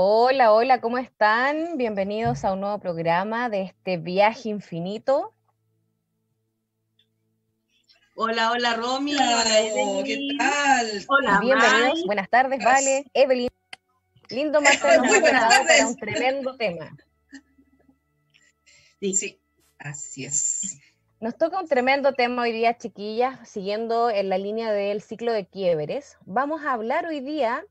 Hola, 0.00 0.52
hola, 0.52 0.80
¿cómo 0.80 0.98
están? 0.98 1.76
Bienvenidos 1.76 2.44
a 2.44 2.52
un 2.52 2.60
nuevo 2.60 2.78
programa 2.78 3.48
de 3.48 3.62
este 3.62 3.96
viaje 3.96 4.48
infinito. 4.48 5.34
Hola, 8.14 8.52
hola 8.52 8.76
Romy. 8.76 9.16
Hola, 9.16 10.04
¿qué 10.04 10.36
tal? 10.38 11.04
Hola, 11.08 11.40
bienvenidos. 11.40 12.04
Buenas 12.06 12.30
tardes, 12.30 12.64
Vale, 12.64 13.06
Evelyn. 13.12 13.48
Lindo 14.28 14.60
Marta 14.62 15.02
Muy 15.02 15.18
buenas 15.18 15.48
tardes. 15.48 15.66
para 15.66 15.88
un 15.88 15.96
tremendo 15.96 16.56
tema. 16.56 16.96
Sí, 19.00 19.16
sí, 19.16 19.40
así 19.80 20.26
es. 20.26 20.78
Nos 21.18 21.36
toca 21.36 21.58
un 21.58 21.66
tremendo 21.66 22.12
tema 22.12 22.42
hoy 22.42 22.52
día, 22.52 22.78
chiquillas, 22.78 23.48
siguiendo 23.48 24.10
en 24.10 24.28
la 24.28 24.38
línea 24.38 24.70
del 24.70 25.02
ciclo 25.02 25.32
de 25.32 25.48
quiebres. 25.48 26.18
Vamos 26.24 26.62
a 26.62 26.74
hablar 26.74 27.04
hoy 27.06 27.18
día 27.18 27.64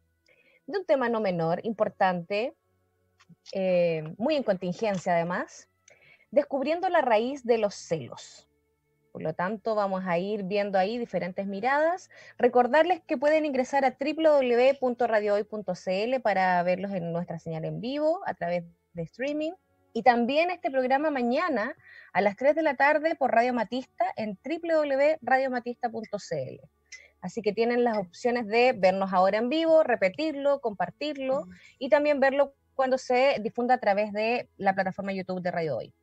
de 0.67 0.77
un 0.79 0.85
tema 0.85 1.09
no 1.09 1.19
menor, 1.21 1.61
importante, 1.63 2.53
eh, 3.53 4.03
muy 4.17 4.35
en 4.35 4.43
contingencia 4.43 5.13
además, 5.13 5.69
descubriendo 6.29 6.89
la 6.89 6.99
raíz 7.01 7.45
de 7.45 7.57
los 7.57 7.75
celos. 7.75 8.49
Por 9.11 9.21
lo 9.23 9.33
tanto, 9.33 9.73
vamos 9.73 10.03
a 10.05 10.19
ir 10.19 10.43
viendo 10.43 10.77
ahí 10.77 10.99
diferentes 10.99 11.47
miradas. 11.47 12.11
Recordarles 12.37 13.01
que 13.01 13.17
pueden 13.17 13.45
ingresar 13.45 13.83
a 13.83 13.97
www.radiohoy.cl 13.99 16.21
para 16.21 16.61
verlos 16.61 16.91
en 16.91 17.11
nuestra 17.11 17.39
señal 17.39 17.65
en 17.65 17.81
vivo 17.81 18.21
a 18.27 18.35
través 18.35 18.63
de 18.93 19.01
streaming. 19.01 19.53
Y 19.93 20.03
también 20.03 20.51
este 20.51 20.69
programa 20.69 21.09
mañana 21.09 21.75
a 22.13 22.21
las 22.21 22.35
3 22.35 22.55
de 22.55 22.61
la 22.61 22.75
tarde 22.75 23.15
por 23.15 23.31
Radio 23.31 23.53
Matista 23.53 24.05
en 24.17 24.37
www.radiomatista.cl. 24.43 26.76
Así 27.21 27.41
que 27.41 27.53
tienen 27.53 27.83
las 27.83 27.97
opciones 27.97 28.47
de 28.47 28.73
vernos 28.73 29.11
ahora 29.11 29.37
en 29.37 29.49
vivo, 29.49 29.83
repetirlo, 29.83 30.59
compartirlo 30.61 31.47
y 31.79 31.89
también 31.89 32.19
verlo 32.19 32.53
cuando 32.75 32.97
se 32.97 33.37
difunda 33.41 33.75
a 33.75 33.79
través 33.79 34.13
de 34.13 34.49
la 34.57 34.75
plataforma 34.75 35.11
YouTube 35.11 35.41
de 35.41 35.51
Radio 35.51 35.77
Hoy. 35.77 35.93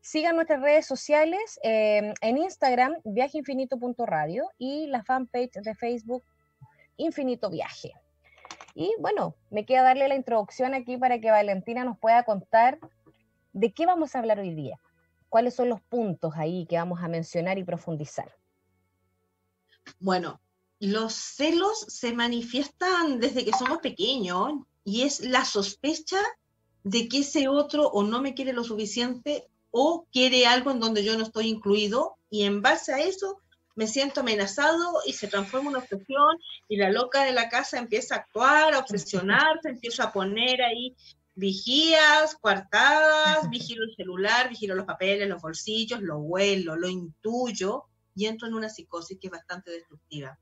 Sigan 0.00 0.36
nuestras 0.36 0.60
redes 0.60 0.84
sociales 0.84 1.58
eh, 1.62 2.12
en 2.20 2.36
Instagram, 2.36 2.96
viajeinfinito.radio 3.04 4.50
y 4.58 4.86
la 4.88 5.02
fanpage 5.02 5.52
de 5.54 5.74
Facebook, 5.74 6.24
Infinito 6.98 7.48
Viaje. 7.48 7.92
Y 8.74 8.92
bueno, 8.98 9.36
me 9.50 9.64
queda 9.64 9.82
darle 9.82 10.08
la 10.08 10.16
introducción 10.16 10.74
aquí 10.74 10.96
para 10.96 11.20
que 11.20 11.30
Valentina 11.30 11.84
nos 11.84 11.98
pueda 11.98 12.24
contar 12.24 12.78
de 13.52 13.72
qué 13.72 13.86
vamos 13.86 14.14
a 14.14 14.18
hablar 14.18 14.40
hoy 14.40 14.52
día. 14.54 14.78
¿Cuáles 15.28 15.54
son 15.54 15.68
los 15.68 15.80
puntos 15.80 16.34
ahí 16.36 16.66
que 16.66 16.76
vamos 16.76 17.02
a 17.02 17.08
mencionar 17.08 17.56
y 17.58 17.64
profundizar? 17.64 18.30
Bueno, 20.00 20.40
los 20.84 21.14
celos 21.14 21.86
se 21.88 22.12
manifiestan 22.12 23.20
desde 23.20 23.44
que 23.44 23.52
somos 23.52 23.78
pequeños 23.78 24.52
y 24.84 25.02
es 25.02 25.20
la 25.20 25.44
sospecha 25.44 26.18
de 26.82 27.08
que 27.08 27.20
ese 27.20 27.48
otro 27.48 27.88
o 27.88 28.02
no 28.02 28.20
me 28.20 28.34
quiere 28.34 28.52
lo 28.52 28.64
suficiente 28.64 29.48
o 29.70 30.06
quiere 30.12 30.46
algo 30.46 30.70
en 30.70 30.80
donde 30.80 31.02
yo 31.02 31.16
no 31.16 31.24
estoy 31.24 31.48
incluido 31.48 32.16
y 32.30 32.42
en 32.42 32.62
base 32.62 32.92
a 32.92 33.00
eso 33.00 33.40
me 33.74 33.86
siento 33.86 34.20
amenazado 34.20 35.00
y 35.06 35.14
se 35.14 35.26
transforma 35.26 35.70
en 35.70 35.76
una 35.76 35.84
obsesión 35.84 36.38
y 36.68 36.76
la 36.76 36.90
loca 36.90 37.24
de 37.24 37.32
la 37.32 37.48
casa 37.48 37.78
empieza 37.78 38.14
a 38.14 38.18
actuar, 38.18 38.74
a 38.74 38.78
obsesionarse, 38.78 39.70
empiezo 39.70 40.02
a 40.02 40.12
poner 40.12 40.62
ahí 40.62 40.94
vigías, 41.34 42.36
coartadas, 42.40 43.50
vigilo 43.50 43.84
el 43.84 43.96
celular, 43.96 44.48
vigilo 44.48 44.74
los 44.74 44.86
papeles, 44.86 45.28
los 45.28 45.42
bolsillos, 45.42 46.00
lo 46.02 46.18
huelo, 46.18 46.76
lo 46.76 46.88
intuyo 46.88 47.84
y 48.14 48.26
entro 48.26 48.46
en 48.46 48.54
una 48.54 48.68
psicosis 48.68 49.18
que 49.18 49.26
es 49.26 49.32
bastante 49.32 49.70
destructiva. 49.72 50.38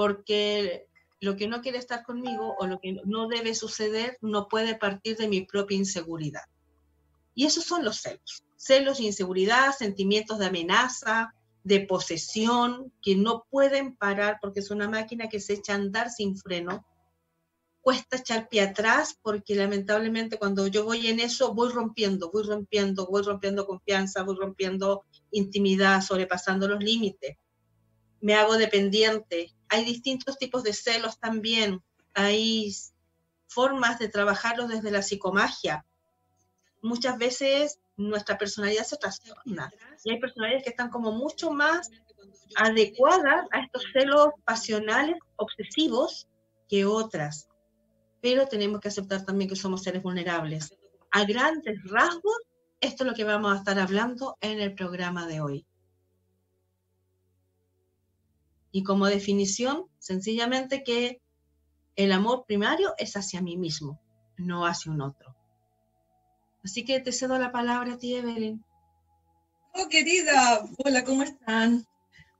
Porque 0.00 0.86
lo 1.20 1.36
que 1.36 1.46
no 1.46 1.60
quiere 1.60 1.76
estar 1.76 2.04
conmigo 2.04 2.56
o 2.58 2.66
lo 2.66 2.80
que 2.80 3.02
no 3.04 3.28
debe 3.28 3.54
suceder 3.54 4.16
no 4.22 4.48
puede 4.48 4.74
partir 4.74 5.18
de 5.18 5.28
mi 5.28 5.42
propia 5.42 5.76
inseguridad. 5.76 6.44
Y 7.34 7.44
esos 7.44 7.64
son 7.64 7.84
los 7.84 8.00
celos. 8.00 8.42
Celos, 8.56 8.98
inseguridad, 8.98 9.76
sentimientos 9.76 10.38
de 10.38 10.46
amenaza, 10.46 11.34
de 11.64 11.80
posesión, 11.80 12.90
que 13.02 13.14
no 13.14 13.44
pueden 13.50 13.94
parar 13.94 14.38
porque 14.40 14.60
es 14.60 14.70
una 14.70 14.88
máquina 14.88 15.28
que 15.28 15.38
se 15.38 15.52
echa 15.52 15.74
a 15.74 15.76
andar 15.76 16.08
sin 16.08 16.34
freno. 16.34 16.86
Cuesta 17.82 18.16
echar 18.16 18.48
pie 18.48 18.62
atrás 18.62 19.18
porque 19.20 19.54
lamentablemente 19.54 20.38
cuando 20.38 20.66
yo 20.66 20.86
voy 20.86 21.08
en 21.08 21.20
eso 21.20 21.52
voy 21.52 21.70
rompiendo, 21.70 22.30
voy 22.30 22.44
rompiendo, 22.44 23.06
voy 23.06 23.20
rompiendo 23.20 23.66
confianza, 23.66 24.22
voy 24.22 24.36
rompiendo 24.36 25.04
intimidad, 25.30 26.00
sobrepasando 26.00 26.66
los 26.68 26.82
límites. 26.82 27.36
Me 28.22 28.32
hago 28.32 28.56
dependiente. 28.56 29.52
Hay 29.70 29.84
distintos 29.84 30.36
tipos 30.38 30.62
de 30.62 30.74
celos 30.74 31.18
también. 31.18 31.82
Hay 32.14 32.74
formas 33.46 33.98
de 33.98 34.08
trabajarlos 34.08 34.68
desde 34.68 34.90
la 34.90 35.02
psicomagia 35.02 35.84
muchas 36.82 37.18
veces 37.18 37.80
nuestra 37.96 38.38
personalidad 38.38 38.84
se 38.84 38.96
trastorna 38.96 39.70
y 40.04 40.12
hay 40.12 40.20
personalidades 40.20 40.64
que 40.64 40.70
están 40.70 40.90
como 40.90 41.12
mucho 41.12 41.50
más 41.50 41.90
adecuadas 42.56 43.46
a 43.52 43.60
estos 43.60 43.84
celos 43.92 44.28
pasionales 44.44 45.16
obsesivos 45.36 46.28
que 46.68 46.84
otras. 46.84 47.48
Pero 48.20 48.46
tenemos 48.46 48.80
que 48.80 48.88
aceptar 48.88 49.24
también 49.24 49.48
que 49.48 49.56
somos 49.56 49.82
seres 49.82 50.02
vulnerables. 50.02 50.74
A 51.10 51.24
grandes 51.24 51.78
rasgos, 51.84 52.36
esto 52.80 53.04
es 53.04 53.10
lo 53.10 53.16
que 53.16 53.24
vamos 53.24 53.52
a 53.52 53.56
estar 53.56 53.78
hablando 53.78 54.36
en 54.40 54.60
el 54.60 54.74
programa 54.74 55.26
de 55.26 55.40
hoy. 55.40 55.66
Y 58.72 58.82
como 58.82 59.06
definición, 59.06 59.86
sencillamente 59.98 60.84
que 60.84 61.20
el 61.96 62.12
amor 62.12 62.44
primario 62.46 62.94
es 62.98 63.16
hacia 63.16 63.40
mí 63.40 63.56
mismo, 63.56 64.00
no 64.36 64.66
hacia 64.66 64.92
un 64.92 65.02
otro. 65.02 65.34
Así 66.64 66.84
que 66.84 67.00
te 67.00 67.12
cedo 67.12 67.38
la 67.38 67.52
palabra 67.52 67.94
a 67.94 67.98
ti, 67.98 68.14
Evelyn. 68.14 68.64
Oh, 69.74 69.88
querida, 69.88 70.64
hola, 70.84 71.04
¿cómo 71.04 71.22
están? 71.22 71.86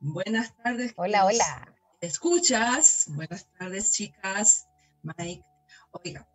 Buenas 0.01 0.57
tardes. 0.57 0.93
Hola, 0.97 1.27
hola. 1.27 1.75
¿Me 2.01 2.09
escuchas? 2.09 3.07
Buenas 3.09 3.47
tardes, 3.59 3.93
chicas. 3.93 4.67
Mike. 5.03 5.45
Oiga, 5.93 6.27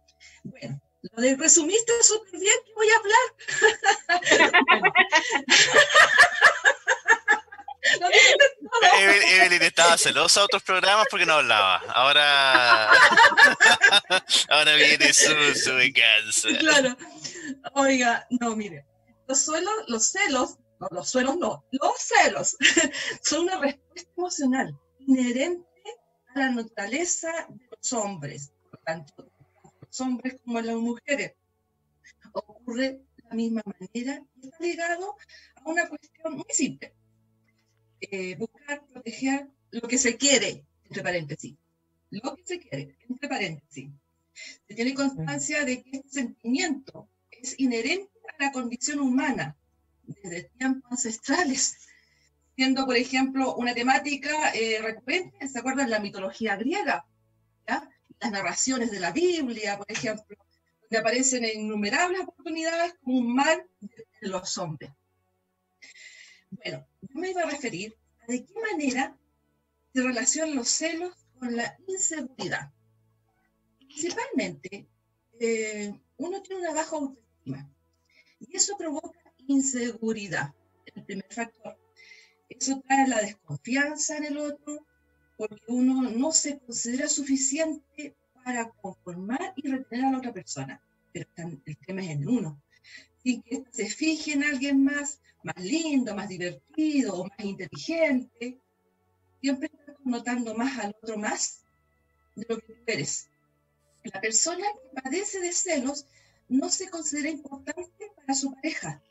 bueno, 0.43 0.81
lo 1.01 1.21
de 1.21 1.35
resumiste 1.35 1.91
súper 2.01 2.39
bien, 2.39 2.55
¿qué 2.65 2.73
voy 2.73 2.87
a 2.89 2.97
hablar? 2.97 3.35
Evelyn, 8.99 9.29
Evelyn 9.29 9.61
estaba 9.63 9.97
celosa 9.97 10.41
de 10.41 10.45
otros 10.45 10.63
programas 10.63 11.07
porque 11.09 11.25
no 11.25 11.33
hablaba. 11.33 11.77
Ahora, 11.93 12.89
ahora 14.49 14.75
viene 14.75 15.13
su, 15.13 15.33
su 15.55 15.75
venganza. 15.75 16.49
Claro. 16.59 16.97
Oiga, 17.73 18.25
no, 18.29 18.55
mire, 18.55 18.85
los 19.27 19.41
suelos, 19.41 19.73
los 19.87 20.05
celos, 20.11 20.57
no, 20.79 20.87
los 20.91 21.09
suelos 21.09 21.37
no, 21.37 21.63
los 21.71 21.93
celos 21.97 22.57
son 23.21 23.41
una 23.41 23.59
respuesta 23.59 24.11
emocional 24.17 24.77
inherente 24.99 25.65
a 26.33 26.39
la 26.39 26.49
naturaleza 26.51 27.31
de 27.49 27.67
los 27.69 27.93
hombres, 27.93 28.51
tanto 28.85 29.27
los 29.81 30.01
hombres 30.01 30.37
como 30.43 30.61
las 30.61 30.75
mujeres. 30.75 31.33
Ocurre 32.33 32.99
de 33.15 33.23
la 33.29 33.35
misma 33.35 33.61
manera 33.65 34.21
y 34.35 34.47
está 34.47 34.57
ligado 34.59 35.15
a 35.55 35.69
una 35.69 35.87
cuestión 35.87 36.33
muy 36.33 36.45
simple. 36.49 36.93
Eh, 38.11 38.35
buscar, 38.35 38.85
proteger 38.85 39.47
lo 39.71 39.87
que 39.87 39.97
se 39.97 40.17
quiere, 40.17 40.65
entre 40.85 41.03
paréntesis. 41.03 41.55
Lo 42.11 42.35
que 42.35 42.45
se 42.45 42.59
quiere, 42.59 42.95
entre 43.09 43.27
paréntesis. 43.27 43.89
Se 44.67 44.75
tiene 44.75 44.93
constancia 44.93 45.65
de 45.65 45.81
que 45.81 45.97
este 45.97 46.09
sentimiento 46.09 47.09
es 47.31 47.55
inherente 47.59 48.11
a 48.37 48.43
la 48.43 48.51
condición 48.51 48.99
humana 48.99 49.57
desde 50.03 50.49
tiempos 50.57 50.91
ancestrales, 50.91 51.77
siendo, 52.55 52.85
por 52.85 52.95
ejemplo, 52.95 53.55
una 53.55 53.73
temática 53.73 54.51
eh, 54.53 54.79
recurrente, 54.81 55.47
¿se 55.47 55.59
acuerdan? 55.59 55.89
La 55.89 55.99
mitología 55.99 56.55
griega, 56.55 57.05
¿ya? 57.67 57.89
las 58.19 58.31
narraciones 58.31 58.91
de 58.91 58.99
la 58.99 59.11
Biblia, 59.11 59.77
por 59.77 59.91
ejemplo, 59.91 60.37
donde 60.81 60.97
aparecen 60.97 61.43
en 61.43 61.61
innumerables 61.61 62.21
oportunidades 62.21 62.93
como 63.01 63.17
un 63.17 63.35
mal 63.35 63.67
de 64.21 64.27
los 64.27 64.57
hombres. 64.57 64.91
Bueno, 66.51 66.87
yo 67.01 67.19
me 67.19 67.31
iba 67.31 67.41
a 67.41 67.49
referir 67.49 67.95
de 68.27 68.45
qué 68.45 68.53
manera 68.71 69.17
se 69.93 70.01
relacionan 70.01 70.55
los 70.55 70.69
celos 70.69 71.13
con 71.39 71.55
la 71.55 71.77
inseguridad. 71.87 72.71
Principalmente, 73.77 74.87
eh, 75.39 75.93
uno 76.17 76.41
tiene 76.41 76.61
una 76.61 76.73
baja 76.73 76.95
autoestima 76.95 77.69
y 78.39 78.55
eso 78.55 78.77
provoca 78.77 79.19
inseguridad, 79.47 80.53
el 80.85 81.03
primer 81.03 81.31
factor. 81.31 81.77
Eso 82.49 82.81
trae 82.87 83.07
la 83.07 83.21
desconfianza 83.21 84.17
en 84.17 84.25
el 84.25 84.37
otro 84.37 84.85
porque 85.37 85.63
uno 85.67 86.09
no 86.09 86.31
se 86.31 86.59
considera 86.59 87.07
suficiente 87.07 88.15
para 88.43 88.69
conformar 88.69 89.53
y 89.55 89.69
retener 89.69 90.05
a 90.05 90.11
la 90.11 90.17
otra 90.19 90.33
persona, 90.33 90.81
pero 91.11 91.27
el 91.37 91.77
tema 91.85 92.01
es 92.03 92.09
en 92.11 92.27
uno. 92.27 92.61
Sin 93.25 93.41
que 93.41 93.63
se 93.71 93.87
fije 93.89 94.33
en 94.33 94.43
alguien 94.43 94.83
más, 94.83 95.19
más 95.41 95.57
lindo, 95.57 96.15
más 96.15 96.29
divertido 96.29 97.15
o 97.15 97.23
más 97.25 97.39
inteligente, 97.39 98.59
siempre 99.41 99.71
estás 99.73 99.95
notando 100.05 100.53
más 100.53 100.77
al 100.77 100.95
otro 101.01 101.17
más 101.17 101.63
de 102.35 102.45
lo 102.47 102.59
que 102.59 102.73
tú 102.73 102.83
eres. 102.85 103.27
La 104.03 104.21
persona 104.21 104.67
que 104.73 105.01
padece 105.01 105.39
de 105.39 105.53
celos 105.53 106.05
no 106.49 106.69
se 106.69 106.87
considera 106.91 107.31
importante 107.31 108.11
para 108.15 108.35
su 108.35 108.53
pareja. 108.53 109.01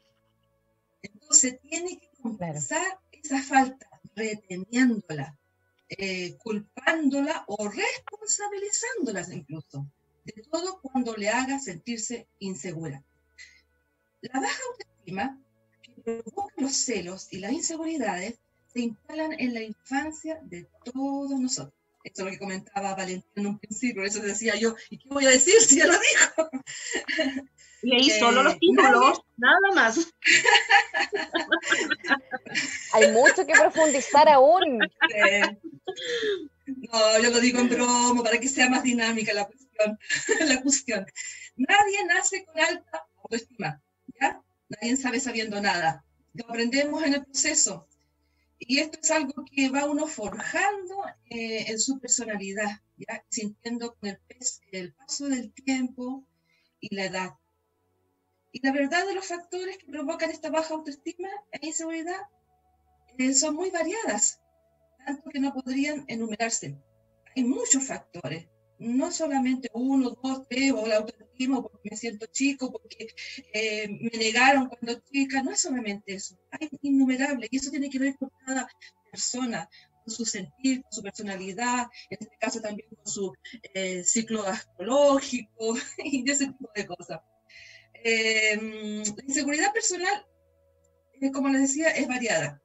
Entonces 1.03 1.59
tiene 1.61 1.99
que 1.99 2.09
compensar 2.23 3.01
esa 3.11 3.43
falta, 3.43 3.89
reteniéndola, 4.15 5.37
eh, 5.89 6.37
culpándola 6.37 7.45
o 7.49 7.69
responsabilizándola 7.69 9.27
incluso, 9.35 9.85
de 10.25 10.41
todo 10.53 10.81
cuando 10.81 11.17
le 11.17 11.31
haga 11.31 11.59
sentirse 11.59 12.29
insegura. 12.39 13.03
La 14.33 14.41
baja 14.41 14.59
autoestima 14.71 15.39
que 15.83 15.93
provoca 16.03 16.55
los 16.57 16.75
celos 16.75 17.29
y 17.31 17.41
las 17.41 17.53
inseguridades 17.53 18.41
se 18.73 18.81
instalan 18.81 19.39
en 19.39 19.53
la 19.53 19.63
infancia 19.63 20.41
de 20.43 20.67
todos 20.85 21.39
nosotros. 21.39 21.75
Esto 22.05 22.23
es 22.23 22.25
lo 22.25 22.31
que 22.33 22.39
comentaba 22.39 22.95
Valentín 22.95 23.31
en 23.37 23.47
un 23.47 23.59
principio, 23.59 24.03
eso 24.03 24.21
decía 24.21 24.57
yo, 24.57 24.75
¿y 24.91 24.99
qué 24.99 25.09
voy 25.11 25.27
a 25.27 25.31
decir 25.31 25.61
si 25.61 25.77
ya 25.77 25.87
lo 25.87 25.93
dijo? 25.93 26.51
Leí 27.83 28.09
solo 28.11 28.43
los 28.43 28.55
eh, 28.55 28.59
títulos, 28.61 29.23
nada 29.37 29.73
más. 29.75 29.99
Hay 32.93 33.13
mucho 33.13 33.47
que 33.47 33.53
profundizar 33.53 34.27
aún. 34.29 34.79
No, 36.67 37.23
yo 37.23 37.31
lo 37.31 37.41
digo 37.41 37.59
en 37.59 37.69
broma 37.69 38.23
para 38.23 38.39
que 38.39 38.49
sea 38.49 38.71
más 38.71 38.83
dinámica 38.83 39.35
la 39.35 39.47
cuestión. 39.47 39.99
la 40.49 40.63
cuestión. 40.63 41.07
Nadie 41.57 42.05
nace 42.07 42.47
con 42.47 42.59
alta 42.59 43.07
autoestima, 43.23 43.83
¿ya? 44.21 44.43
Nadie 44.69 44.97
sabe 44.97 45.21
sabiendo 45.21 45.61
nada. 45.61 46.05
Lo 46.33 46.45
aprendemos 46.47 47.03
en 47.05 47.15
el 47.15 47.25
proceso. 47.25 47.89
Y 48.59 48.79
esto 48.79 48.99
es 49.03 49.11
algo 49.11 49.45
que 49.45 49.69
va 49.69 49.87
uno 49.87 50.07
forjando 50.07 51.05
eh, 51.29 51.65
en 51.69 51.79
su 51.79 51.99
personalidad, 51.99 52.81
¿ya? 52.97 53.25
sintiendo 53.29 53.95
con 53.97 54.17
el, 54.71 54.93
paso 54.95 55.29
del 55.29 55.53
tiempo 55.53 56.25
y 56.81 56.95
la 56.95 57.07
edad. 57.07 57.35
Y 58.53 58.65
la 58.65 58.73
verdad 58.73 59.07
de 59.07 59.15
los 59.15 59.27
factores 59.27 59.79
que 59.79 59.87
provocan 59.87 60.31
esta 60.31 60.51
baja 60.51 60.75
autoestima 60.75 61.29
e 61.51 61.67
inseguridad 61.67 62.21
eh, 63.19 63.35
son 63.35 63.57
muy 63.57 63.71
variadas, 63.71 64.41
tanto 65.05 65.29
que 65.31 65.41
no 65.41 65.53
podrían 65.53 66.05
enumerarse. 66.07 66.79
Hay 67.37 67.45
muchos 67.45 67.85
factores, 67.85 68.47
no 68.85 69.11
solamente 69.11 69.71
uno, 69.73 70.17
dos, 70.23 70.47
tres, 70.49 70.73
o 70.73 70.87
la 70.87 70.97
autoestima 70.97 71.63
porque 71.63 71.91
me 71.91 71.97
siento 71.97 72.27
chico, 72.27 72.71
porque 72.71 73.09
eh, 73.53 73.89
me 73.89 74.19
negaron 74.19 74.69
cuando 74.69 75.01
chica, 75.11 75.43
no 75.43 75.53
es 75.53 75.61
solamente 75.61 76.15
eso, 76.15 76.39
hay 76.51 76.69
innumerables, 76.83 77.49
y 77.51 77.57
eso 77.57 77.71
tiene 77.71 77.91
que 77.91 77.99
ver 77.99 78.17
con 78.17 78.31
cada 78.45 78.69
persona, 79.11 79.69
con 80.05 80.15
su 80.15 80.25
sentir, 80.25 80.83
con 80.83 80.93
su 80.93 81.03
personalidad, 81.03 81.87
en 82.11 82.19
este 82.21 82.37
caso 82.39 82.61
también 82.61 82.89
con 82.91 83.07
su 83.07 83.33
eh, 83.75 84.05
ciclo 84.05 84.47
astrológico 84.47 85.77
y 86.05 86.31
ese 86.31 86.47
tipo 86.47 86.71
de 86.75 86.87
cosas. 86.87 87.21
Eh, 87.95 88.57
la 89.17 89.25
inseguridad 89.27 89.73
personal, 89.73 90.27
como 91.33 91.49
les 91.49 91.63
decía, 91.63 91.89
es 91.89 92.07
variada. 92.07 92.61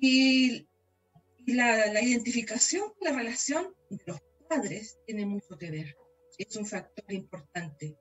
Y, 0.00 0.66
la, 1.46 2.02
identificación 2.02 2.92
la 3.00 3.12
relación 3.12 3.74
de 3.88 4.02
los 4.06 4.20
padres 4.48 4.98
tiene 5.06 5.26
mucho 5.26 5.56
que 5.58 5.70
ver. 5.70 5.96
Es 6.38 6.56
un 6.56 6.66
factor 6.66 7.12
importante. 7.12 7.96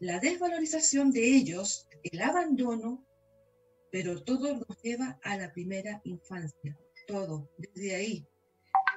La 0.00 0.18
desvalorización 0.18 1.12
de 1.12 1.24
ellos, 1.24 1.88
el 2.02 2.20
abandono, 2.20 3.06
pero 3.90 4.22
todo 4.22 4.56
nos 4.56 4.82
lleva 4.82 5.18
a 5.22 5.36
la 5.36 5.52
primera 5.52 6.00
infancia. 6.04 6.76
Todo, 7.06 7.50
desde 7.58 7.94
ahí. 7.94 8.26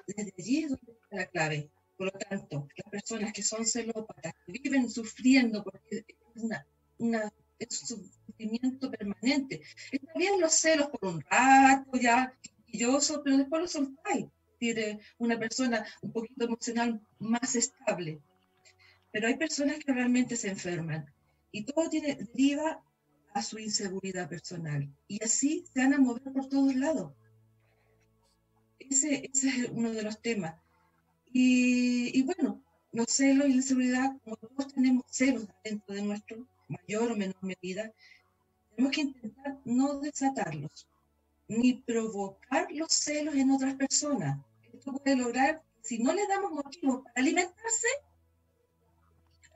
Desde 0.08 0.34
allí 0.38 0.64
es 0.64 0.70
donde 0.70 0.92
está 0.92 1.16
la 1.16 1.26
clave. 1.28 1.70
Por 1.98 2.08
lo 2.08 2.20
tanto, 2.20 2.68
las 2.76 2.92
personas 2.92 3.34
que 3.34 3.44
son 3.44 3.66
celópatas, 3.66 4.34
que 4.46 4.52
viven 4.52 4.90
sufriendo 4.90 5.64
porque 5.64 6.06
es, 6.08 6.44
una, 6.44 6.68
una, 6.98 7.34
es 7.60 7.82
un 7.82 8.10
sufrimiento 8.28 8.92
permanente. 8.92 9.62
Está 9.92 10.14
bien 10.16 10.40
los 10.40 10.54
celos 10.54 10.90
por 10.90 11.14
un 11.14 11.22
rato, 11.22 11.98
ya 11.98 12.38
quilloso, 12.66 13.22
pero 13.24 13.38
después 13.38 13.62
lo 13.62 13.68
soltáis 13.68 14.26
tiene 14.74 15.00
una 15.18 15.38
persona 15.38 15.86
un 16.02 16.12
poquito 16.12 16.46
emocional 16.46 17.00
más 17.20 17.56
estable. 17.56 18.20
Pero 19.12 19.28
hay 19.28 19.38
personas 19.38 19.78
que 19.80 19.94
realmente 19.94 20.36
se 20.36 20.50
enferman 20.50 21.06
y 21.52 21.64
todo 21.64 21.90
tiene, 21.90 22.16
deriva 22.16 22.82
a 23.34 23.42
su 23.42 23.60
inseguridad 23.60 24.28
personal. 24.28 24.90
Y 25.08 25.24
así 25.24 25.66
se 25.72 25.80
van 25.82 25.94
a 25.94 26.00
mover 26.00 26.24
por 26.34 26.48
todos 26.48 26.76
lados. 26.76 27.14
Ese, 28.80 29.30
ese 29.34 29.48
es 29.50 29.70
uno 29.72 29.92
de 29.92 30.04
los 30.04 30.22
temas. 30.22 30.56
Y, 31.32 32.18
y, 32.18 32.24
bueno, 32.24 32.62
los 32.92 33.08
celos 33.10 33.48
y 33.48 33.52
la 33.52 33.56
inseguridad, 33.56 34.18
como 34.24 34.38
todos 34.38 34.74
tenemos 34.74 35.04
celos 35.10 35.48
dentro 35.64 35.96
de 35.96 36.02
nuestro 36.02 36.48
mayor 36.68 37.12
o 37.12 37.16
menor 37.16 37.44
medida, 37.44 37.92
tenemos 38.70 38.96
que 38.96 39.02
intentar 39.02 39.58
no 39.66 40.00
desatarlos 40.00 40.88
ni 41.48 41.74
provocar 41.74 42.68
los 42.72 42.92
celos 42.92 43.36
en 43.36 43.52
otras 43.52 43.76
personas. 43.76 44.40
Puede 44.86 45.16
lograr, 45.16 45.62
si 45.82 45.98
no 46.00 46.14
le 46.14 46.28
damos 46.28 46.52
motivos 46.52 47.04
para 47.04 47.14
alimentarse, 47.16 47.88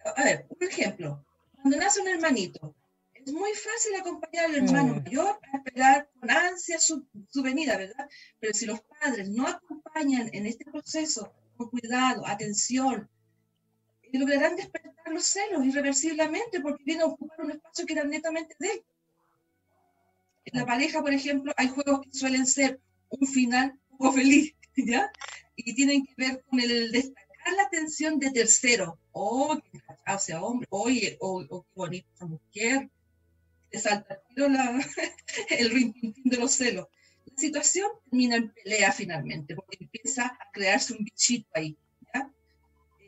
a 0.04 0.24
ver, 0.24 0.48
un 0.50 0.68
ejemplo, 0.68 1.26
cuando 1.56 1.78
nace 1.78 2.02
un 2.02 2.08
hermanito, 2.08 2.76
es 3.14 3.32
muy 3.34 3.52
fácil 3.54 3.96
acompañar 4.00 4.46
al 4.46 4.56
hermano 4.56 4.96
mm. 4.96 5.04
mayor 5.04 5.40
a 5.52 5.58
esperar 5.58 6.10
con 6.20 6.32
ansia 6.32 6.80
su, 6.80 7.06
su, 7.30 7.44
venida, 7.44 7.78
¿verdad? 7.78 8.10
Pero 8.40 8.54
si 8.54 8.66
los 8.66 8.82
padres 8.82 9.30
no 9.30 9.48
acompañan 9.48 10.30
en 10.34 10.46
este 10.48 10.66
proceso 10.66 11.32
con 11.58 11.70
cuidado, 11.70 12.26
atención, 12.26 13.10
lograrán 14.18 14.56
despertar 14.56 15.14
los 15.14 15.26
celos 15.26 15.66
irreversiblemente 15.66 16.60
porque 16.62 16.84
viene 16.84 17.04
a 17.04 17.08
ocupar 17.08 17.42
un 17.42 17.52
espacio 17.52 17.86
que 17.86 17.94
era 17.94 18.04
netamente 18.04 18.56
de 18.60 18.72
él. 18.72 18.84
En 20.46 20.60
la 20.60 20.66
pareja, 20.66 21.02
por 21.02 21.14
ejemplo, 21.14 21.54
hay 21.58 21.68
juegos 21.68 22.02
que 22.02 22.14
suelen 22.14 22.48
ser 22.48 22.80
un 23.10 23.28
final 23.28 23.78
poco 23.90 24.14
feliz, 24.14 24.56
¿ya? 24.86 25.12
Y 25.56 25.74
tienen 25.74 26.06
que 26.06 26.14
ver 26.18 26.44
con 26.50 26.60
el 26.60 26.92
destacar 26.92 27.54
la 27.56 27.64
atención 27.64 28.20
de 28.20 28.32
tercero. 28.32 28.98
Oh, 29.12 29.58
que 29.72 30.20
sea 30.20 30.42
hombre, 30.42 30.68
oye, 30.72 31.18
oh, 31.20 31.44
oh, 31.50 31.64
qué 31.64 31.70
bonita 31.76 32.10
esa 32.16 32.26
mujer. 32.26 32.90
Te 33.70 33.80
salta 33.80 34.22
la, 34.36 34.80
el 35.50 35.70
rintintín 35.70 36.24
de 36.26 36.38
los 36.38 36.52
celos. 36.52 36.88
La 37.26 37.38
situación 37.38 37.92
termina 38.10 38.38
en 38.38 38.52
pelea 38.52 38.92
finalmente, 38.92 39.56
porque 39.56 39.78
empieza 39.80 40.26
a 40.28 40.52
crearse 40.52 40.94
un 40.94 41.04
bichito 41.04 41.48
ahí, 41.54 41.78
¿ya? 42.14 42.32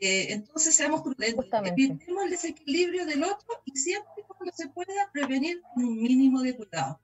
Eh, 0.00 0.32
entonces 0.32 0.74
seamos 0.74 1.02
prudentes, 1.02 1.46
evitemos 1.64 2.24
el 2.24 2.30
desequilibrio 2.30 3.06
del 3.06 3.24
otro 3.24 3.62
y 3.64 3.76
siempre 3.76 4.24
cuando 4.28 4.54
se 4.54 4.68
pueda 4.68 5.10
prevenir 5.12 5.60
con 5.74 5.84
un 5.84 6.00
mínimo 6.00 6.42
de 6.42 6.56
cuidado 6.56 7.00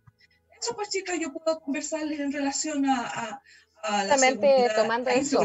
eso 0.61 0.75
pues 0.75 0.90
chicas, 0.90 1.19
yo 1.21 1.33
puedo 1.33 1.61
conversarles 1.61 2.21
en 2.21 2.33
relación 2.33 2.87
a, 2.87 3.07
a, 3.07 3.42
la 3.82 4.18
seguridad, 4.18 4.76
tomando 4.76 5.11
eso. 5.11 5.42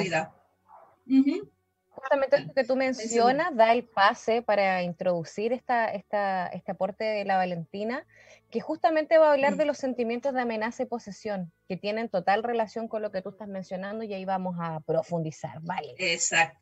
Justamente 1.90 2.40
lo 2.40 2.54
que 2.54 2.64
tú 2.64 2.76
mencionas 2.76 3.56
da 3.56 3.72
el 3.72 3.86
pase 3.86 4.42
para 4.42 4.84
introducir 4.84 5.54
esta, 5.54 5.88
esta, 5.90 6.48
este 6.48 6.72
aporte 6.72 7.04
de 7.04 7.24
la 7.24 7.38
Valentina, 7.38 8.06
que 8.50 8.62
justamente 8.62 9.18
va 9.18 9.30
a 9.30 9.32
hablar 9.34 9.56
de 9.58 9.66
los 9.66 9.78
sentimientos 9.78 10.34
de 10.34 10.42
amenaza 10.42 10.84
y 10.84 10.86
posesión, 10.86 11.52
que 11.68 11.78
tienen 11.78 12.10
total 12.10 12.44
relación 12.44 12.88
con 12.88 13.02
lo 13.02 13.12
que 13.12 13.22
tú 13.22 13.30
estás 13.30 13.48
mencionando 13.48 14.04
y 14.04 14.14
ahí 14.14 14.26
vamos 14.26 14.56
a 14.60 14.80
profundizar, 14.82 15.60
¿vale? 15.62 15.94
Exacto, 15.98 16.60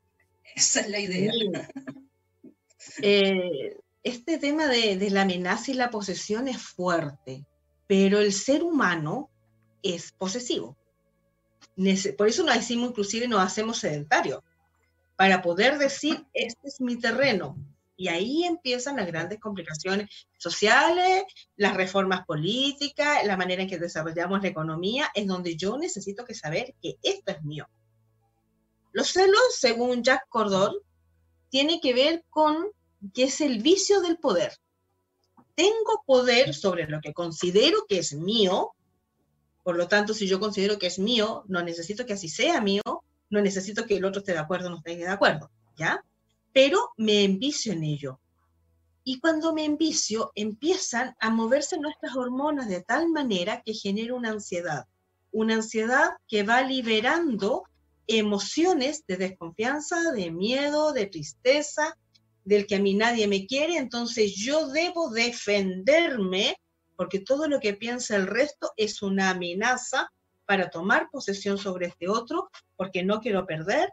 esa 0.56 0.82
es 0.82 0.90
la 0.90 1.00
idea. 1.00 1.32
Eh, 3.04 3.78
este 4.02 4.40
tema 4.40 4.68
de, 4.68 4.98
de, 4.98 5.12
la 5.12 5.22
amenaza 5.22 5.70
y 5.70 5.76
la 5.76 5.92
posesión 5.92 6.48
es 6.48 6.58
fuerte, 6.58 7.46
pero 7.86 8.20
el 8.20 8.34
ser 8.34 8.64
humano 8.64 9.30
es 9.84 10.12
posesivo. 10.12 10.76
Por 12.18 12.28
eso 12.28 12.44
nos 12.44 12.56
decimos, 12.56 12.90
inclusive 12.90 13.28
nos 13.28 13.42
hacemos 13.42 13.80
sedentarios, 13.80 14.42
para 15.16 15.42
poder 15.42 15.78
decir, 15.78 16.26
este 16.34 16.68
es 16.68 16.82
mi 16.82 16.98
terreno. 16.98 17.58
Y 17.96 18.08
ahí 18.08 18.46
empiezan 18.46 18.96
las 18.96 19.06
grandes 19.06 19.40
complicaciones 19.40 20.28
sociales, 20.38 21.24
las 21.56 21.76
reformas 21.76 22.26
políticas, 22.26 23.24
la 23.26 23.38
manera 23.38 23.62
en 23.62 23.70
que 23.70 23.78
desarrollamos 23.78 24.42
la 24.42 24.48
economía, 24.48 25.10
es 25.14 25.28
donde 25.28 25.56
yo 25.56 25.78
necesito 25.78 26.26
que 26.26 26.34
saber 26.34 26.74
que 26.82 26.96
esto 27.04 27.32
es 27.32 27.44
mío. 27.44 27.68
Los 28.92 29.10
celos, 29.10 29.56
según 29.60 30.04
Jack 30.04 30.28
Cordón, 30.30 30.74
tiene 31.50 31.80
que 31.80 31.94
ver 31.94 32.24
con 32.30 32.70
que 33.14 33.26
es 33.26 33.42
el 33.42 33.62
vicio 33.62 34.02
del 34.02 34.18
poder 34.18 34.54
tengo 35.56 36.04
poder 36.06 36.54
sobre 36.54 36.88
lo 36.88 37.02
que 37.02 37.14
considero 37.14 37.86
que 37.88 38.00
es 38.00 38.14
mío, 38.14 38.74
por 39.64 39.78
lo 39.78 39.88
tanto, 39.88 40.14
si 40.14 40.28
yo 40.28 40.40
considero 40.40 40.80
que 40.80 40.88
es 40.88 41.00
mío, 41.00 41.44
no 41.48 41.62
necesito 41.62 42.06
que 42.06 42.14
así 42.14 42.30
sea 42.30 42.62
mío, 42.62 42.82
no 43.30 43.42
necesito 43.42 43.86
que 43.86 43.98
el 43.98 44.06
otro 44.06 44.20
esté 44.20 44.34
de 44.34 44.40
acuerdo 44.40 44.68
o 44.68 44.70
no 44.72 44.78
esté 44.78 44.96
de 44.96 45.08
acuerdo, 45.08 45.52
¿ya? 45.78 46.04
Pero 46.54 46.92
me 46.98 47.24
envicio 47.24 47.74
en 47.74 47.84
ello. 47.84 48.20
Y 49.04 49.20
cuando 49.20 49.54
me 49.54 49.66
envicio, 49.66 50.32
empiezan 50.36 51.16
a 51.20 51.30
moverse 51.30 51.78
nuestras 51.80 52.16
hormonas 52.16 52.68
de 52.68 52.82
tal 52.82 53.10
manera 53.10 53.62
que 53.66 53.74
genera 53.74 54.14
una 54.14 54.30
ansiedad. 54.30 54.86
Una 55.32 55.56
ansiedad 55.56 56.12
que 56.28 56.44
va 56.44 56.62
liberando 56.62 57.64
emociones 58.08 59.06
de 59.08 59.18
desconfianza, 59.18 60.12
de 60.12 60.32
miedo, 60.32 60.92
de 60.92 61.08
tristeza, 61.08 61.98
del 62.44 62.68
que 62.68 62.76
a 62.76 62.80
mí 62.80 62.94
nadie 62.96 63.28
me 63.28 63.46
quiere, 63.46 63.78
entonces 63.78 64.36
yo 64.36 64.68
debo 64.68 65.10
defenderme 65.10 66.58
porque 67.02 67.20
todo 67.20 67.48
lo 67.48 67.60
que 67.60 67.74
piensa 67.74 68.16
el 68.16 68.28
resto 68.28 68.74
es 68.78 69.02
una 69.02 69.32
amenaza 69.32 70.14
para 70.46 70.70
tomar 70.70 71.10
posesión 71.10 71.58
sobre 71.58 71.88
este 71.88 72.08
otro, 72.08 72.52
porque 72.78 73.02
no 73.02 73.22
quiero 73.22 73.48
perder 73.48 73.92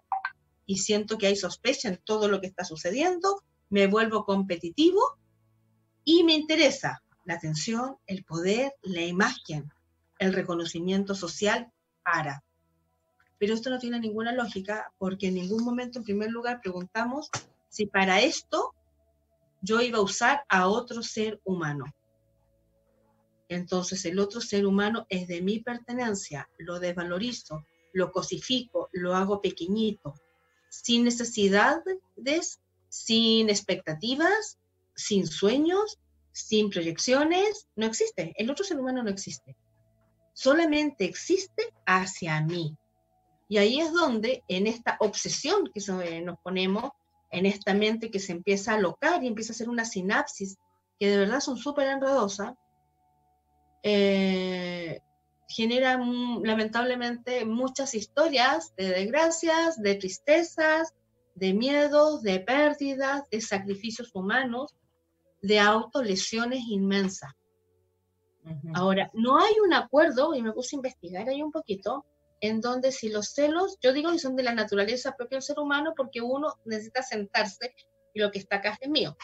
y 0.67 0.77
siento 0.77 1.17
que 1.17 1.27
hay 1.27 1.35
sospecha 1.35 1.88
en 1.88 1.97
todo 2.05 2.29
lo 2.29 2.38
que 2.38 2.49
está 2.49 2.65
sucediendo, 2.65 3.43
me 3.71 3.87
vuelvo 3.87 4.27
competitivo 4.27 5.00
y 6.05 6.23
me 6.23 6.35
interesa 6.35 7.03
la 7.25 7.33
atención, 7.33 7.97
el 8.07 8.25
poder, 8.25 8.75
la 8.83 9.00
imagen, 9.00 9.73
el 10.19 10.35
reconocimiento 10.35 11.15
social 11.15 11.73
para. 12.05 12.45
Pero 13.38 13.55
esto 13.55 13.71
no 13.71 13.79
tiene 13.79 14.00
ninguna 14.00 14.33
lógica 14.33 14.93
porque 14.99 15.29
en 15.29 15.37
ningún 15.37 15.65
momento, 15.65 16.00
en 16.00 16.05
primer 16.05 16.31
lugar, 16.31 16.61
preguntamos 16.61 17.31
si 17.71 17.87
para 17.87 18.21
esto 18.21 18.75
yo 19.62 19.81
iba 19.81 19.97
a 19.97 20.03
usar 20.03 20.43
a 20.50 20.69
otro 20.69 21.03
ser 21.03 21.41
humano. 21.45 21.87
Entonces 23.49 24.05
el 24.05 24.19
otro 24.19 24.40
ser 24.40 24.67
humano 24.67 25.07
es 25.09 25.26
de 25.28 25.40
mi 25.40 25.61
pertenencia, 25.61 26.49
lo 26.59 26.78
desvalorizo, 26.78 27.64
lo 27.93 28.12
cosifico, 28.12 28.90
lo 28.93 29.14
hago 29.14 29.40
pequeñito, 29.40 30.14
sin 30.69 31.05
necesidades, 31.05 31.99
sin 32.88 33.49
expectativas, 33.49 34.59
sin 34.95 35.26
sueños, 35.26 35.99
sin 36.33 36.71
proyecciones, 36.71 37.69
no 37.75 37.87
existe. 37.87 38.35
El 38.37 38.50
otro 38.50 38.64
ser 38.64 38.78
humano 38.78 39.02
no 39.02 39.11
existe. 39.11 39.57
Solamente 40.35 41.05
existe 41.05 41.73
hacia 41.87 42.40
mí. 42.43 42.76
Y 43.49 43.57
ahí 43.57 43.81
es 43.81 43.93
donde, 43.93 44.45
en 44.47 44.67
esta 44.67 44.97
obsesión 45.00 45.71
que 45.73 45.81
nos 46.21 46.38
ponemos, 46.40 46.93
en 47.31 47.47
esta 47.47 47.75
mente 47.75 48.11
que 48.11 48.21
se 48.21 48.33
empieza 48.33 48.73
a 48.73 48.76
alocar 48.76 49.25
y 49.25 49.26
empieza 49.26 49.52
a 49.52 49.55
hacer 49.55 49.69
una 49.69 49.85
sinapsis, 49.85 50.59
que 51.00 51.09
de 51.09 51.19
verdad 51.19 51.40
son 51.40 51.57
súper 51.57 51.88
enredosas, 51.88 52.55
eh, 53.82 55.00
genera 55.49 55.99
lamentablemente 56.42 57.44
muchas 57.44 57.94
historias 57.94 58.75
de 58.76 58.90
desgracias, 58.90 59.80
de 59.80 59.94
tristezas, 59.94 60.94
de 61.35 61.54
miedos, 61.54 62.23
de 62.23 62.40
pérdidas, 62.40 63.28
de 63.30 63.40
sacrificios 63.40 64.11
humanos, 64.14 64.75
de 65.40 65.58
autolesiones 65.61 66.61
inmensas. 66.68 67.32
Ahora, 68.75 69.11
no 69.12 69.38
hay 69.38 69.54
un 69.64 69.75
acuerdo, 69.75 70.35
y 70.35 70.42
me 70.42 70.52
puse 70.52 70.75
a 70.75 70.78
investigar 70.78 71.28
ahí 71.28 71.42
un 71.42 71.52
poquito, 71.52 72.04
en 72.40 72.61
donde 72.61 72.92
si 72.92 73.08
los 73.08 73.28
celos, 73.28 73.78
yo 73.80 73.92
digo 73.92 74.12
que 74.12 74.18
son 74.18 74.37
de 74.37 74.42
la 74.42 74.54
naturaleza 74.54 75.14
propia 75.16 75.37
del 75.37 75.42
ser 75.42 75.58
humano 75.58 75.92
porque 75.97 76.20
uno 76.20 76.54
necesita 76.64 77.02
sentarse 77.02 77.75
y 78.14 78.20
lo 78.20 78.30
que 78.30 78.38
está 78.38 78.56
acá 78.56 78.78
es 78.80 78.88
mío. 78.88 79.16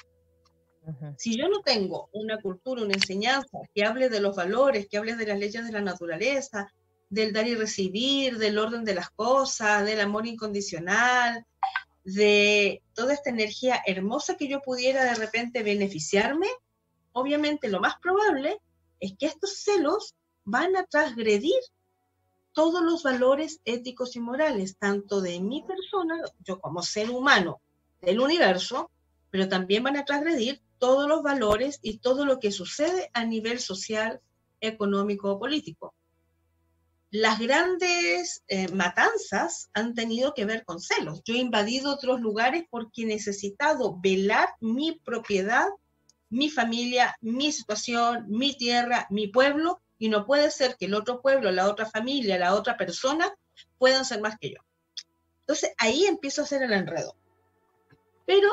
Si 1.16 1.36
yo 1.36 1.48
no 1.48 1.60
tengo 1.60 2.08
una 2.12 2.40
cultura, 2.40 2.82
una 2.82 2.94
enseñanza 2.94 3.58
que 3.74 3.84
hable 3.84 4.08
de 4.08 4.20
los 4.20 4.36
valores, 4.36 4.86
que 4.88 4.98
hable 4.98 5.16
de 5.16 5.26
las 5.26 5.38
leyes 5.38 5.64
de 5.64 5.72
la 5.72 5.80
naturaleza, 5.80 6.68
del 7.08 7.32
dar 7.32 7.46
y 7.46 7.54
recibir, 7.54 8.38
del 8.38 8.58
orden 8.58 8.84
de 8.84 8.94
las 8.94 9.10
cosas, 9.10 9.84
del 9.84 10.00
amor 10.00 10.26
incondicional, 10.26 11.46
de 12.04 12.82
toda 12.92 13.14
esta 13.14 13.30
energía 13.30 13.82
hermosa 13.86 14.36
que 14.36 14.48
yo 14.48 14.60
pudiera 14.60 15.04
de 15.04 15.14
repente 15.14 15.62
beneficiarme, 15.62 16.48
obviamente 17.12 17.68
lo 17.68 17.80
más 17.80 17.94
probable 18.00 18.60
es 19.00 19.14
que 19.18 19.26
estos 19.26 19.56
celos 19.58 20.14
van 20.44 20.76
a 20.76 20.84
transgredir 20.84 21.54
todos 22.52 22.82
los 22.82 23.02
valores 23.02 23.60
éticos 23.64 24.16
y 24.16 24.20
morales, 24.20 24.76
tanto 24.78 25.20
de 25.20 25.40
mi 25.40 25.62
persona, 25.62 26.20
yo 26.40 26.60
como 26.60 26.82
ser 26.82 27.10
humano 27.10 27.60
del 28.00 28.20
universo, 28.20 28.90
pero 29.30 29.48
también 29.48 29.82
van 29.82 29.96
a 29.96 30.04
transgredir 30.04 30.62
todos 30.84 31.08
los 31.08 31.22
valores 31.22 31.78
y 31.80 31.96
todo 31.96 32.26
lo 32.26 32.38
que 32.38 32.52
sucede 32.52 33.10
a 33.14 33.24
nivel 33.24 33.58
social, 33.58 34.20
económico 34.60 35.32
o 35.32 35.38
político. 35.38 35.94
Las 37.10 37.38
grandes 37.38 38.44
eh, 38.48 38.68
matanzas 38.68 39.70
han 39.72 39.94
tenido 39.94 40.34
que 40.34 40.44
ver 40.44 40.62
con 40.66 40.80
celos. 40.80 41.22
Yo 41.24 41.36
he 41.36 41.38
invadido 41.38 41.90
otros 41.90 42.20
lugares 42.20 42.64
porque 42.68 43.04
he 43.04 43.06
necesitado 43.06 43.98
velar 43.98 44.50
mi 44.60 44.92
propiedad, 44.92 45.68
mi 46.28 46.50
familia, 46.50 47.16
mi 47.22 47.50
situación, 47.50 48.26
mi 48.28 48.54
tierra, 48.54 49.06
mi 49.08 49.28
pueblo, 49.28 49.80
y 49.98 50.10
no 50.10 50.26
puede 50.26 50.50
ser 50.50 50.76
que 50.76 50.84
el 50.84 50.92
otro 50.92 51.22
pueblo, 51.22 51.50
la 51.50 51.70
otra 51.70 51.86
familia, 51.86 52.38
la 52.38 52.52
otra 52.52 52.76
persona 52.76 53.34
puedan 53.78 54.04
ser 54.04 54.20
más 54.20 54.36
que 54.38 54.50
yo. 54.50 54.58
Entonces 55.40 55.72
ahí 55.78 56.04
empiezo 56.04 56.42
a 56.42 56.44
hacer 56.44 56.62
el 56.62 56.74
enredo. 56.74 57.16
Pero 58.26 58.50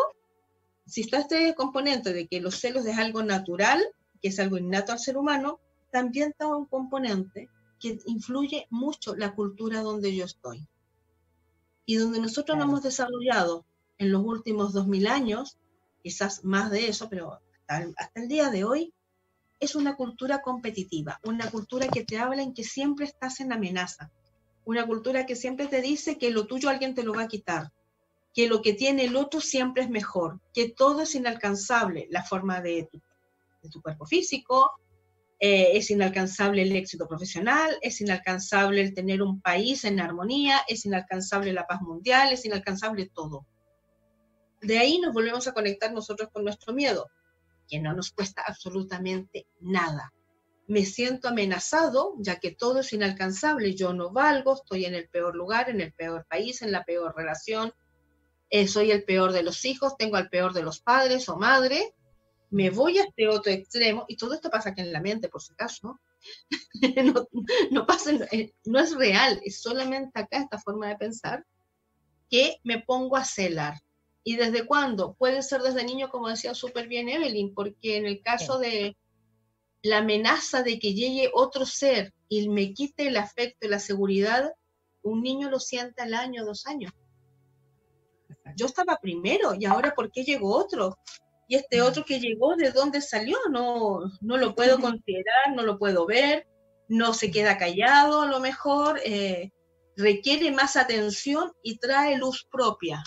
si 0.86 1.02
está 1.02 1.20
este 1.20 1.54
componente 1.56 2.14
de 2.14 2.28
que 2.28 2.42
los 2.42 2.56
celos 2.56 2.86
es 2.86 2.98
algo 2.98 3.24
natural, 3.24 3.82
que 4.22 4.30
es 4.30 4.40
algo 4.40 4.58
innato 4.58 4.92
al 4.92 5.00
ser 5.00 5.18
humano, 5.18 5.60
también 5.92 6.30
está 6.30 6.48
un 6.48 6.66
componente 6.66 7.50
que 7.80 8.00
influye 8.06 8.68
mucho 8.70 9.16
la 9.16 9.34
cultura 9.34 9.82
donde 9.82 10.16
yo 10.16 10.26
estoy. 10.26 10.68
Y 11.86 11.96
donde 11.96 12.20
nosotros 12.20 12.58
nos 12.58 12.68
hemos 12.68 12.84
desarrollado 12.84 13.66
en 13.98 14.12
los 14.12 14.24
últimos 14.24 14.74
dos 14.74 14.88
mil 14.88 15.08
años, 15.08 15.58
quizás 16.04 16.44
más 16.44 16.72
de 16.72 16.88
eso, 16.88 17.10
pero 17.10 17.40
hasta 17.68 18.20
el, 18.22 18.28
día 18.28 18.50
de 18.50 18.64
hoy, 18.64 18.94
es 19.60 19.76
una 19.76 19.96
cultura 19.96 20.42
competitiva, 20.42 21.20
una 21.24 21.50
cultura 21.50 21.88
que 21.88 22.04
te 22.04 22.18
habla 22.18 22.42
en 22.42 22.54
que 22.54 22.64
siempre 22.64 23.06
estás 23.06 23.40
en 23.40 23.54
amenaza, 23.54 24.12
una 24.66 24.86
cultura 24.86 25.26
que 25.26 25.36
siempre 25.36 25.68
te 25.68 25.82
dice 25.82 26.18
que 26.18 26.32
lo 26.32 26.48
tuyo 26.48 26.70
alguien 26.70 26.96
te 26.96 27.04
lo 27.04 27.14
va 27.14 27.24
a 27.24 27.28
quitar, 27.28 27.72
que 28.34 28.48
lo 28.48 28.62
que 28.62 28.74
tiene 28.74 29.06
el 29.06 29.16
otro 29.16 29.42
siempre 29.42 29.84
es 29.84 29.90
mejor, 29.90 30.40
que 30.54 30.70
todo 30.70 31.02
es 31.02 31.16
inalcanzable, 31.16 32.08
la 32.10 32.24
forma 32.24 32.62
de 32.62 32.88
tu, 33.72 33.82
cuerpo 33.82 34.06
físico, 34.06 34.72
eh, 35.40 35.72
es 35.78 35.90
inalcanzable 35.90 36.62
el 36.62 36.76
éxito 36.76 37.08
profesional, 37.08 37.78
es 37.82 38.00
inalcanzable 38.00 38.82
el 38.82 38.94
tener 38.94 39.22
un 39.22 39.42
país 39.42 39.84
en 39.84 40.00
armonía, 40.00 40.62
es 40.68 40.86
inalcanzable 40.86 41.52
la 41.52 41.68
paz 41.68 41.82
mundial, 41.82 42.32
es 42.32 42.46
inalcanzable 42.46 43.10
todo. 43.14 43.46
De 44.62 44.78
ahí 44.78 45.00
nos 45.00 45.14
volvemos 45.14 45.48
a 45.48 45.54
conectar 45.54 45.92
nosotros 45.92 46.30
con 46.32 46.44
nuestro 46.44 46.74
miedo, 46.74 47.10
que 47.68 47.80
no 47.80 47.94
nos 47.94 48.12
cuesta 48.12 48.44
absolutamente 48.46 49.48
nada. 49.60 50.14
Me 50.68 50.86
siento 50.86 51.28
amenazado, 51.28 52.14
ya 52.20 52.40
que 52.40 52.52
todo 52.52 52.80
es 52.80 52.94
inalcanzable, 52.94 53.76
yo 53.76 53.94
no 53.94 54.12
valgo, 54.12 54.54
estoy 54.54 54.86
en 54.86 54.94
el 54.94 55.10
peor 55.10 55.36
lugar, 55.36 55.70
en 55.70 55.82
el 55.82 55.92
peor 55.94 56.26
país, 56.30 56.62
en 56.62 56.72
la 56.72 56.84
peor 56.84 57.14
relación, 57.16 57.74
eh, 58.52 58.68
soy 58.68 58.92
el 58.92 59.06
peor 59.06 59.32
de 59.32 59.44
los 59.44 59.64
hijos, 59.64 59.96
tengo 59.98 60.18
al 60.18 60.30
peor 60.30 60.52
de 60.52 60.62
los 60.62 60.82
padres 60.82 61.30
o 61.30 61.38
madre, 61.38 61.96
me 62.50 62.70
voy 62.70 63.00
a 63.00 63.06
este 63.06 63.30
otro 63.30 63.50
extremo, 63.50 64.04
y 64.10 64.18
todo 64.18 64.34
esto 64.34 64.50
pasa 64.50 64.70
aquí 64.70 64.82
en 64.82 64.92
la 64.92 65.00
mente, 65.00 65.30
por 65.30 65.42
si 65.42 65.54
acaso, 65.54 65.98
no, 67.06 67.28
no, 67.72 67.86
pasa, 67.88 68.12
eh, 68.34 68.54
no 68.66 68.80
es 68.80 68.94
real, 68.94 69.42
es 69.46 69.62
solamente 69.62 70.20
acá 70.20 70.40
esta 70.40 70.60
forma 70.60 70.90
de 70.90 70.98
pensar, 70.98 71.46
que 72.30 72.58
me 72.64 72.80
pongo 72.80 73.16
a 73.16 73.24
celar. 73.24 73.80
¿Y 74.24 74.36
desde 74.36 74.66
cuándo? 74.66 75.14
Puede 75.14 75.42
ser 75.42 75.62
desde 75.62 75.84
niño, 75.84 76.10
como 76.10 76.28
decía 76.28 76.54
súper 76.54 76.88
bien 76.88 77.10
Evelyn, 77.10 77.56
porque 77.56 77.98
en 77.98 78.06
el 78.06 78.22
caso 78.22 78.60
de 78.60 78.96
la 79.82 80.00
amenaza 80.00 80.62
de 80.62 80.78
que 80.78 80.94
llegue 80.94 81.32
otro 81.34 81.66
ser 81.66 82.14
y 82.30 82.48
me 82.50 82.74
quite 82.74 83.08
el 83.08 83.18
afecto 83.18 83.66
y 83.66 83.70
la 83.70 83.80
seguridad, 83.80 84.54
un 85.02 85.24
niño 85.24 85.50
lo 85.50 85.60
siente 85.60 86.04
al 86.04 86.14
año, 86.14 86.46
dos 86.46 86.68
años 86.68 86.92
yo 88.56 88.66
estaba 88.66 88.98
primero 89.02 89.54
y 89.58 89.66
ahora 89.66 89.94
¿por 89.94 90.12
qué 90.12 90.24
llegó 90.24 90.56
otro? 90.56 90.98
Y 91.48 91.56
este 91.56 91.82
otro 91.82 92.06
que 92.06 92.20
llegó, 92.20 92.56
¿de 92.56 92.72
dónde 92.72 93.02
salió? 93.02 93.38
No, 93.52 94.00
no 94.22 94.38
lo 94.38 94.56
puedo 94.56 94.80
considerar, 94.80 95.54
no 95.54 95.64
lo 95.64 95.78
puedo 95.78 96.06
ver, 96.06 96.48
no 96.88 97.14
se 97.14 97.30
queda 97.30 97.58
callado 97.58 98.22
a 98.22 98.28
lo 98.28 98.40
mejor, 98.40 99.00
eh, 99.04 99.52
requiere 99.98 100.52
más 100.52 100.78
atención 100.78 101.52
y 101.62 101.78
trae 101.78 102.18
luz 102.18 102.48
propia. 102.50 103.04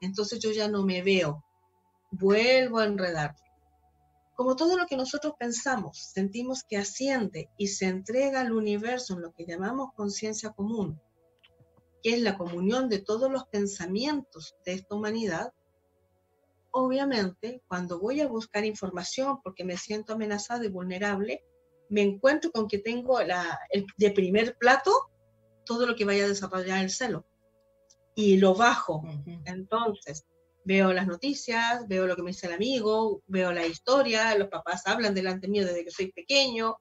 Entonces 0.00 0.40
yo 0.40 0.50
ya 0.50 0.68
no 0.68 0.84
me 0.84 1.02
veo, 1.02 1.44
vuelvo 2.10 2.78
a 2.78 2.86
enredar. 2.86 3.36
Como 4.34 4.56
todo 4.56 4.78
lo 4.78 4.86
que 4.86 4.96
nosotros 4.96 5.34
pensamos, 5.38 6.10
sentimos 6.12 6.64
que 6.64 6.78
asciende 6.78 7.50
y 7.58 7.68
se 7.68 7.86
entrega 7.86 8.40
al 8.40 8.52
universo 8.52 9.14
en 9.14 9.22
lo 9.22 9.32
que 9.32 9.44
llamamos 9.46 9.90
conciencia 9.94 10.50
común, 10.50 11.00
que 12.02 12.14
es 12.14 12.20
la 12.22 12.36
comunión 12.36 12.88
de 12.88 12.98
todos 12.98 13.30
los 13.30 13.44
pensamientos 13.46 14.56
de 14.64 14.74
esta 14.74 14.94
humanidad, 14.94 15.52
obviamente 16.70 17.62
cuando 17.66 17.98
voy 17.98 18.20
a 18.20 18.28
buscar 18.28 18.64
información 18.64 19.40
porque 19.42 19.64
me 19.64 19.76
siento 19.76 20.12
amenazada 20.14 20.64
y 20.64 20.68
vulnerable, 20.68 21.44
me 21.88 22.02
encuentro 22.02 22.50
con 22.52 22.68
que 22.68 22.78
tengo 22.78 23.20
la, 23.22 23.58
el, 23.70 23.86
de 23.96 24.10
primer 24.12 24.56
plato 24.56 24.92
todo 25.64 25.86
lo 25.86 25.96
que 25.96 26.04
vaya 26.04 26.24
a 26.24 26.28
desarrollar 26.28 26.82
el 26.82 26.90
celo 26.90 27.26
y 28.14 28.36
lo 28.38 28.54
bajo. 28.54 29.02
Entonces, 29.44 30.24
veo 30.64 30.92
las 30.92 31.06
noticias, 31.06 31.86
veo 31.88 32.06
lo 32.06 32.16
que 32.16 32.22
me 32.22 32.30
dice 32.30 32.46
el 32.46 32.52
amigo, 32.52 33.22
veo 33.26 33.52
la 33.52 33.66
historia, 33.66 34.36
los 34.36 34.48
papás 34.48 34.86
hablan 34.86 35.14
delante 35.14 35.48
mío 35.48 35.66
desde 35.66 35.84
que 35.84 35.90
soy 35.90 36.12
pequeño, 36.12 36.76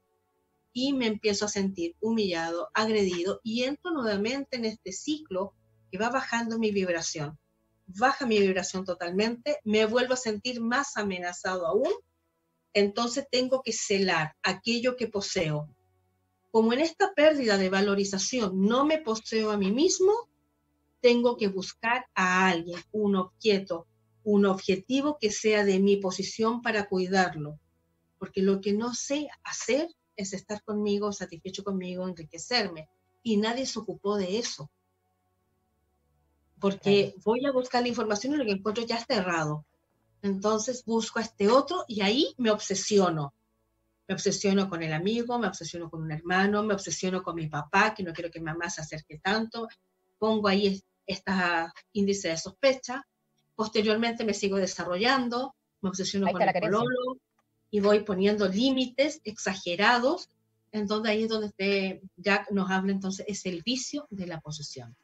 y 0.74 0.94
me 0.94 1.08
empiezo 1.08 1.46
a 1.46 1.50
sentir 1.50 1.96
humillado, 2.00 2.70
agredido 2.74 3.40
y 3.44 3.64
entro 3.64 3.92
nuevamente 3.92 4.58
en 4.58 4.66
este 4.66 4.92
ciclo 4.92 5.54
que 5.92 5.98
va 5.98 6.10
bajando 6.10 6.60
mi 6.60 6.72
vibración. 6.72 7.38
baja 7.88 8.28
mi 8.28 8.40
vibración 8.40 8.86
totalmente, 8.86 9.58
me 9.64 9.86
vuelvo 9.86 10.14
a 10.14 10.18
sentir 10.18 10.62
más 10.62 10.96
amenazado 10.96 11.66
aún, 11.66 11.92
entonces 12.74 13.26
tengo 13.32 13.64
que 13.64 13.74
celar 13.74 14.36
aquello 14.44 14.96
que 14.96 15.08
poseo. 15.08 15.68
Como 16.52 16.74
en 16.74 16.82
esta 16.82 17.14
pérdida 17.16 17.58
de 17.58 17.70
valorización 17.70 18.62
no 18.62 18.86
me 18.86 19.00
poseo 19.00 19.52
a 19.52 19.58
mí 19.58 19.72
mismo, 19.72 20.14
tengo 21.02 21.38
que 21.38 21.48
buscar 21.48 22.06
a 22.14 22.48
alguien, 22.48 22.80
un 22.92 23.16
objeto, 23.16 23.88
un 24.24 24.46
objetivo 24.46 25.18
que 25.20 25.32
sea 25.32 25.64
de 25.64 25.80
mi 25.80 25.98
posición 25.98 26.62
para 26.62 26.88
cuidarlo. 26.88 27.60
Porque 28.18 28.42
lo 28.42 28.62
que 28.62 28.74
no 28.74 28.94
sé 28.94 29.30
hacer 29.44 29.88
es 30.20 30.34
estar 30.34 30.62
conmigo, 30.64 31.14
satisfecho 31.14 31.64
conmigo, 31.64 32.06
enriquecerme. 32.06 32.90
Y 33.24 33.38
nadie 33.38 33.66
se 33.66 33.80
ocupó 33.80 34.18
de 34.18 34.38
eso. 34.38 34.70
Porque 36.60 37.16
voy 37.24 37.46
a 37.46 37.54
buscar 37.54 37.82
la 37.82 37.88
información 37.88 38.34
y 38.34 38.38
lo 38.38 38.44
que 38.44 38.52
encuentro 38.52 38.86
ya 38.86 38.98
está 38.98 39.16
errado. 39.16 39.66
Entonces 40.22 40.84
busco 40.84 41.20
a 41.20 41.22
este 41.22 41.48
otro 41.48 41.86
y 41.88 42.02
ahí 42.02 42.36
me 42.38 42.52
obsesiono. 42.52 43.34
Me 44.10 44.16
obsesiono 44.16 44.70
con 44.70 44.84
el 44.84 44.92
amigo, 44.92 45.40
me 45.40 45.48
obsesiono 45.48 45.90
con 45.90 46.02
un 46.02 46.12
hermano, 46.12 46.64
me 46.64 46.74
obsesiono 46.74 47.24
con 47.24 47.36
mi 47.36 47.48
papá, 47.48 47.94
que 47.94 48.04
no 48.04 48.12
quiero 48.12 48.30
que 48.30 48.42
mamá 48.42 48.70
se 48.70 48.82
acerque 48.82 49.20
tanto. 49.20 49.70
Pongo 50.18 50.50
ahí 50.50 50.84
este 51.06 51.32
índice 51.94 52.28
de 52.28 52.38
sospecha. 52.38 53.08
Posteriormente 53.56 54.26
me 54.26 54.34
sigo 54.34 54.58
desarrollando, 54.58 55.56
me 55.82 55.90
obsesiono 55.90 56.30
con 56.30 56.42
el 56.42 56.54
pololo, 56.60 57.20
y 57.72 57.80
voy 57.80 58.02
poniendo 58.02 58.48
límites 58.48 59.22
exagerados, 59.24 60.30
en 60.72 60.88
donde 60.88 61.12
ahí 61.12 61.24
es 61.24 61.30
donde 61.30 61.48
este 61.48 62.02
Jack 62.18 62.52
nos 62.52 62.70
habla 62.70 62.92
entonces, 62.92 63.26
es 63.28 63.46
el 63.46 63.62
vicio 63.64 64.08
de 64.10 64.28
la 64.28 64.40
posesión. 64.40 64.96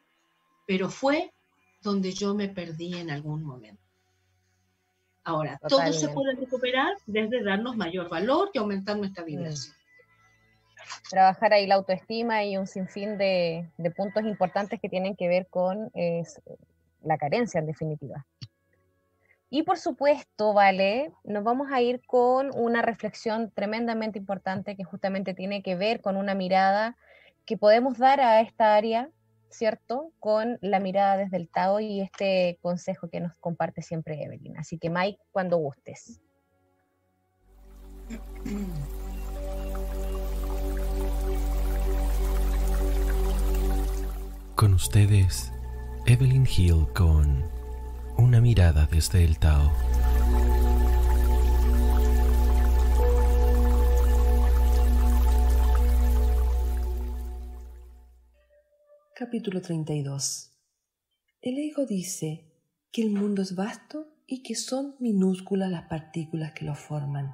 Pero 0.68 0.90
fue 0.90 1.32
donde 1.82 2.12
yo 2.12 2.34
me 2.34 2.50
perdí 2.50 2.96
en 2.96 3.12
algún 3.12 3.44
momento. 3.44 3.82
Ahora, 5.24 5.60
todo 5.68 5.92
se 5.92 6.10
puede 6.10 6.36
recuperar 6.36 6.94
desde 7.08 7.44
darnos 7.44 7.76
mayor 7.76 8.10
valor 8.10 8.52
y 8.54 8.60
aumentar 8.60 8.98
nuestra 8.98 9.24
mm. 9.24 9.26
vibración. 9.26 9.76
Trabajar 11.10 11.54
ahí 11.54 11.66
la 11.66 11.76
autoestima 11.76 12.44
y 12.46 12.58
un 12.58 12.68
sinfín 12.68 13.18
de, 13.18 13.72
de 13.78 13.92
puntos 13.92 14.24
importantes 14.24 14.80
que 14.80 14.90
tienen 14.90 15.16
que 15.16 15.28
ver 15.28 15.48
con 15.48 15.92
la 17.02 17.18
carencia, 17.18 17.60
en 17.60 17.68
definitiva. 17.68 18.26
Y 19.50 19.64
por 19.64 19.78
supuesto, 19.78 20.54
vale, 20.54 21.12
nos 21.24 21.44
vamos 21.44 21.72
a 21.72 21.82
ir 21.82 22.02
con 22.06 22.52
una 22.56 22.82
reflexión 22.82 23.52
tremendamente 23.52 24.18
importante 24.18 24.76
que 24.76 24.84
justamente 24.84 25.34
tiene 25.34 25.62
que 25.62 25.76
ver 25.76 26.02
con 26.02 26.18
una 26.18 26.34
mirada 26.34 26.98
que 27.46 27.58
podemos 27.58 27.98
dar 27.98 28.20
a 28.22 28.42
esta 28.42 28.76
área, 28.76 29.10
¿cierto? 29.50 30.12
Con 30.20 30.58
la 30.62 30.80
mirada 30.80 31.18
desde 31.18 31.38
el 31.38 31.50
Tao 31.50 31.80
y 31.80 32.02
este 32.02 32.58
consejo 32.62 33.08
que 33.10 33.20
nos 33.20 33.38
comparte 33.38 33.82
siempre 33.82 34.22
Evelyn. 34.22 34.58
Así 34.58 34.80
que 34.80 34.90
Mike, 34.90 35.20
cuando 35.32 35.58
gustes. 35.58 36.22
Con 44.56 44.74
ustedes, 44.74 45.52
Evelyn 46.08 46.48
Hill 46.48 46.88
con 46.94 47.55
una 48.18 48.42
mirada 48.42 48.86
desde 48.86 49.24
el 49.24 49.40
Tao. 49.40 49.72
Capítulo 59.16 59.62
32 59.62 60.52
El 61.42 61.58
ego 61.58 61.86
dice 61.86 62.52
que 62.92 63.02
el 63.02 63.12
mundo 63.12 63.42
es 63.42 63.56
vasto 63.56 64.08
y 64.28 64.44
que 64.44 64.56
son 64.56 64.96
minúsculas 65.00 65.70
las 65.70 65.88
partículas 65.88 66.54
que 66.54 66.66
lo 66.66 66.76
forman. 66.76 67.34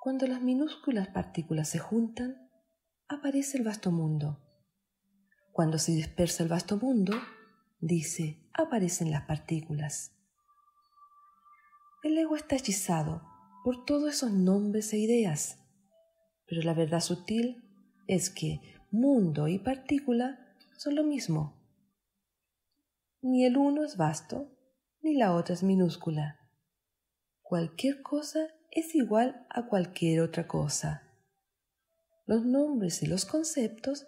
Cuando 0.00 0.26
las 0.26 0.40
minúsculas 0.40 1.08
partículas 1.08 1.68
se 1.68 1.78
juntan, 1.78 2.50
aparece 3.08 3.58
el 3.58 3.64
vasto 3.64 3.90
mundo. 3.90 4.40
Cuando 5.52 5.78
se 5.78 5.92
dispersa 5.92 6.42
el 6.42 6.48
vasto 6.48 6.76
mundo, 6.76 7.14
dice, 7.80 8.38
aparecen 8.52 9.10
las 9.10 9.26
partículas. 9.26 10.12
El 12.02 12.16
ego 12.18 12.36
está 12.36 12.56
hechizado 12.56 13.22
por 13.64 13.84
todos 13.84 14.14
esos 14.14 14.32
nombres 14.32 14.92
e 14.92 14.98
ideas, 14.98 15.58
pero 16.46 16.62
la 16.62 16.74
verdad 16.74 17.00
sutil 17.00 17.64
es 18.06 18.30
que 18.30 18.60
mundo 18.90 19.48
y 19.48 19.58
partícula 19.58 20.54
son 20.76 20.94
lo 20.94 21.04
mismo. 21.04 21.54
Ni 23.20 23.44
el 23.44 23.56
uno 23.56 23.84
es 23.84 23.96
vasto, 23.96 24.50
ni 25.02 25.14
la 25.14 25.34
otra 25.34 25.54
es 25.54 25.62
minúscula. 25.62 26.38
Cualquier 27.42 28.02
cosa 28.02 28.48
es 28.70 28.94
igual 28.94 29.46
a 29.50 29.66
cualquier 29.66 30.20
otra 30.20 30.46
cosa. 30.46 31.02
Los 32.26 32.44
nombres 32.44 33.02
y 33.02 33.06
los 33.06 33.24
conceptos 33.24 34.06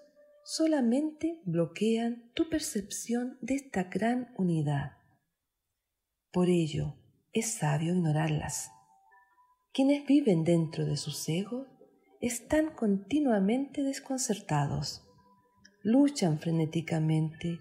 solamente 0.53 1.41
bloquean 1.45 2.29
tu 2.35 2.49
percepción 2.49 3.39
de 3.41 3.55
esta 3.55 3.85
gran 3.85 4.35
unidad. 4.37 4.95
Por 6.33 6.49
ello, 6.49 6.97
es 7.33 7.53
sabio 7.53 7.95
ignorarlas. 7.95 8.73
Quienes 9.73 10.05
viven 10.07 10.43
dentro 10.43 10.87
de 10.87 10.97
sus 10.97 11.29
egos 11.29 11.69
están 12.21 12.75
continuamente 12.75 13.85
desconcertados, 13.85 15.07
luchan 15.85 16.41
frenéticamente 16.41 17.61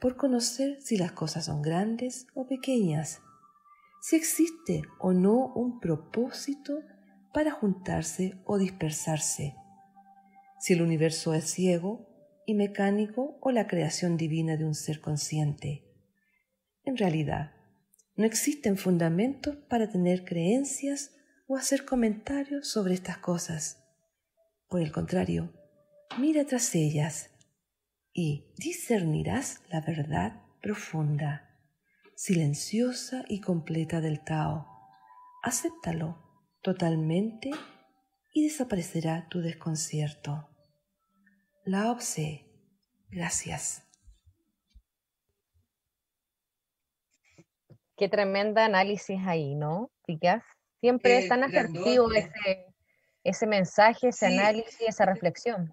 por 0.00 0.16
conocer 0.16 0.80
si 0.80 0.96
las 0.96 1.12
cosas 1.12 1.44
son 1.44 1.60
grandes 1.60 2.26
o 2.32 2.46
pequeñas, 2.46 3.20
si 4.00 4.16
existe 4.16 4.84
o 5.00 5.12
no 5.12 5.52
un 5.54 5.80
propósito 5.80 6.80
para 7.34 7.50
juntarse 7.50 8.40
o 8.46 8.56
dispersarse, 8.56 9.54
si 10.60 10.72
el 10.72 10.80
universo 10.80 11.34
es 11.34 11.44
ciego 11.44 12.08
y 12.46 12.54
mecánico 12.54 13.38
o 13.40 13.50
la 13.50 13.66
creación 13.66 14.16
divina 14.16 14.56
de 14.56 14.64
un 14.64 14.74
ser 14.74 15.00
consciente. 15.00 15.84
En 16.84 16.96
realidad, 16.96 17.52
no 18.16 18.24
existen 18.24 18.76
fundamentos 18.76 19.56
para 19.68 19.90
tener 19.90 20.24
creencias 20.24 21.14
o 21.46 21.56
hacer 21.56 21.84
comentarios 21.84 22.68
sobre 22.68 22.94
estas 22.94 23.18
cosas. 23.18 23.82
Por 24.68 24.80
el 24.80 24.92
contrario, 24.92 25.52
mira 26.18 26.44
tras 26.44 26.74
ellas 26.74 27.30
y 28.12 28.52
discernirás 28.58 29.62
la 29.70 29.80
verdad 29.80 30.42
profunda, 30.60 31.50
silenciosa 32.14 33.24
y 33.28 33.40
completa 33.40 34.00
del 34.00 34.22
Tao. 34.22 34.66
Acéptalo 35.42 36.18
totalmente 36.62 37.50
y 38.32 38.44
desaparecerá 38.44 39.28
tu 39.28 39.40
desconcierto. 39.40 40.51
La 41.64 41.92
obse. 41.92 42.44
Gracias. 43.08 43.86
Qué 47.96 48.08
tremenda 48.08 48.64
análisis 48.64 49.18
ahí, 49.26 49.54
¿no? 49.54 49.92
Chicas, 50.06 50.42
siempre 50.80 51.18
es 51.18 51.28
tan 51.28 51.44
asertivo 51.44 52.10
ese, 52.12 52.66
ese 53.22 53.46
mensaje, 53.46 54.08
ese 54.08 54.26
análisis, 54.26 54.80
esa 54.80 55.06
reflexión. 55.06 55.72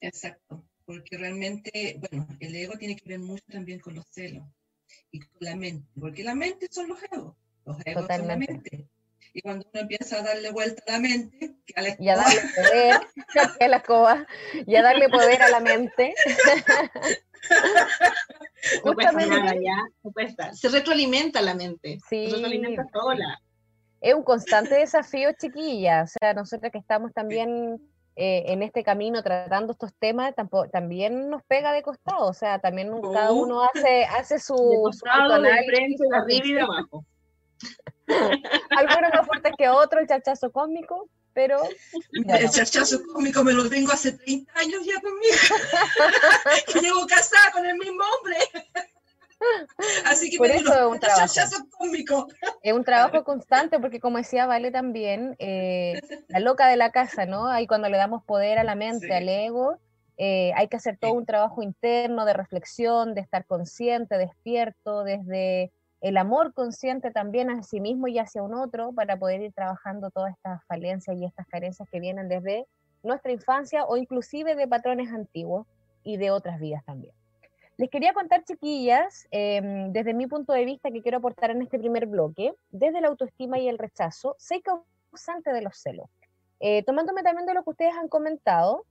Exacto, 0.00 0.64
porque 0.86 1.18
realmente, 1.18 2.00
bueno, 2.00 2.26
el 2.40 2.54
ego 2.54 2.78
tiene 2.78 2.96
que 2.96 3.08
ver 3.08 3.18
mucho 3.18 3.44
también 3.50 3.80
con 3.80 3.94
los 3.94 4.06
celos 4.08 4.46
y 5.10 5.20
con 5.20 5.38
la 5.40 5.56
mente, 5.56 5.88
porque 6.00 6.24
la 6.24 6.34
mente 6.34 6.68
son 6.70 6.88
los 6.88 7.02
egos, 7.02 7.36
los 7.66 7.86
egos 7.86 8.06
son 8.06 8.26
la 8.26 8.36
mente. 8.36 8.88
Y 9.36 9.42
cuando 9.42 9.66
uno 9.72 9.80
empieza 9.82 10.20
a 10.20 10.22
darle 10.22 10.52
vuelta 10.52 10.80
a 10.86 10.92
la 10.92 11.00
mente, 11.00 11.56
a 11.74 11.82
la 11.82 11.96
y 11.98 12.08
a 12.08 12.16
darle 12.16 12.40
poder 12.54 13.00
a 13.60 13.68
la 13.68 13.76
escoba, 13.76 14.26
y 14.64 14.76
a 14.76 14.82
darle 14.82 15.08
poder 15.08 15.42
a 15.42 15.50
la 15.50 15.58
mente. 15.58 16.14
no 18.84 18.94
nada 18.94 19.54
ya, 19.60 20.52
Se 20.52 20.68
retroalimenta 20.68 21.42
la 21.42 21.54
mente. 21.54 21.98
Sí. 22.08 22.28
Se 22.28 22.36
retroalimenta 22.36 22.86
sola. 22.92 23.40
Es 24.00 24.14
un 24.14 24.22
constante 24.22 24.76
desafío, 24.76 25.30
chiquilla. 25.32 26.04
O 26.04 26.06
sea, 26.06 26.32
nosotros 26.32 26.70
que 26.70 26.78
estamos 26.78 27.12
también 27.12 27.80
eh, 28.14 28.44
en 28.46 28.62
este 28.62 28.84
camino 28.84 29.20
tratando 29.24 29.72
estos 29.72 29.92
temas, 29.98 30.32
tampoco, 30.36 30.68
también 30.70 31.28
nos 31.28 31.42
pega 31.42 31.72
de 31.72 31.82
costado. 31.82 32.28
O 32.28 32.34
sea, 32.34 32.60
también 32.60 32.92
cada 33.12 33.32
uno 33.32 33.64
hace, 33.64 34.04
hace 34.04 34.38
su, 34.38 34.54
de 34.54 34.76
costado, 34.76 35.42
de 35.42 35.64
frente, 35.64 36.04
de 36.08 36.16
arriba 36.16 36.46
y 36.46 36.52
de 36.52 36.60
abajo. 36.60 37.04
Algunos 38.70 39.10
más 39.14 39.26
fuertes 39.26 39.52
que 39.56 39.68
otros, 39.68 40.02
el 40.02 40.08
chachazo 40.08 40.52
cómico, 40.52 41.08
pero... 41.32 41.62
El 42.12 42.50
chachazo 42.50 43.00
cómico 43.12 43.42
me 43.42 43.52
lo 43.52 43.68
tengo 43.68 43.92
hace 43.92 44.12
30 44.12 44.52
años 44.58 44.82
ya 44.84 45.00
conmigo. 45.00 45.36
y 46.74 46.80
llevo 46.80 47.06
casada 47.06 47.52
con 47.52 47.66
el 47.66 47.76
mismo 47.76 48.02
hombre. 48.18 48.36
Así 50.06 50.30
que 50.30 50.38
Por 50.38 50.50
eso 50.50 50.72
es 50.72 50.86
un 50.86 51.00
trabajo. 51.00 51.32
Cómico. 51.76 52.28
Es 52.62 52.72
un 52.72 52.84
trabajo 52.84 53.24
constante 53.24 53.78
porque 53.78 54.00
como 54.00 54.18
decía 54.18 54.46
Vale 54.46 54.70
también, 54.70 55.36
eh, 55.38 56.00
la 56.28 56.40
loca 56.40 56.68
de 56.68 56.76
la 56.76 56.92
casa, 56.92 57.26
¿no? 57.26 57.48
Ahí 57.48 57.66
cuando 57.66 57.88
le 57.88 57.96
damos 57.96 58.24
poder 58.24 58.58
a 58.58 58.64
la 58.64 58.74
mente, 58.74 59.14
al 59.14 59.28
ego, 59.28 59.78
Eh, 60.16 60.52
hay 60.54 60.68
que 60.68 60.76
hacer 60.76 60.96
todo 60.96 61.12
un 61.12 61.26
trabajo 61.26 61.60
interno 61.60 62.24
de 62.24 62.34
reflexión, 62.34 63.14
de 63.14 63.20
estar 63.20 63.46
consciente, 63.46 64.16
despierto, 64.16 65.02
desde 65.02 65.72
el 66.04 66.18
amor 66.18 66.52
consciente 66.52 67.10
también 67.10 67.48
a 67.48 67.62
sí 67.62 67.80
mismo 67.80 68.08
y 68.08 68.18
hacia 68.18 68.42
un 68.42 68.52
otro 68.52 68.92
para 68.92 69.18
poder 69.18 69.40
ir 69.40 69.54
trabajando 69.54 70.10
todas 70.10 70.34
estas 70.34 70.62
falencias 70.66 71.16
y 71.16 71.24
estas 71.24 71.46
carencias 71.46 71.88
que 71.90 71.98
vienen 71.98 72.28
desde 72.28 72.66
nuestra 73.02 73.32
infancia 73.32 73.86
o 73.86 73.96
inclusive 73.96 74.54
de 74.54 74.68
patrones 74.68 75.10
antiguos 75.10 75.66
y 76.02 76.18
de 76.18 76.30
otras 76.30 76.60
vidas 76.60 76.84
también. 76.84 77.14
Les 77.78 77.88
quería 77.88 78.12
contar, 78.12 78.44
chiquillas, 78.44 79.26
em, 79.30 79.92
desde 79.92 80.12
mi 80.12 80.26
punto 80.26 80.52
de 80.52 80.66
vista 80.66 80.90
que 80.90 81.00
quiero 81.00 81.16
aportar 81.16 81.50
en 81.52 81.62
este 81.62 81.78
primer 81.78 82.04
bloque, 82.04 82.52
desde 82.70 83.00
la 83.00 83.08
autoestima 83.08 83.58
y 83.58 83.66
el 83.66 83.78
rechazo, 83.78 84.36
soy 84.38 84.60
causante 84.60 85.54
de 85.54 85.62
los 85.62 85.78
celos. 85.78 86.10
Eh, 86.60 86.82
tomándome 86.82 87.22
también 87.22 87.46
de 87.46 87.54
lo 87.54 87.64
que 87.64 87.70
ustedes 87.70 87.94
han 87.94 88.08
comentado, 88.08 88.84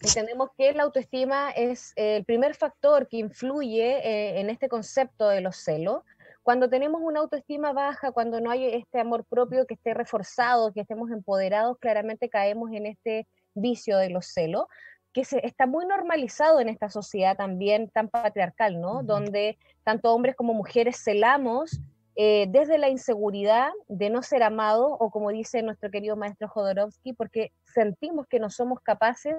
entendemos 0.00 0.50
que 0.56 0.72
la 0.72 0.84
autoestima 0.84 1.50
es 1.50 1.92
el 1.96 2.24
primer 2.24 2.54
factor 2.54 3.08
que 3.08 3.16
influye 3.18 3.98
eh, 3.98 4.40
en 4.40 4.50
este 4.50 4.68
concepto 4.68 5.28
de 5.28 5.40
los 5.40 5.56
celos. 5.56 6.02
Cuando 6.44 6.68
tenemos 6.68 7.00
una 7.02 7.20
autoestima 7.20 7.72
baja, 7.72 8.12
cuando 8.12 8.38
no 8.40 8.50
hay 8.50 8.66
este 8.66 9.00
amor 9.00 9.24
propio 9.24 9.66
que 9.66 9.74
esté 9.74 9.94
reforzado, 9.94 10.72
que 10.72 10.82
estemos 10.82 11.10
empoderados, 11.10 11.78
claramente 11.78 12.28
caemos 12.28 12.70
en 12.72 12.86
este 12.86 13.26
vicio 13.54 13.96
de 13.96 14.10
los 14.10 14.26
celos 14.26 14.66
que 15.14 15.24
se, 15.24 15.46
está 15.46 15.66
muy 15.66 15.86
normalizado 15.86 16.60
en 16.60 16.68
esta 16.68 16.90
sociedad 16.90 17.36
también 17.36 17.88
tan 17.88 18.08
patriarcal, 18.08 18.80
¿no? 18.80 19.02
Donde 19.02 19.56
tanto 19.84 20.12
hombres 20.12 20.34
como 20.36 20.52
mujeres 20.52 21.02
celamos 21.02 21.80
eh, 22.16 22.46
desde 22.50 22.78
la 22.78 22.90
inseguridad 22.90 23.70
de 23.88 24.10
no 24.10 24.22
ser 24.22 24.42
amado, 24.42 24.88
o 24.88 25.10
como 25.10 25.30
dice 25.30 25.62
nuestro 25.62 25.90
querido 25.90 26.16
maestro 26.16 26.48
Jodorowsky, 26.48 27.12
porque 27.12 27.52
sentimos 27.64 28.26
que 28.26 28.38
no 28.38 28.50
somos 28.50 28.80
capaces 28.80 29.34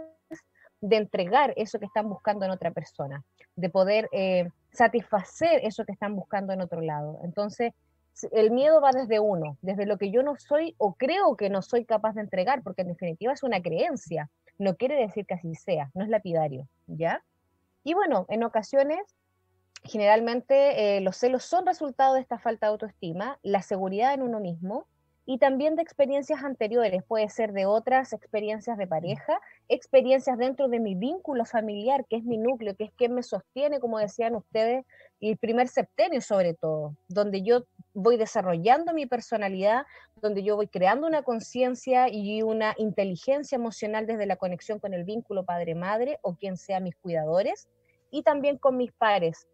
de 0.88 0.98
entregar 0.98 1.54
eso 1.56 1.80
que 1.80 1.86
están 1.86 2.10
buscando 2.10 2.46
en 2.46 2.52
otra 2.52 2.72
persona, 2.72 3.24
de 3.56 3.70
poder 3.70 4.10
eh, 4.12 4.50
satisfacer 4.72 5.62
eso 5.64 5.86
que 5.86 5.92
están 5.92 6.16
buscando 6.16 6.54
en 6.54 6.62
otro 6.62 6.82
lado. 6.82 7.20
Entonces, 7.24 7.74
el 8.32 8.52
miedo 8.52 8.82
va 8.82 8.92
desde 8.92 9.20
uno, 9.20 9.58
desde 9.62 9.86
lo 9.86 9.98
que 9.98 10.12
yo 10.12 10.24
no 10.24 10.36
soy 10.38 10.76
o 10.78 10.94
creo 10.94 11.36
que 11.36 11.50
no 11.50 11.62
soy 11.62 11.86
capaz 11.86 12.14
de 12.14 12.22
entregar, 12.22 12.62
porque 12.64 12.84
en 12.84 12.90
definitiva 12.90 13.34
es 13.34 13.44
una 13.44 13.62
creencia 13.62 14.30
no 14.58 14.76
quiere 14.76 14.96
decir 14.96 15.26
que 15.26 15.34
así 15.34 15.54
sea, 15.56 15.92
no 15.94 16.04
es 16.04 16.10
lapidario, 16.10 16.68
¿ya? 16.88 17.24
Y 17.84 17.94
bueno, 17.94 18.26
en 18.30 18.44
ocasiones, 18.44 19.00
generalmente 19.84 20.98
eh, 20.98 21.02
los 21.02 21.18
celos 21.18 21.44
son 21.44 21.66
resultado 21.66 22.16
de 22.16 22.22
esta 22.22 22.40
falta 22.40 22.68
de 22.68 22.72
autoestima, 22.72 23.40
la 23.44 23.62
seguridad 23.62 24.14
en 24.14 24.22
uno 24.22 24.40
mismo 24.40 24.88
y 25.26 25.40
también 25.40 25.76
de 25.76 25.82
experiencias 25.82 26.44
anteriores, 26.44 27.04
puede 27.04 27.30
ser 27.30 27.52
de 27.52 27.66
otras 27.66 28.14
experiencias 28.14 28.78
de 28.78 28.86
pareja, 28.86 29.40
experiencias 29.70 30.38
dentro 30.38 30.68
de 30.68 30.80
mi 30.80 30.94
vínculo 30.94 31.46
familiar, 31.46 32.06
que 32.06 32.18
es 32.18 32.24
mi 32.24 32.38
núcleo, 32.38 32.76
que 32.76 32.86
es 32.86 32.92
quien 32.92 33.14
me 33.16 33.24
sostiene, 33.24 33.80
como 33.80 33.98
decían 33.98 34.36
ustedes, 34.36 34.86
el 35.22 35.38
primer 35.38 35.68
septenio 35.68 36.22
sobre 36.22 36.54
todo, 36.54 36.96
donde 37.08 37.42
yo 37.42 37.64
voy 37.94 38.18
desarrollando 38.18 38.94
mi 38.94 39.08
personalidad, 39.08 39.86
donde 40.22 40.44
yo 40.44 40.56
voy 40.56 40.68
creando 40.68 41.08
una 41.08 41.24
conciencia 41.24 42.08
y 42.10 42.44
una 42.44 42.76
inteligencia 42.78 43.56
emocional 43.56 44.06
desde 44.06 44.28
la 44.28 44.36
conexión 44.36 44.80
con 44.80 44.94
el 44.94 45.06
vínculo 45.06 45.44
padre-madre 45.44 46.20
o 46.22 46.36
quien 46.36 46.58
sea 46.58 46.80
mis 46.80 46.96
cuidadores, 46.96 47.68
y 48.12 48.22
también 48.22 48.58
con 48.58 48.78
mis 48.78 48.92
pares, 48.92 49.48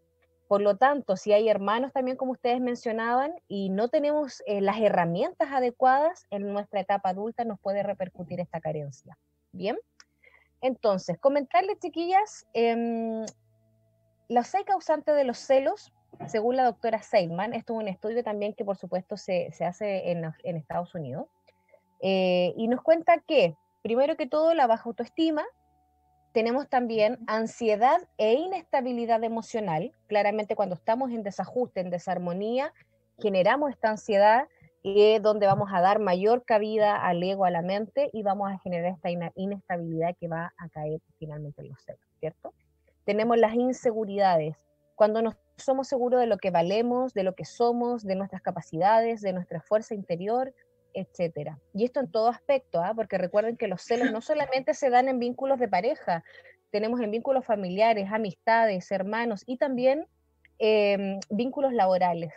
por 0.52 0.60
lo 0.60 0.76
tanto, 0.76 1.16
si 1.16 1.32
hay 1.32 1.48
hermanos 1.48 1.94
también, 1.94 2.18
como 2.18 2.32
ustedes 2.32 2.60
mencionaban, 2.60 3.32
y 3.48 3.70
no 3.70 3.88
tenemos 3.88 4.42
eh, 4.44 4.60
las 4.60 4.78
herramientas 4.78 5.48
adecuadas 5.50 6.26
en 6.28 6.52
nuestra 6.52 6.80
etapa 6.80 7.08
adulta, 7.08 7.46
nos 7.46 7.58
puede 7.58 7.82
repercutir 7.82 8.38
esta 8.38 8.60
carencia. 8.60 9.16
Bien, 9.52 9.78
entonces, 10.60 11.16
comentarles, 11.18 11.78
chiquillas, 11.78 12.46
eh, 12.52 13.24
los 14.28 14.46
seis 14.46 14.66
causantes 14.66 15.16
de 15.16 15.24
los 15.24 15.38
celos, 15.38 15.90
según 16.26 16.56
la 16.56 16.64
doctora 16.64 17.00
Seidman, 17.00 17.54
esto 17.54 17.72
es 17.72 17.78
un 17.78 17.88
estudio 17.88 18.22
también 18.22 18.52
que 18.52 18.66
por 18.66 18.76
supuesto 18.76 19.16
se, 19.16 19.50
hace 19.64 20.10
en, 20.10 20.34
Estados 20.54 20.94
Unidos, 20.94 21.28
eh, 22.02 22.52
y 22.58 22.68
nos 22.68 22.82
cuenta 22.82 23.16
que, 23.26 23.56
primero 23.80 24.18
que 24.18 24.26
todo, 24.26 24.52
la 24.52 24.66
baja 24.66 24.82
autoestima, 24.84 25.46
tenemos 26.32 26.68
también 26.68 27.18
ansiedad 27.26 28.00
e 28.16 28.34
inestabilidad 28.34 29.22
emocional. 29.22 29.92
Claramente 30.06 30.56
cuando 30.56 30.74
estamos 30.74 31.10
en 31.10 31.22
desajuste, 31.22 31.80
en 31.80 31.90
desarmonía, 31.90 32.72
generamos 33.18 33.70
esta 33.70 33.90
ansiedad 33.90 34.48
es 34.84 35.22
donde 35.22 35.46
vamos 35.46 35.70
a 35.72 35.80
dar 35.80 36.00
mayor 36.00 36.44
cabida 36.44 36.96
al 36.96 37.22
ego, 37.22 37.44
a 37.44 37.50
la 37.50 37.62
mente 37.62 38.10
y 38.12 38.22
vamos 38.22 38.50
a 38.50 38.58
generar 38.58 38.92
esta 38.92 39.10
inestabilidad 39.36 40.16
que 40.18 40.26
va 40.26 40.52
a 40.56 40.68
caer 40.70 41.00
finalmente 41.18 41.62
en 41.62 41.68
los 41.68 41.80
celos, 41.84 42.00
¿cierto? 42.18 42.52
Tenemos 43.04 43.38
las 43.38 43.54
inseguridades. 43.54 44.56
Cuando 44.96 45.22
no 45.22 45.36
somos 45.56 45.86
seguros 45.86 46.20
de 46.20 46.26
lo 46.26 46.38
que 46.38 46.50
valemos, 46.50 47.14
de 47.14 47.22
lo 47.22 47.34
que 47.34 47.44
somos, 47.44 48.02
de 48.02 48.16
nuestras 48.16 48.42
capacidades, 48.42 49.20
de 49.20 49.32
nuestra 49.32 49.60
fuerza 49.60 49.94
interior, 49.94 50.52
etcétera. 50.94 51.58
Y 51.74 51.84
esto 51.84 52.00
en 52.00 52.10
todo 52.10 52.28
aspecto, 52.28 52.80
¿ah? 52.82 52.92
porque 52.94 53.18
recuerden 53.18 53.56
que 53.56 53.68
los 53.68 53.82
celos 53.82 54.10
no 54.12 54.20
solamente 54.20 54.74
se 54.74 54.90
dan 54.90 55.08
en 55.08 55.18
vínculos 55.18 55.58
de 55.58 55.68
pareja, 55.68 56.24
tenemos 56.70 57.00
en 57.00 57.10
vínculos 57.10 57.44
familiares, 57.44 58.08
amistades, 58.10 58.90
hermanos 58.90 59.42
y 59.46 59.58
también 59.58 60.06
em, 60.58 61.20
vínculos 61.28 61.72
laborales. 61.72 62.32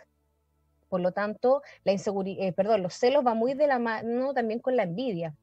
Por 0.88 1.00
lo 1.00 1.12
tanto, 1.12 1.62
la 1.84 1.92
inseguridad, 1.92 2.44
eh, 2.44 2.52
perdón, 2.52 2.82
los 2.82 2.94
celos 2.94 3.24
van 3.24 3.38
muy 3.38 3.54
de 3.54 3.66
la 3.66 3.78
mano 3.78 4.34
también 4.34 4.60
con 4.60 4.76
la 4.76 4.84
envidia. 4.84 5.34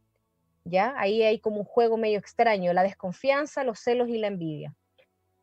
¿Ya? 0.65 0.93
Ahí 0.97 1.23
hay 1.23 1.39
como 1.39 1.57
un 1.57 1.65
juego 1.65 1.97
medio 1.97 2.17
extraño, 2.17 2.71
la 2.71 2.83
desconfianza, 2.83 3.65
los 3.65 3.79
celos 3.79 4.07
y 4.07 4.17
la 4.17 4.27
envidia. 4.27 4.73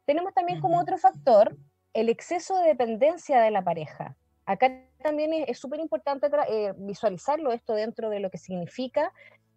Tenemos 0.06 0.32
también 0.32 0.60
como 0.60 0.80
otro 0.80 0.96
factor 0.96 1.56
el 1.92 2.08
exceso 2.08 2.56
de 2.58 2.68
dependencia 2.68 3.40
de 3.40 3.50
la 3.50 3.62
pareja. 3.62 4.16
Acá 4.50 4.82
también 5.00 5.32
es 5.46 5.60
súper 5.60 5.78
importante 5.78 6.26
eh, 6.48 6.74
visualizarlo 6.76 7.52
esto 7.52 7.72
dentro 7.72 8.10
de 8.10 8.18
lo 8.18 8.30
que 8.30 8.38
significa 8.38 9.12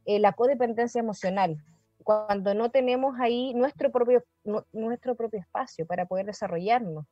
eh, 0.06 0.20
la 0.20 0.34
codependencia 0.34 1.00
emocional, 1.00 1.58
cuando 2.04 2.54
no 2.54 2.70
tenemos 2.70 3.20
ahí 3.20 3.56
nuestro 3.56 3.92
propio, 3.92 4.24
nuestro 4.72 5.16
propio 5.16 5.40
espacio 5.40 5.88
para 5.88 6.06
poder 6.06 6.28
desarrollarnos. 6.28 7.08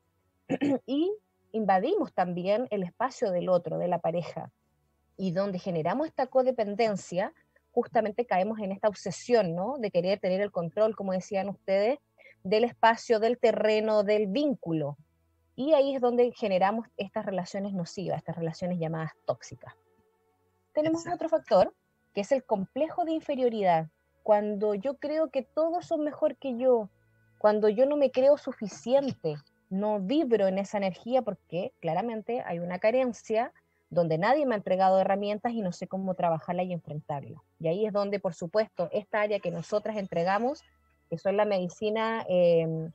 y 0.86 1.12
invadimos 1.54 2.14
también 2.14 2.68
el 2.70 2.84
espacio 2.84 3.32
del 3.32 3.50
otro, 3.50 3.80
de 3.80 3.88
la 3.88 3.98
pareja. 3.98 4.52
Y 5.18 5.32
donde 5.32 5.58
generamos 5.58 6.06
esta 6.06 6.28
codependencia, 6.28 7.34
justamente 7.72 8.28
caemos 8.28 8.60
en 8.60 8.74
esta 8.74 8.90
obsesión, 8.90 9.56
¿no? 9.56 9.80
De 9.80 9.90
querer 9.90 10.20
tener 10.20 10.42
el 10.42 10.52
control, 10.52 10.96
como 10.96 11.14
decían 11.14 11.50
ustedes, 11.50 11.98
del 12.44 12.64
espacio, 12.64 13.20
del 13.20 13.40
terreno, 13.40 14.04
del 14.04 14.28
vínculo. 14.28 14.98
Y 15.62 15.76
ahí 15.76 15.94
es 15.94 16.02
donde 16.02 16.32
generamos 16.32 16.88
estas 16.98 17.24
relaciones 17.24 17.72
nocivas, 17.72 18.18
estas 18.18 18.36
relaciones 18.36 18.80
llamadas 18.80 19.12
tóxicas. 19.28 19.76
Tenemos 20.74 21.06
otro 21.06 21.30
factor, 21.30 21.72
que 22.16 22.22
es 22.22 22.32
el 22.32 22.44
complejo 22.44 23.06
de 23.06 23.12
inferioridad. 23.12 23.88
Cuando 24.24 24.74
yo 24.74 24.96
creo 24.96 25.30
que 25.30 25.44
todos 25.44 25.86
son 25.86 26.04
mejor 26.04 26.36
que 26.38 26.58
yo, 26.58 26.90
cuando 27.38 27.70
yo 27.70 27.86
no 27.86 27.96
me 27.96 28.10
creo 28.10 28.40
suficiente, 28.40 29.36
no 29.70 30.00
vibro 30.00 30.48
en 30.48 30.58
esa 30.58 30.78
energía 30.78 31.22
porque 31.22 31.74
claramente 31.80 32.42
hay 32.44 32.58
una 32.58 32.80
carencia 32.80 33.54
donde 33.92 34.18
nadie 34.18 34.48
me 34.48 34.56
ha 34.56 34.58
entregado 34.58 35.00
herramientas 35.00 35.54
y 35.54 35.62
no 35.62 35.74
sé 35.74 35.86
cómo 35.86 36.16
trabajarla 36.16 36.64
y 36.64 36.74
enfrentarla. 36.74 37.40
Y 37.60 37.68
ahí 37.68 37.86
es 37.86 37.94
donde, 37.94 38.20
por 38.20 38.34
supuesto, 38.34 38.90
esta 38.92 39.22
área 39.22 39.40
que 39.40 39.52
nosotras 39.52 39.98
entregamos, 39.98 40.64
que 41.08 41.20
son 41.20 41.38
la 41.38 41.46
medicina 41.46 42.26
eh, 42.28 42.90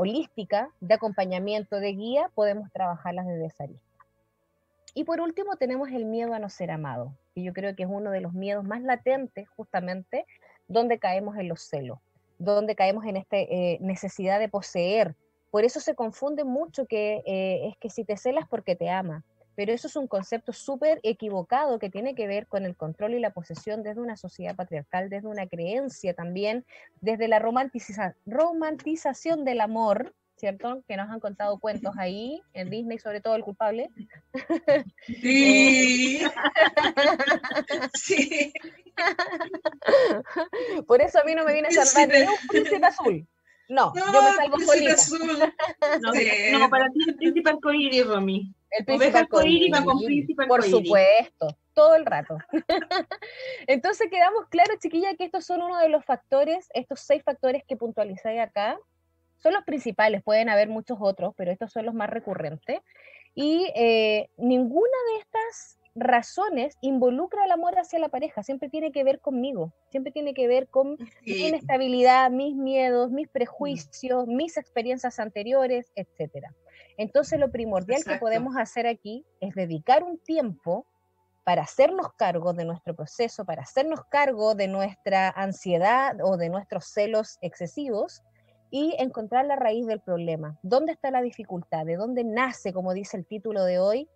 holística 0.00 0.70
de 0.80 0.94
acompañamiento 0.94 1.76
de 1.76 1.92
guía, 1.92 2.30
podemos 2.34 2.72
trabajarlas 2.72 3.26
desde 3.26 3.44
esa 3.44 3.66
lista. 3.66 3.84
Y 4.94 5.04
por 5.04 5.20
último 5.20 5.56
tenemos 5.56 5.90
el 5.90 6.06
miedo 6.06 6.32
a 6.32 6.38
no 6.38 6.48
ser 6.48 6.70
amado, 6.70 7.12
que 7.34 7.42
yo 7.42 7.52
creo 7.52 7.76
que 7.76 7.82
es 7.82 7.88
uno 7.92 8.10
de 8.10 8.22
los 8.22 8.32
miedos 8.32 8.64
más 8.64 8.80
latentes 8.80 9.46
justamente 9.50 10.24
donde 10.68 10.98
caemos 10.98 11.36
en 11.36 11.48
los 11.48 11.60
celos, 11.60 11.98
donde 12.38 12.74
caemos 12.76 13.04
en 13.04 13.18
esta 13.18 13.36
eh, 13.36 13.76
necesidad 13.82 14.40
de 14.40 14.48
poseer. 14.48 15.16
Por 15.50 15.64
eso 15.64 15.80
se 15.80 15.94
confunde 15.94 16.44
mucho 16.44 16.86
que 16.86 17.22
eh, 17.26 17.68
es 17.68 17.76
que 17.76 17.90
si 17.90 18.02
te 18.04 18.16
celas 18.16 18.48
porque 18.48 18.76
te 18.76 18.88
ama, 18.88 19.22
pero 19.56 19.72
eso 19.72 19.88
es 19.88 19.96
un 19.96 20.06
concepto 20.06 20.52
súper 20.52 21.00
equivocado 21.02 21.78
que 21.78 21.90
tiene 21.90 22.14
que 22.14 22.26
ver 22.26 22.46
con 22.46 22.64
el 22.64 22.76
control 22.76 23.14
y 23.14 23.20
la 23.20 23.30
posesión 23.30 23.82
desde 23.82 24.00
una 24.00 24.16
sociedad 24.16 24.56
patriarcal, 24.56 25.10
desde 25.10 25.28
una 25.28 25.46
creencia 25.46 26.14
también, 26.14 26.64
desde 27.00 27.28
la 27.28 27.38
romantización 27.38 29.44
del 29.44 29.60
amor, 29.60 30.14
¿cierto? 30.36 30.82
Que 30.88 30.96
nos 30.96 31.10
han 31.10 31.20
contado 31.20 31.58
cuentos 31.58 31.94
ahí, 31.98 32.40
en 32.54 32.70
Disney, 32.70 32.98
sobre 32.98 33.20
todo 33.20 33.36
el 33.36 33.44
culpable. 33.44 33.90
Sí. 35.06 36.22
sí. 37.94 38.52
Por 40.86 41.02
eso 41.02 41.20
a 41.20 41.24
mí 41.24 41.34
no 41.34 41.44
me 41.44 41.52
viene 41.52 41.68
a 41.68 41.72
salvar 41.72 42.08
ni 42.08 42.22
un 42.22 42.48
príncipe 42.48 42.86
azul. 42.86 43.26
No, 43.68 43.92
yo 43.94 44.22
me 44.22 44.32
salvo 44.32 44.58
solita. 44.60 44.94
Azul. 44.94 45.20
No, 46.52 46.70
para 46.70 46.88
ti 46.88 46.98
el 47.06 47.14
príncipe 47.14 47.50
arcoíris, 47.50 48.06
Romy. 48.06 48.52
El 48.70 48.84
príncipe 48.84 49.18
arcoíris, 49.18 49.80
con 49.80 49.98
príncipe 49.98 50.46
Por 50.46 50.62
supuesto. 50.62 51.56
todo 51.74 51.94
el 51.96 52.06
rato. 52.06 52.38
Entonces 53.66 54.08
quedamos 54.10 54.46
claros, 54.48 54.78
chiquilla, 54.78 55.14
que 55.16 55.24
estos 55.24 55.44
son 55.44 55.62
uno 55.62 55.78
de 55.78 55.88
los 55.88 56.04
factores, 56.04 56.68
estos 56.74 57.00
seis 57.00 57.22
factores 57.24 57.64
que 57.66 57.76
puntualizáis 57.76 58.40
acá, 58.40 58.78
son 59.38 59.54
los 59.54 59.64
principales, 59.64 60.22
pueden 60.22 60.48
haber 60.48 60.68
muchos 60.68 60.98
otros, 61.00 61.34
pero 61.36 61.50
estos 61.50 61.72
son 61.72 61.86
los 61.86 61.94
más 61.94 62.10
recurrentes. 62.10 62.80
Y 63.34 63.70
eh, 63.74 64.28
ninguna 64.36 64.96
de 65.12 65.18
estas 65.20 65.78
razones 65.94 66.76
involucra 66.80 67.44
el 67.44 67.50
amor 67.50 67.78
hacia 67.78 67.98
la 67.98 68.08
pareja, 68.08 68.42
siempre 68.42 68.68
tiene 68.68 68.92
que 68.92 69.02
ver 69.02 69.20
conmigo, 69.20 69.72
siempre 69.90 70.12
tiene 70.12 70.34
que 70.34 70.46
ver 70.46 70.68
con 70.68 70.96
mi 71.26 71.48
inestabilidad, 71.48 72.30
mis 72.30 72.54
miedos, 72.54 73.10
mis 73.10 73.28
prejuicios, 73.28 74.26
mis 74.26 74.56
experiencias 74.56 75.18
anteriores, 75.18 75.90
etc. 75.96 76.46
Entonces 77.00 77.40
lo 77.40 77.50
primordial 77.50 78.04
que 78.04 78.16
podemos 78.16 78.58
hacer 78.58 78.86
aquí 78.86 79.24
es 79.40 79.54
dedicar 79.54 80.02
un 80.02 80.18
tiempo 80.18 80.84
para 81.44 81.62
hacernos 81.62 82.12
cargo 82.12 82.52
de 82.52 82.66
nuestro 82.66 82.94
proceso, 82.94 83.46
para 83.46 83.62
hacernos 83.62 84.04
cargo 84.10 84.54
de 84.54 84.68
nuestra 84.68 85.30
ansiedad 85.30 86.18
o 86.22 86.36
de 86.36 86.50
nuestros 86.50 86.92
celos 86.92 87.38
excesivos 87.40 88.20
y 88.70 88.94
encontrar 88.98 89.46
la 89.46 89.56
raíz 89.56 89.86
del 89.86 90.02
problema. 90.02 90.58
¿Dónde 90.62 90.92
está 90.92 91.10
la 91.10 91.22
dificultad? 91.22 91.86
¿De 91.86 91.96
dónde 91.96 92.22
nace, 92.22 92.74
como 92.74 92.92
dice 92.92 93.16
el 93.16 93.24
título 93.24 93.64
de 93.64 93.78
hoy? 93.78 94.06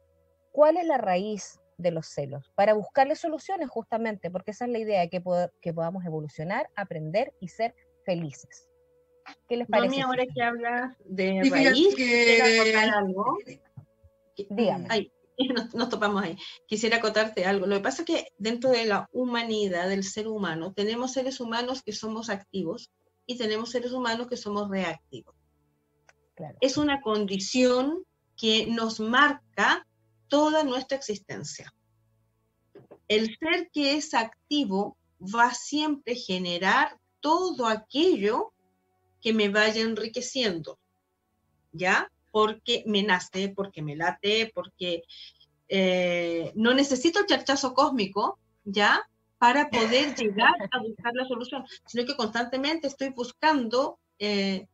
¿Cuál 0.52 0.76
es 0.76 0.84
la 0.86 0.98
raíz 0.98 1.58
de 1.78 1.90
los 1.90 2.06
celos? 2.06 2.52
Para 2.54 2.74
buscarle 2.74 3.16
soluciones 3.16 3.70
justamente, 3.70 4.30
porque 4.30 4.50
esa 4.50 4.66
es 4.66 4.72
la 4.72 4.78
idea, 4.78 5.08
que, 5.08 5.22
que 5.62 5.72
podamos 5.72 6.04
evolucionar, 6.04 6.68
aprender 6.76 7.32
y 7.40 7.48
ser 7.48 7.74
felices. 8.04 8.68
¿Qué 9.48 9.56
les 9.56 9.68
parece? 9.68 10.02
ahora 10.02 10.24
que 10.26 10.42
habla 10.42 10.96
de 11.04 11.42
raíz, 11.50 11.94
que... 11.94 12.42
algo. 12.92 13.38
Dígame. 14.50 15.10
nos, 15.74 15.88
topamos 15.88 16.22
ahí. 16.22 16.36
Quisiera 16.66 16.98
acotarte 16.98 17.44
algo. 17.44 17.66
Lo 17.66 17.76
que 17.76 17.82
pasa 17.82 18.02
es 18.02 18.06
que 18.06 18.32
dentro 18.38 18.70
de 18.70 18.86
la 18.86 19.08
humanidad 19.12 19.88
del 19.88 20.04
ser 20.04 20.28
humano, 20.28 20.72
tenemos 20.72 21.12
seres 21.12 21.40
humanos 21.40 21.82
que 21.82 21.92
somos 21.92 22.30
activos 22.30 22.90
y 23.26 23.36
tenemos 23.38 23.70
seres 23.70 23.92
humanos 23.92 24.28
que 24.28 24.36
somos 24.36 24.68
reactivos. 24.70 25.34
Es 26.60 26.76
una 26.76 27.00
condición 27.00 28.04
que 28.36 28.66
nos 28.66 28.98
marca 28.98 29.86
toda 30.28 30.64
nuestra 30.64 30.96
existencia. 30.96 31.72
El 33.06 33.36
ser 33.38 33.70
que 33.72 33.96
es 33.96 34.14
activo 34.14 34.96
va 35.20 35.54
siempre 35.54 36.14
a 36.14 36.16
generar 36.16 36.98
todo 37.20 37.66
aquello 37.66 38.53
que 39.24 39.32
me 39.32 39.48
vaya 39.48 39.82
enriqueciendo, 39.82 40.78
¿ya? 41.72 42.12
Porque 42.30 42.84
me 42.86 43.02
nace, 43.02 43.48
porque 43.48 43.82
me 43.82 43.96
late, 43.96 44.52
porque 44.54 45.02
eh, 45.68 46.52
no 46.54 46.74
necesito 46.74 47.18
el 47.18 47.26
charchazo 47.26 47.74
cósmico, 47.74 48.38
¿ya? 48.64 49.02
para 49.44 49.68
poder 49.68 50.14
llegar 50.16 50.54
a 50.70 50.78
buscar 50.78 51.12
la 51.14 51.26
solución, 51.26 51.66
sino 51.86 52.06
que 52.06 52.16
constantemente 52.16 52.86
estoy 52.86 53.10
buscando 53.10 53.98
eh, 54.18 54.68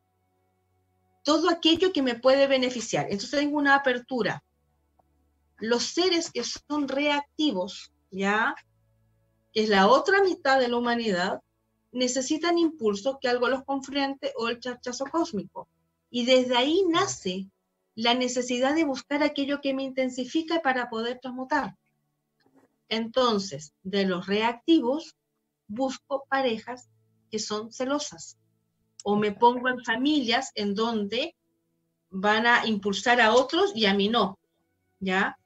todo 1.23 1.49
aquello 1.49 1.91
que 1.91 2.01
me 2.01 2.15
puede 2.15 2.47
beneficiar. 2.47 3.05
Entonces 3.05 3.31
tengo 3.31 3.57
una 3.57 3.75
apertura. 3.75 4.43
Los 5.59 5.83
seres 5.83 6.31
que 6.31 6.43
son 6.43 6.87
reactivos, 6.87 7.91
¿ya? 8.11 8.55
Que 9.53 9.63
es 9.63 9.69
la 9.69 9.87
otra 9.87 10.23
mitad 10.23 10.57
de 10.57 10.69
la 10.69 10.77
humanidad, 10.77 11.41
necesitan 11.91 12.57
impulso 12.57 13.19
que 13.19 13.27
algo 13.27 13.47
los 13.47 13.63
confronte 13.63 14.33
o 14.37 14.47
el 14.47 14.59
chachazo 14.59 15.05
cósmico. 15.05 15.67
Y 16.09 16.25
desde 16.25 16.57
ahí 16.57 16.83
nace 16.89 17.47
la 17.95 18.13
necesidad 18.13 18.75
de 18.75 18.85
buscar 18.85 19.23
aquello 19.23 19.61
que 19.61 19.73
me 19.73 19.83
intensifica 19.83 20.61
para 20.61 20.89
poder 20.89 21.19
transmutar. 21.19 21.75
Entonces, 22.89 23.73
de 23.83 24.05
los 24.05 24.27
reactivos, 24.27 25.15
busco 25.67 26.25
parejas 26.29 26.89
que 27.29 27.39
son 27.39 27.71
celosas 27.71 28.37
o 29.03 29.15
me 29.15 29.31
pongo 29.31 29.69
en 29.69 29.83
familias 29.83 30.51
en 30.55 30.75
donde 30.75 31.35
van 32.09 32.45
a 32.45 32.67
impulsar 32.67 33.21
a 33.21 33.33
otros 33.33 33.71
y 33.75 33.85
a 33.85 33.93
mí 33.93 34.09
no, 34.09 34.37
¿ya? 34.99 35.37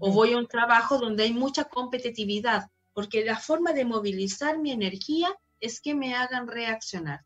O 0.00 0.10
voy 0.10 0.32
a 0.32 0.38
un 0.38 0.46
trabajo 0.46 0.98
donde 0.98 1.24
hay 1.24 1.34
mucha 1.34 1.64
competitividad, 1.64 2.70
porque 2.94 3.24
la 3.24 3.38
forma 3.38 3.72
de 3.72 3.84
movilizar 3.84 4.58
mi 4.58 4.70
energía 4.70 5.28
es 5.64 5.80
que 5.80 5.94
me 5.94 6.14
hagan 6.14 6.46
reaccionar. 6.46 7.24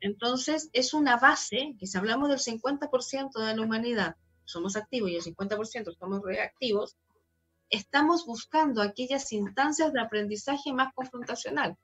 Entonces, 0.00 0.68
es 0.74 0.92
una 0.92 1.16
base, 1.16 1.74
que 1.78 1.86
si 1.86 1.96
hablamos 1.96 2.28
del 2.28 2.38
50% 2.38 3.32
de 3.32 3.56
la 3.56 3.62
humanidad, 3.62 4.16
somos 4.44 4.76
activos 4.76 5.10
y 5.10 5.16
el 5.16 5.22
50% 5.22 5.96
somos 5.98 6.22
reactivos, 6.22 6.94
estamos 7.70 8.26
buscando 8.26 8.82
aquellas 8.82 9.32
instancias 9.32 9.94
de 9.94 10.00
aprendizaje 10.00 10.74
más 10.74 10.92
confrontacional. 10.92 11.78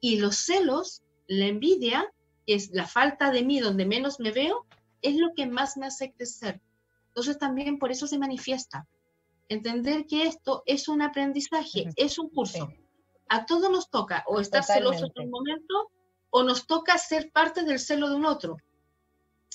Y 0.00 0.18
los 0.18 0.36
celos, 0.36 1.02
la 1.26 1.46
envidia, 1.46 2.10
que 2.46 2.54
es 2.54 2.70
la 2.70 2.86
falta 2.86 3.30
de 3.30 3.42
mí 3.42 3.60
donde 3.60 3.84
menos 3.84 4.18
me 4.18 4.32
veo, 4.32 4.66
es 5.02 5.16
lo 5.16 5.34
que 5.36 5.46
más 5.46 5.76
me 5.76 5.86
hace 5.86 6.10
crecer. 6.12 6.62
Entonces 7.08 7.38
también 7.38 7.78
por 7.78 7.92
eso 7.92 8.06
se 8.06 8.18
manifiesta. 8.18 8.88
Entender 9.50 10.06
que 10.06 10.26
esto 10.26 10.62
es 10.64 10.88
un 10.88 11.02
aprendizaje, 11.02 11.90
es 11.96 12.18
un 12.18 12.30
curso. 12.30 12.72
A 13.30 13.46
todos 13.46 13.70
nos 13.70 13.88
toca 13.88 14.24
o 14.26 14.40
estar 14.40 14.62
celosos 14.62 15.10
en 15.14 15.24
un 15.24 15.30
momento 15.30 15.90
o 16.28 16.42
nos 16.42 16.66
toca 16.66 16.98
ser 16.98 17.32
parte 17.32 17.64
del 17.64 17.78
celo 17.78 18.10
de 18.10 18.16
un 18.16 18.26
otro 18.26 18.58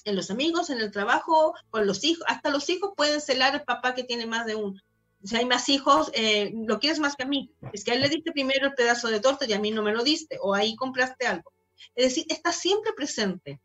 en 0.05 0.15
los 0.15 0.29
amigos, 0.31 0.69
en 0.69 0.79
el 0.79 0.91
trabajo, 0.91 1.55
con 1.71 1.85
los 1.85 2.03
hijos, 2.03 2.23
hasta 2.27 2.51
los 2.51 2.69
hijos 2.69 2.93
pueden 2.95 3.19
celar 3.19 3.53
al 3.53 3.63
papá 3.63 3.95
que 3.95 4.03
tiene 4.03 4.25
más 4.25 4.45
de 4.45 4.55
un. 4.55 4.81
Si 5.23 5.35
hay 5.35 5.45
más 5.45 5.67
hijos, 5.69 6.11
eh, 6.13 6.51
lo 6.53 6.79
quieres 6.79 6.99
más 6.99 7.15
que 7.15 7.23
a 7.23 7.27
mí. 7.27 7.51
Es 7.73 7.83
que 7.83 7.91
a 7.91 7.93
él 7.95 8.01
le 8.01 8.09
diste 8.09 8.31
primero 8.31 8.67
el 8.67 8.75
pedazo 8.75 9.07
de 9.07 9.19
torta 9.19 9.45
y 9.45 9.53
a 9.53 9.59
mí 9.59 9.71
no 9.71 9.81
me 9.81 9.91
lo 9.91 10.03
diste, 10.03 10.37
o 10.39 10.53
ahí 10.53 10.75
compraste 10.75 11.25
algo. 11.25 11.51
Es 11.95 12.05
decir, 12.05 12.25
está 12.29 12.51
siempre 12.51 12.93
presente, 12.93 13.59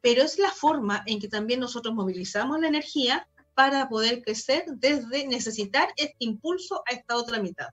pero 0.00 0.22
es 0.22 0.38
la 0.38 0.50
forma 0.50 1.04
en 1.06 1.20
que 1.20 1.28
también 1.28 1.60
nosotros 1.60 1.94
movilizamos 1.94 2.60
la 2.60 2.66
energía 2.66 3.28
para 3.54 3.88
poder 3.88 4.22
crecer 4.22 4.64
desde 4.66 5.28
necesitar 5.28 5.92
este 5.96 6.16
impulso 6.18 6.82
a 6.90 6.94
esta 6.94 7.16
otra 7.16 7.40
mitad. 7.40 7.68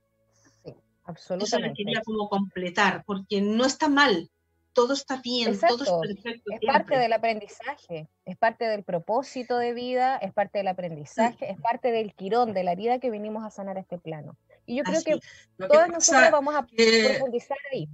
Absolutamente. 1.08 1.46
Eso 1.46 1.60
lo 1.60 1.74
quería 1.74 2.02
como 2.02 2.30
completar, 2.30 3.04
porque 3.06 3.42
no 3.42 3.66
está 3.66 3.88
mal, 3.88 4.30
todo 4.74 4.94
está 4.94 5.22
bien, 5.22 5.58
todo 5.60 6.04
es 6.04 6.16
perfecto. 6.16 6.52
Es 6.54 6.60
parte 6.68 7.00
del 7.00 7.14
aprendizaje, 7.14 8.08
es 8.26 8.38
parte 8.38 8.66
del 8.66 8.84
propósito 8.84 9.58
de 9.58 9.74
vida, 9.74 10.18
es 10.18 10.34
parte 10.34 10.60
del 10.60 10.68
aprendizaje, 10.68 11.50
es 11.50 11.60
parte 11.60 11.92
del 11.92 12.14
quirón, 12.14 12.54
de 12.54 12.64
la 12.64 12.74
herida 12.74 13.00
que 13.00 13.10
venimos 13.10 13.44
a 13.44 13.50
sanar 13.50 13.78
este 13.78 13.98
plano. 13.98 14.38
Y 14.68 14.76
yo 14.76 14.84
creo 14.84 15.02
que 15.02 15.20
todas 15.68 15.90
nosotros 15.90 16.30
vamos 16.30 16.54
a 16.56 16.68
profundizar 16.68 17.58
ahí. 17.74 17.90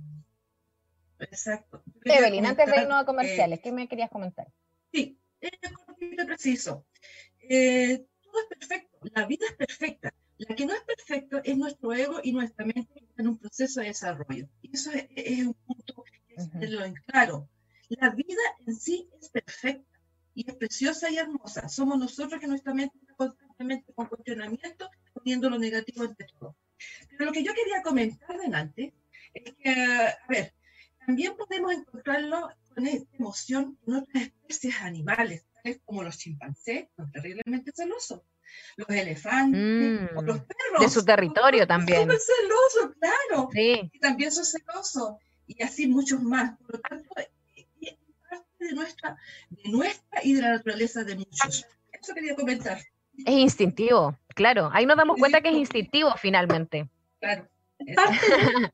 Exacto. 1.20 1.84
Evelyn, 2.04 2.48
antes 2.48 2.66
de 2.70 2.82
irnos 2.82 3.02
a 3.02 3.06
comerciales, 3.06 3.62
¿qué 3.62 3.72
me 3.72 3.88
querías 3.88 4.10
comentar? 4.10 4.48
Sí, 4.92 5.18
es 5.40 5.52
preciso. 6.26 6.86
Eh, 7.48 8.06
todo 8.24 8.42
es 8.42 8.58
perfecto, 8.58 8.98
la 9.14 9.26
vida 9.26 9.46
es 9.48 9.54
perfecta. 9.54 10.14
La 10.38 10.56
que 10.56 10.66
no 10.66 10.74
es 10.74 10.82
perfecta 10.82 11.42
es 11.44 11.58
nuestro 11.58 11.94
ego 11.94 12.20
y 12.24 12.32
nuestra 12.32 12.66
mente 12.66 13.08
en 13.18 13.28
un 13.28 13.38
proceso 13.38 13.82
de 13.82 13.88
desarrollo. 13.88 14.48
Y 14.62 14.74
eso 14.74 14.92
es 14.94 15.46
un 15.46 15.54
punto 15.54 16.04
en 16.36 16.94
claro. 17.06 17.50
La 17.90 18.10
vida 18.10 18.42
en 18.66 18.76
sí 18.76 19.08
es 19.22 19.30
perfecta 19.30 20.00
y 20.34 20.50
es 20.50 20.56
preciosa 20.56 21.10
y 21.12 21.18
hermosa. 21.18 21.70
Somos 21.70 21.98
nosotros 22.00 22.40
que 22.42 22.48
nuestra 22.48 22.74
mente 22.74 22.98
está 23.00 23.14
constantemente 23.16 23.94
con 23.94 24.08
cuestionamiento, 24.08 24.90
poniendo 25.14 25.50
lo 25.50 25.60
negativo 25.60 26.04
ante 26.04 26.26
todo. 26.40 26.56
Pero 27.12 27.26
lo 27.26 27.32
que 27.32 27.44
yo 27.44 27.54
quería 27.54 27.84
comentar 27.84 28.38
delante 28.38 28.94
es 29.34 29.54
que, 29.54 29.70
a 29.70 30.28
ver, 30.28 30.54
también 31.06 31.36
podemos 31.36 31.74
encontrarlo 31.74 32.50
con 32.74 32.88
esta 32.88 33.16
emoción 33.16 33.78
en 33.86 33.94
otras 33.96 34.24
especies 34.24 34.76
animales, 34.82 35.46
tales 35.54 35.80
como 35.86 36.04
los 36.04 36.18
chimpancés, 36.18 36.88
son 36.96 37.12
terriblemente 37.12 37.72
celosos. 37.76 38.22
Los 38.76 38.90
elefantes, 38.90 40.10
o 40.16 40.22
mm, 40.22 40.26
los 40.26 40.40
perros. 40.40 40.82
De 40.82 40.90
su 40.90 41.06
territorio 41.06 41.68
también. 41.68 42.10
Son 42.10 42.20
celosos, 42.20 42.98
claro. 43.00 43.50
Sí. 43.54 43.90
Y 43.92 44.00
también 44.00 44.32
son 44.32 44.46
celosos 44.46 45.16
y 45.48 45.62
así 45.64 45.88
muchos 45.88 46.22
más. 46.22 46.58
Por 46.60 46.76
lo 46.76 46.80
tanto, 46.82 47.10
es 47.18 47.98
parte 48.30 48.46
de 48.60 48.74
nuestra, 48.74 49.18
de 49.50 49.70
nuestra 49.70 50.24
y 50.24 50.34
de 50.34 50.42
la 50.42 50.50
naturaleza 50.52 51.04
de 51.04 51.16
muchos. 51.16 51.66
Eso 51.92 52.14
quería 52.14 52.36
comentar. 52.36 52.80
Es 53.26 53.34
instintivo, 53.34 54.18
claro. 54.30 54.70
Ahí 54.74 54.86
nos 54.86 54.98
damos 54.98 55.18
cuenta 55.18 55.42
que 55.42 55.50
es 55.50 55.56
instintivo 55.56 56.14
finalmente. 56.18 56.90
Claro. 57.20 57.48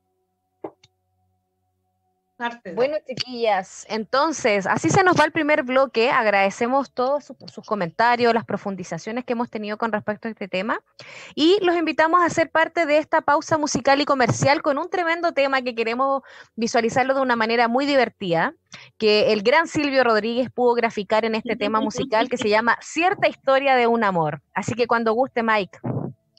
Bueno, 2.73 2.95
chiquillas, 3.05 3.85
entonces, 3.89 4.65
así 4.65 4.89
se 4.89 5.03
nos 5.03 5.19
va 5.19 5.25
el 5.25 5.33
primer 5.33 5.63
bloque. 5.63 6.09
Agradecemos 6.09 6.93
todos 6.93 7.25
sus, 7.25 7.65
comentarios, 7.65 8.33
las 8.33 8.45
profundizaciones 8.45 9.25
que 9.25 9.33
hemos 9.33 9.49
tenido 9.49 9.77
con 9.77 9.91
respecto 9.91 10.29
a 10.29 10.31
este 10.31 10.47
tema. 10.47 10.79
Y 11.35 11.57
los 11.61 11.75
invitamos 11.75 12.21
a 12.23 12.29
ser 12.29 12.49
parte 12.49 12.85
de 12.85 12.97
esta 12.97 13.19
pausa 13.21 13.57
musical 13.57 13.99
y 13.99 14.05
comercial 14.05 14.61
con 14.61 14.77
un 14.77 14.89
tremendo 14.89 15.33
tema 15.33 15.61
que 15.61 15.75
queremos 15.75 16.23
visualizarlo 16.55 17.13
de 17.13 17.21
una 17.21 17.35
manera 17.35 17.67
muy 17.67 17.85
divertida, 17.85 18.53
que 18.97 19.33
el 19.33 19.43
gran 19.43 19.67
Silvio 19.67 20.05
Rodríguez 20.05 20.49
pudo 20.49 20.75
graficar 20.75 21.25
en 21.25 21.35
este 21.35 21.57
tema 21.57 21.81
musical 21.81 22.29
que 22.29 22.37
se 22.37 22.47
llama 22.49 22.77
Cierta 22.81 23.27
historia 23.27 23.75
de 23.75 23.87
un 23.87 24.05
amor. 24.05 24.41
Así 24.53 24.75
que 24.75 24.87
cuando 24.87 25.11
guste, 25.11 25.43
Mike. 25.43 25.79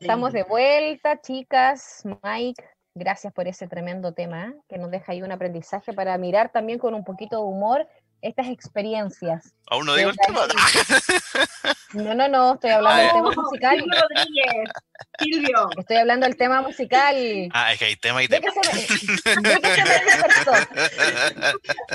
Estamos 0.01 0.33
de 0.33 0.45
vuelta, 0.45 1.21
chicas. 1.21 2.05
Mike, 2.23 2.65
gracias 2.95 3.33
por 3.33 3.49
ese 3.49 3.69
tremendo 3.69 4.13
tema 4.13 4.55
que 4.69 4.79
nos 4.79 4.91
deja 4.91 5.13
ahí 5.13 5.23
un 5.23 5.33
aprendizaje 5.33 5.93
para 5.93 6.17
mirar 6.19 6.51
también 6.53 6.79
con 6.79 6.95
un 6.95 7.05
poquito 7.05 7.37
de 7.37 7.43
humor 7.43 7.89
estas 8.23 8.49
experiencias. 8.49 9.55
Aún 9.71 9.87
no 9.87 9.95
digo 9.95 10.11
el 10.11 10.17
tema. 10.17 10.41
No, 11.93 12.15
no, 12.15 12.29
no, 12.29 12.55
estoy 12.55 12.71
hablando 12.71 13.03
del 13.03 13.11
tema 13.11 13.43
musical. 13.43 13.77
Silvio 13.81 14.01
Rodríguez. 14.01 14.71
Silvio. 15.19 15.71
Estoy 15.77 15.97
hablando 15.97 16.27
del 16.27 16.37
tema 16.37 16.63
musical. 16.63 17.17
Ah, 17.53 17.73
es 17.73 17.81
que 17.81 17.85
hay 17.87 17.97
tema 17.97 18.23
y 18.23 18.29
tema. 18.29 18.47
que 18.47 18.53
se 18.53 18.75
me, 19.41 19.61
que 19.61 19.75
se 19.75 19.83
me 19.83 20.05
dispersó. 20.05 20.53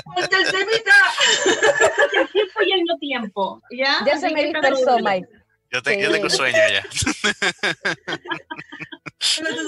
¡Ponte 0.04 0.36
el 0.36 0.52
temita! 0.52 0.96
El 2.20 2.28
tiempo 2.28 2.60
y 2.66 2.72
el 2.72 2.84
no 2.84 2.98
tiempo. 2.98 3.62
Ya, 3.70 3.98
Ya 4.06 4.12
Así 4.12 4.28
se 4.28 4.34
me 4.34 4.44
dispersó. 4.44 4.98
Mike. 4.98 5.28
Yo, 5.76 5.82
te- 5.82 6.00
yo 6.00 6.10
tengo 6.10 6.30
sueño 6.30 6.56
ya. 6.72 6.82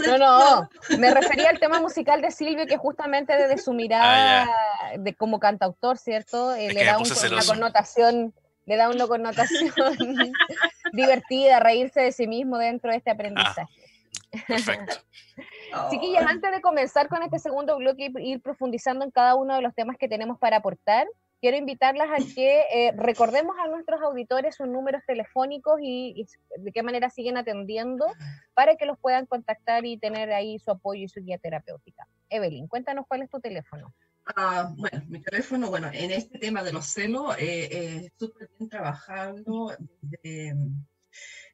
No, 0.07 0.18
no, 0.18 0.71
me 0.99 1.12
refería 1.12 1.51
al 1.51 1.59
tema 1.59 1.81
musical 1.81 2.23
de 2.23 2.31
Silvio, 2.31 2.66
que 2.66 2.79
justamente 2.79 3.37
desde 3.37 3.59
su 3.59 3.73
mirada 3.75 4.49
de 4.97 5.14
como 5.14 5.38
cantautor, 5.38 5.99
¿cierto? 5.99 6.55
Eh, 6.55 6.73
le 6.73 6.85
da 6.85 6.97
un- 6.99 7.05
una 7.35 7.42
connotación, 7.47 8.35
le 8.64 8.77
da 8.77 8.88
una 8.88 9.07
connotación 9.07 9.73
divertida, 10.92 11.61
reírse 11.61 12.01
de 12.01 12.12
sí 12.12 12.27
mismo 12.27 12.57
dentro 12.57 12.90
de 12.90 12.97
este 12.97 13.11
aprendizaje. 13.11 13.68
Perfecto. 14.47 14.97
Chiquillas, 15.90 16.25
antes 16.27 16.51
de 16.51 16.61
comenzar 16.62 17.09
con 17.09 17.23
este 17.23 17.38
segundo 17.38 17.77
bloque 17.77 18.11
y 18.18 18.33
ir 18.33 18.40
profundizando 18.40 19.05
en 19.05 19.11
cada 19.11 19.35
uno 19.35 19.55
de 19.57 19.61
los 19.62 19.75
temas 19.75 19.97
que 19.99 20.09
tenemos 20.09 20.38
para 20.38 20.57
aportar, 20.59 21.07
quiero 21.40 21.57
invitarlas 21.57 22.09
a 22.11 22.35
que 22.35 22.61
eh, 22.72 22.92
recordemos 22.96 23.57
a 23.59 23.68
nuestros 23.68 24.01
auditores 24.03 24.57
sus 24.57 24.68
números 24.68 25.03
telefónicos 25.07 25.79
y, 25.83 26.27
de 26.57 26.72
qué 26.72 26.83
manera 26.83 27.11
siguen 27.11 27.37
atendiendo 27.37 28.07
para 28.55 28.77
que 28.77 28.87
los 28.87 28.98
puedan 28.98 29.27
contactar 29.27 29.85
y 29.87 29.98
tener 29.98 30.33
ahí 30.33 30.59
su 30.59 30.70
apoyo 30.70 31.03
y 31.03 31.09
su 31.09 31.20
guía 31.20 31.38
terapéutica. 31.38 32.07
Evelyn, 32.29 32.66
cuéntanos 32.66 33.07
cuál 33.07 33.22
es 33.22 33.31
tu 33.31 33.40
teléfono. 33.40 33.94
Ah, 34.37 34.70
bueno, 34.77 35.03
mi 35.09 35.20
teléfono, 35.20 35.70
bueno, 35.70 35.88
en 35.92 36.11
este 36.11 36.38
tema 36.38 36.62
de 36.62 36.72
los 36.72 36.87
celos, 36.87 37.35
eh, 37.38 37.68
eh, 37.70 38.11
bien 38.59 38.68
trabajando 38.68 39.74
de, 40.03 40.55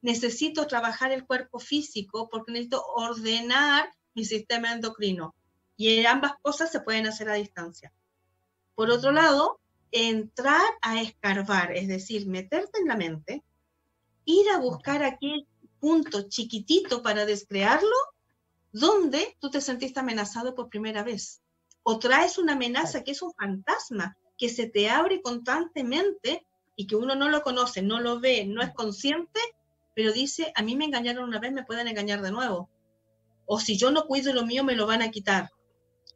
Necesito 0.02 0.66
trabajar 0.66 1.12
el 1.12 1.24
cuerpo 1.24 1.60
físico 1.60 2.28
porque 2.28 2.50
necesito 2.50 2.84
ordenar 2.84 3.88
mi 4.14 4.24
sistema 4.24 4.72
endocrino. 4.72 5.32
Y 5.76 6.04
ambas 6.06 6.34
cosas 6.40 6.70
se 6.70 6.80
pueden 6.80 7.06
hacer 7.06 7.28
a 7.28 7.34
distancia. 7.34 7.92
Por 8.74 8.90
otro 8.90 9.12
lado, 9.12 9.60
entrar 9.90 10.64
a 10.82 11.00
escarbar, 11.00 11.72
es 11.72 11.88
decir, 11.88 12.26
meterte 12.26 12.80
en 12.80 12.88
la 12.88 12.96
mente, 12.96 13.44
ir 14.24 14.48
a 14.50 14.58
buscar 14.58 15.02
aquel 15.02 15.46
punto 15.78 16.28
chiquitito 16.28 17.02
para 17.02 17.26
descrearlo, 17.26 17.96
donde 18.72 19.36
tú 19.38 19.50
te 19.50 19.60
sentiste 19.60 20.00
amenazado 20.00 20.54
por 20.54 20.68
primera 20.68 21.02
vez. 21.02 21.42
O 21.82 21.98
traes 21.98 22.38
una 22.38 22.54
amenaza 22.54 23.04
que 23.04 23.12
es 23.12 23.22
un 23.22 23.32
fantasma, 23.34 24.16
que 24.36 24.48
se 24.48 24.68
te 24.68 24.90
abre 24.90 25.22
constantemente 25.22 26.44
y 26.74 26.86
que 26.86 26.96
uno 26.96 27.14
no 27.14 27.28
lo 27.28 27.42
conoce, 27.42 27.82
no 27.82 28.00
lo 28.00 28.18
ve, 28.18 28.46
no 28.46 28.62
es 28.62 28.72
consciente, 28.74 29.40
pero 29.94 30.12
dice, 30.12 30.52
a 30.56 30.62
mí 30.62 30.74
me 30.74 30.86
engañaron 30.86 31.28
una 31.28 31.38
vez, 31.38 31.52
me 31.52 31.64
pueden 31.64 31.86
engañar 31.86 32.20
de 32.20 32.32
nuevo. 32.32 32.68
O 33.46 33.60
si 33.60 33.76
yo 33.76 33.90
no 33.90 34.06
cuido 34.06 34.32
lo 34.32 34.44
mío, 34.44 34.64
me 34.64 34.74
lo 34.74 34.86
van 34.86 35.02
a 35.02 35.10
quitar. 35.10 35.50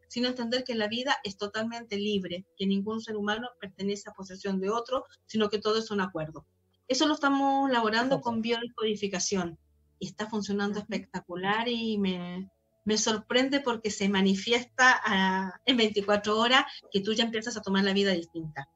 Sin 0.09 0.25
entender 0.25 0.65
que 0.65 0.75
la 0.75 0.89
vida 0.89 1.17
es 1.23 1.37
totalmente 1.37 1.97
libre, 1.97 2.47
que 2.57 2.67
ningún 2.67 3.01
ser 3.01 3.17
humano 3.17 3.49
pertenece 3.61 4.11
a 4.11 4.15
posesión 4.15 4.59
de 4.59 4.71
otro, 4.71 5.05
sino 5.27 5.49
que 5.49 5.59
todo 5.59 5.79
es 5.79 5.91
un 5.91 6.01
acuerdo. 6.01 6.47
Eso 6.89 7.07
lo 7.07 7.15
estamos 7.15 7.71
elaborando 7.71 8.21
con 8.21 8.41
biodescodificación 8.41 9.59
y 9.99 10.07
está 10.07 10.29
funcionando 10.29 10.79
espectacular 10.79 11.69
y 11.69 11.99
me, 11.99 12.49
me 12.85 12.97
sorprende 12.97 13.61
porque 13.61 13.91
se 13.91 14.09
manifiesta 14.09 14.99
ah, 15.05 15.53
en 15.67 15.77
24 15.77 16.39
horas 16.39 16.65
que 16.91 17.03
tú 17.03 17.13
ya 17.13 17.25
empiezas 17.25 17.59
a 17.59 17.61
tomar 17.61 17.85
la 17.85 17.93
vida 17.93 18.13
distinta. 18.13 18.71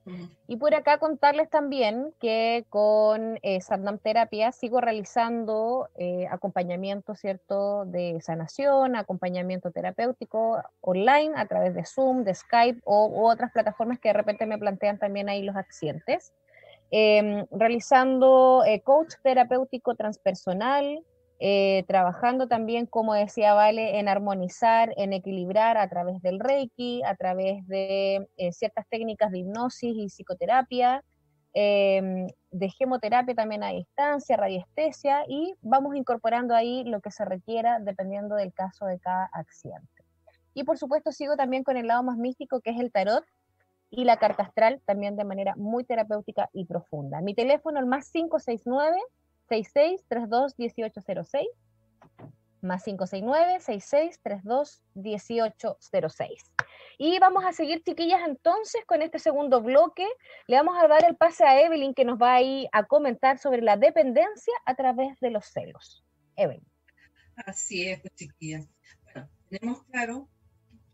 Y 0.46 0.56
por 0.56 0.72
acá 0.72 0.98
contarles 0.98 1.50
también 1.50 2.14
que 2.20 2.64
con 2.70 3.40
eh, 3.42 3.60
Satnam 3.60 3.98
Terapia 3.98 4.52
sigo 4.52 4.80
realizando 4.80 5.88
eh, 5.96 6.28
acompañamiento, 6.30 7.16
¿cierto?, 7.16 7.84
de 7.86 8.20
sanación, 8.20 8.94
acompañamiento 8.94 9.72
terapéutico 9.72 10.62
online 10.80 11.32
a 11.34 11.46
través 11.46 11.74
de 11.74 11.84
Zoom, 11.84 12.22
de 12.22 12.36
Skype 12.36 12.80
o 12.84 13.08
u 13.08 13.26
otras 13.26 13.50
plataformas 13.50 13.98
que 13.98 14.10
de 14.10 14.12
repente 14.12 14.46
me 14.46 14.58
plantean 14.58 14.96
también 14.98 15.28
ahí 15.28 15.42
los 15.42 15.56
accidentes. 15.56 16.32
Em, 16.92 17.44
realizando 17.50 18.62
eh, 18.64 18.80
coach 18.82 19.14
terapéutico 19.24 19.96
transpersonal, 19.96 21.02
eh, 21.40 21.84
trabajando 21.88 22.46
también, 22.46 22.86
como 22.86 23.14
decía 23.14 23.54
Vale, 23.54 23.98
en 23.98 24.08
armonizar, 24.08 24.92
en 24.96 25.12
equilibrar 25.12 25.76
a 25.76 25.88
través 25.88 26.22
del 26.22 26.38
Reiki, 26.38 27.02
a 27.04 27.16
través 27.16 27.66
de 27.66 28.28
eh, 28.36 28.52
ciertas 28.52 28.86
técnicas 28.88 29.32
de 29.32 29.40
hipnosis 29.40 29.94
y 29.96 30.06
psicoterapia, 30.06 31.02
em, 31.52 32.28
de 32.50 32.70
gemoterapia 32.70 33.34
también 33.34 33.64
a 33.64 33.70
distancia, 33.70 34.36
radiestesia, 34.36 35.24
y 35.28 35.54
vamos 35.60 35.96
incorporando 35.96 36.54
ahí 36.54 36.84
lo 36.84 37.00
que 37.00 37.10
se 37.10 37.24
requiera 37.24 37.80
dependiendo 37.80 38.36
del 38.36 38.52
caso 38.52 38.86
de 38.86 39.00
cada 39.00 39.28
accidente. 39.32 40.04
Y 40.54 40.62
por 40.64 40.78
supuesto 40.78 41.10
sigo 41.10 41.36
también 41.36 41.64
con 41.64 41.76
el 41.76 41.88
lado 41.88 42.04
más 42.04 42.16
místico 42.16 42.60
que 42.60 42.70
es 42.70 42.78
el 42.78 42.92
tarot 42.92 43.24
y 43.90 44.04
la 44.04 44.18
carta 44.18 44.44
astral 44.44 44.80
también 44.86 45.16
de 45.16 45.24
manera 45.24 45.54
muy 45.56 45.84
terapéutica 45.84 46.48
y 46.52 46.64
profunda. 46.64 47.20
Mi 47.20 47.34
teléfono 47.34 47.80
el 47.80 47.86
más 47.86 48.10
569 48.10 48.96
6632 49.48 50.58
1806 50.58 51.48
más 52.64 52.82
569 52.82 53.60
6632 53.60 54.82
1806. 54.94 56.42
Y 56.98 57.18
vamos 57.18 57.44
a 57.44 57.52
seguir, 57.52 57.82
chiquillas, 57.84 58.22
entonces 58.26 58.84
con 58.86 59.02
este 59.02 59.18
segundo 59.18 59.62
bloque. 59.62 60.06
Le 60.46 60.56
vamos 60.56 60.76
a 60.82 60.88
dar 60.88 61.04
el 61.04 61.16
pase 61.16 61.44
a 61.44 61.60
Evelyn, 61.60 61.94
que 61.94 62.04
nos 62.04 62.20
va 62.20 62.34
a 62.34 62.42
ir 62.42 62.68
a 62.72 62.84
comentar 62.84 63.38
sobre 63.38 63.62
la 63.62 63.76
dependencia 63.76 64.54
a 64.64 64.74
través 64.74 65.18
de 65.20 65.30
los 65.30 65.46
celos. 65.46 66.04
Evelyn. 66.36 66.66
Así 67.46 67.88
es, 67.88 68.00
chiquillas. 68.14 68.66
Bueno, 69.04 69.28
tenemos 69.48 69.84
claro 69.84 70.28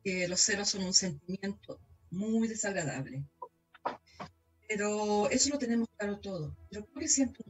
que 0.02 0.28
los 0.28 0.40
celos 0.40 0.68
son 0.70 0.84
un 0.84 0.94
sentimiento 0.94 1.80
muy 2.10 2.48
desagradable. 2.48 3.24
Pero 4.68 5.28
eso 5.30 5.50
lo 5.50 5.58
tenemos 5.58 5.88
claro 5.96 6.18
todo. 6.20 6.56
Pero 6.70 6.86
¿qué, 6.98 7.08
siento, 7.08 7.44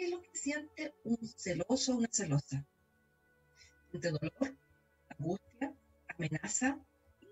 ¿qué 0.00 0.06
es 0.06 0.12
lo 0.12 0.22
que 0.22 0.30
siente 0.32 0.94
un 1.04 1.18
celoso 1.36 1.92
o 1.92 1.98
una 1.98 2.08
celosa? 2.10 2.64
Siente 3.90 4.10
dolor, 4.10 4.56
angustia, 5.10 5.74
amenaza, 6.08 6.78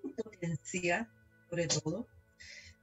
impotencia, 0.05 1.11
sobre 1.49 1.67
todo, 1.67 2.07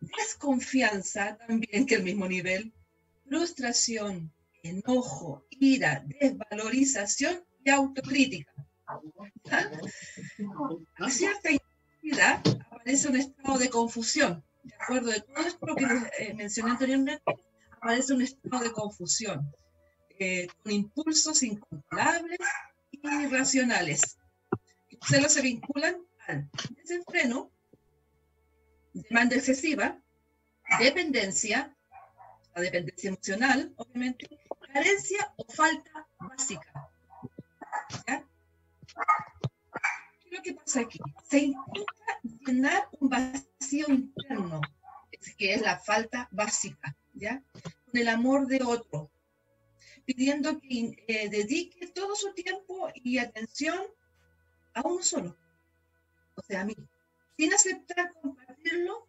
desconfianza 0.01 1.37
también, 1.37 1.85
que 1.85 1.95
el 1.95 2.03
mismo 2.03 2.27
nivel, 2.27 2.73
frustración, 3.29 4.33
enojo, 4.63 5.45
ira, 5.51 6.03
desvalorización 6.19 7.45
y 7.63 7.69
autocrítica. 7.69 8.51
A 9.45 11.09
cierta 11.11 11.51
intensidad 11.51 12.41
aparece 12.71 13.07
un 13.07 13.17
estado 13.17 13.59
de 13.59 13.69
confusión. 13.69 14.43
De 14.63 14.73
acuerdo 14.79 15.11
de 15.11 15.21
todo 15.21 15.45
esto 15.45 15.75
que 15.75 16.23
eh, 16.23 16.33
mencioné 16.33 16.71
anteriormente, 16.71 17.21
aparece 17.69 18.13
un 18.15 18.23
estado 18.23 18.63
de 18.63 18.71
confusión, 18.71 19.53
eh, 20.19 20.47
con 20.63 20.71
impulsos 20.71 21.43
incontrolables 21.43 22.39
y 22.91 22.99
irracionales. 23.23 24.17
Los 24.89 25.09
celos 25.09 25.33
se 25.33 25.41
vinculan 25.41 25.97
al 26.27 26.49
desenfreno, 26.77 27.51
demanda 28.93 29.35
excesiva, 29.35 29.99
dependencia, 30.79 31.75
la 32.55 32.61
dependencia 32.61 33.09
emocional, 33.09 33.73
obviamente, 33.75 34.29
carencia 34.73 35.33
o 35.35 35.45
falta 35.51 36.07
básica. 36.19 36.89
¿Ya? 38.07 38.25
¿Qué 40.21 40.27
es 40.29 40.31
lo 40.31 40.41
que 40.41 40.53
pasa 40.53 40.79
aquí? 40.81 40.99
Se 41.29 41.39
intenta 41.39 42.19
llenar 42.45 42.87
un 42.99 43.09
vacío 43.09 43.85
interno, 43.89 44.61
que 45.37 45.53
es 45.53 45.61
la 45.61 45.77
falta 45.79 46.29
básica, 46.31 46.95
¿ya? 47.13 47.43
Con 47.85 47.99
el 47.99 48.07
amor 48.07 48.47
de 48.47 48.63
otro, 48.63 49.11
pidiendo 50.05 50.59
que 50.59 51.03
eh, 51.07 51.29
dedique 51.29 51.87
todo 51.87 52.15
su 52.15 52.33
tiempo 52.33 52.89
y 52.95 53.17
atención 53.17 53.79
a 54.73 54.81
uno 54.81 55.03
solo, 55.03 55.35
o 56.35 56.41
sea, 56.41 56.61
a 56.61 56.65
mí, 56.65 56.75
sin 57.37 57.53
aceptar 57.53 58.13
compartirlo 58.21 59.07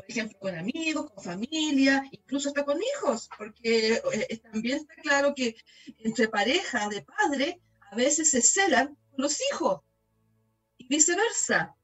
por 0.00 0.10
ejemplo, 0.10 0.38
con 0.38 0.54
amigos, 0.54 1.10
con 1.10 1.22
familia, 1.22 2.08
incluso 2.10 2.48
hasta 2.48 2.64
con 2.64 2.78
hijos, 2.82 3.28
porque 3.36 4.00
eh, 4.12 4.38
también 4.38 4.78
está 4.78 4.94
claro 4.94 5.34
que 5.34 5.56
entre 5.98 6.26
pareja 6.28 6.88
de 6.88 7.02
padre 7.02 7.60
a 7.90 7.96
veces 7.96 8.30
se 8.30 8.40
celan 8.40 8.96
los 9.18 9.38
hijos 9.50 9.82
y 10.78 10.88
viceversa. 10.88 11.76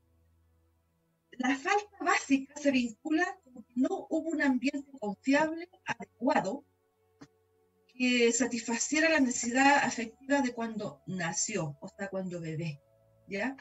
La 1.32 1.56
falta 1.56 1.98
básica 2.00 2.54
se 2.58 2.70
vincula 2.70 3.38
con 3.44 3.62
que 3.64 3.72
no 3.74 4.06
hubo 4.08 4.30
un 4.30 4.40
ambiente 4.40 4.90
confiable, 4.98 5.68
adecuado, 5.84 6.64
que 7.96 8.32
satisfaciera 8.32 9.08
la 9.08 9.20
necesidad 9.20 9.78
afectiva 9.78 10.40
de 10.40 10.52
cuando 10.52 11.02
nació, 11.06 11.76
o 11.80 11.88
sea, 11.88 12.08
cuando 12.08 12.40
bebé, 12.40 12.80
¿ya? 13.28 13.56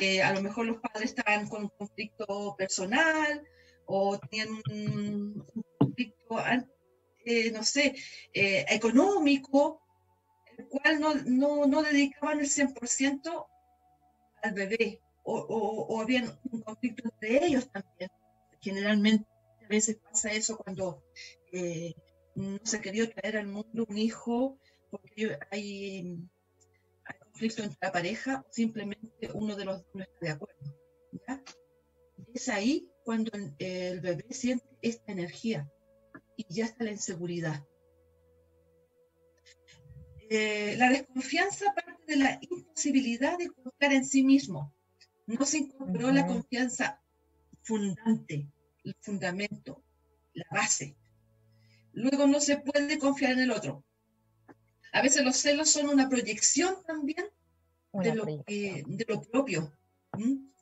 Eh, 0.00 0.22
a 0.22 0.32
lo 0.32 0.42
mejor 0.42 0.66
los 0.66 0.80
padres 0.80 1.10
estaban 1.10 1.48
con 1.48 1.64
un 1.64 1.72
conflicto 1.76 2.54
personal 2.56 3.42
o 3.86 4.18
tenían 4.18 4.48
un, 4.70 5.46
conflicto, 5.78 6.36
eh, 7.24 7.50
no 7.50 7.62
sé, 7.64 7.94
eh, 8.32 8.64
económico, 8.68 9.80
el 10.56 10.68
cual 10.68 11.00
no, 11.00 11.14
no, 11.66 11.82
dedicaban 11.82 12.40
el 12.40 12.48
100% 12.48 13.46
al 14.42 14.52
bebé, 14.52 15.00
o, 15.24 15.38
o, 15.38 16.00
había 16.00 16.22
un 16.50 16.60
conflicto 16.62 17.04
entre 17.04 17.46
ellos 17.46 17.70
también. 17.70 18.10
Generalmente 18.60 19.26
a 19.64 19.68
veces 19.68 19.96
pasa 19.96 20.32
eso 20.32 20.56
cuando 20.56 21.02
no 22.34 22.58
se 22.64 22.80
quería 22.80 23.10
traer 23.12 23.36
al 23.36 23.48
mundo 23.48 23.84
un 23.88 23.98
hijo 23.98 24.58
porque 24.90 25.38
hay 25.50 26.18
conflicto 27.32 27.62
entre 27.62 27.78
la 27.80 27.92
pareja, 27.92 28.46
simplemente 28.50 29.30
uno 29.32 29.56
de 29.56 29.64
los 29.64 29.78
dos 29.78 29.94
no 29.94 30.02
está 30.02 30.18
de 30.20 30.30
acuerdo. 30.30 30.76
Es 32.34 32.48
ahí 32.48 32.88
cuando 33.04 33.30
el 33.58 34.00
bebé 34.00 34.26
siente 34.30 34.66
esta 34.80 35.12
energía 35.12 35.70
y 36.36 36.46
ya 36.48 36.66
está 36.66 36.84
la 36.84 36.92
inseguridad. 36.92 37.66
Eh, 40.30 40.76
la 40.78 40.88
desconfianza 40.88 41.74
parte 41.74 42.04
de 42.06 42.16
la 42.16 42.38
imposibilidad 42.40 43.36
de 43.36 43.50
confiar 43.50 43.92
en 43.92 44.06
sí 44.06 44.22
mismo. 44.22 44.72
No 45.26 45.44
se 45.44 45.58
incorporó 45.58 46.10
la 46.10 46.26
confianza 46.26 47.02
fundante, 47.62 48.48
el 48.84 48.96
fundamento, 49.00 49.82
la 50.32 50.46
base. 50.50 50.96
Luego 51.92 52.26
no 52.26 52.40
se 52.40 52.58
puede 52.58 52.98
confiar 52.98 53.32
en 53.32 53.40
el 53.40 53.50
otro. 53.50 53.84
A 54.92 55.02
veces 55.02 55.24
los 55.24 55.36
celos 55.36 55.70
son 55.70 55.88
una 55.88 56.08
proyección 56.08 56.76
también 56.86 57.26
de 57.92 58.14
lo, 58.14 58.24
de 58.24 59.06
lo, 59.08 59.22
propio, 59.22 59.72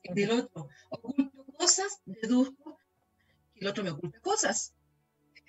del 0.05 0.31
otro. 0.31 0.69
Oculto 0.91 1.45
cosas, 1.57 2.01
deduzco 2.05 2.79
que 3.55 3.61
el 3.61 3.67
otro 3.67 3.85
me 3.85 3.91
oculta 3.91 4.21
cosas. 4.21 4.75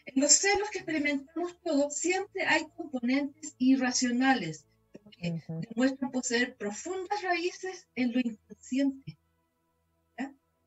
En 0.05 0.21
los 0.21 0.31
celos 0.31 0.69
que 0.71 0.79
experimentamos 0.79 1.59
todos, 1.61 1.95
siempre 1.95 2.45
hay 2.45 2.67
componentes 2.75 3.55
irracionales, 3.59 4.65
que 5.11 5.41
demuestran 5.47 6.11
poseer 6.11 6.57
profundas 6.57 7.21
raíces 7.21 7.87
en 7.95 8.13
lo 8.13 8.19
inconsciente. 8.19 9.17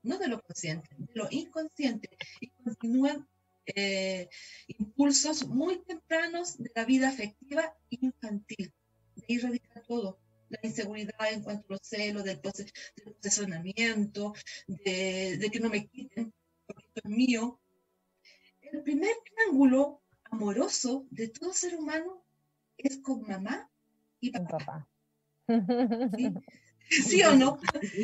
No 0.03 0.19
de 0.19 0.29
lo 0.29 0.41
consciente, 0.43 0.89
de 0.99 1.15
lo 1.15 1.27
inconsciente. 1.31 2.11
Y 2.41 2.51
continúan 2.51 3.27
eh, 3.67 4.29
impulsos 4.67 5.47
muy 5.47 5.79
tempranos 5.85 6.59
de 6.59 6.71
la 6.75 6.85
vida 6.85 7.09
afectiva 7.09 7.77
infantil. 7.91 8.73
De 9.17 9.25
ahí 9.29 9.39
radica 9.39 9.83
todo. 9.83 10.19
La 10.49 10.61
inseguridad 10.63 11.33
en 11.33 11.43
cuanto 11.43 11.67
a 11.69 11.73
los 11.73 11.81
celos, 11.83 12.25
del, 12.25 12.41
posicionamiento, 12.41 14.35
de, 14.67 15.39
de, 15.39 15.51
que 15.51 15.61
no 15.61 15.69
me 15.69 15.87
quiten, 15.87 16.33
porque 16.67 16.87
esto 16.87 17.01
es 17.05 17.11
mío. 17.11 17.61
El 18.61 18.83
primer 18.83 19.15
triángulo 19.25 20.03
amoroso 20.31 21.07
de 21.11 21.29
todo 21.29 21.53
ser 21.53 21.77
humano 21.77 22.25
es 22.77 22.99
con 22.99 23.23
mamá 23.23 23.71
y 24.21 24.31
papá. 24.31 24.89
¿Sí? 26.89 27.23
o 27.23 27.35
no? 27.35 27.59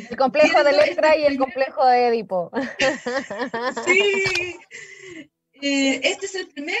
El 0.09 0.17
complejo 0.17 0.63
de 0.63 0.71
Electra 0.71 1.17
y 1.17 1.23
el 1.23 1.37
complejo 1.37 1.85
de 1.85 2.07
Edipo. 2.07 2.51
Sí, 3.85 4.55
eh, 5.61 6.01
este 6.03 6.25
es 6.25 6.35
el 6.35 6.47
primer 6.49 6.77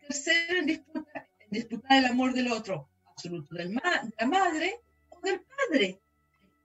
tercero 0.00 0.58
en 0.58 0.66
disputar 0.66 1.28
disputa 1.54 1.98
el 1.98 2.06
amor 2.06 2.34
del 2.34 2.50
otro, 2.52 2.90
absoluto, 3.06 3.54
del 3.54 3.68
de 3.68 3.80
la 4.18 4.26
madre 4.26 4.80
o 5.08 5.20
del 5.20 5.40
padre, 5.40 6.00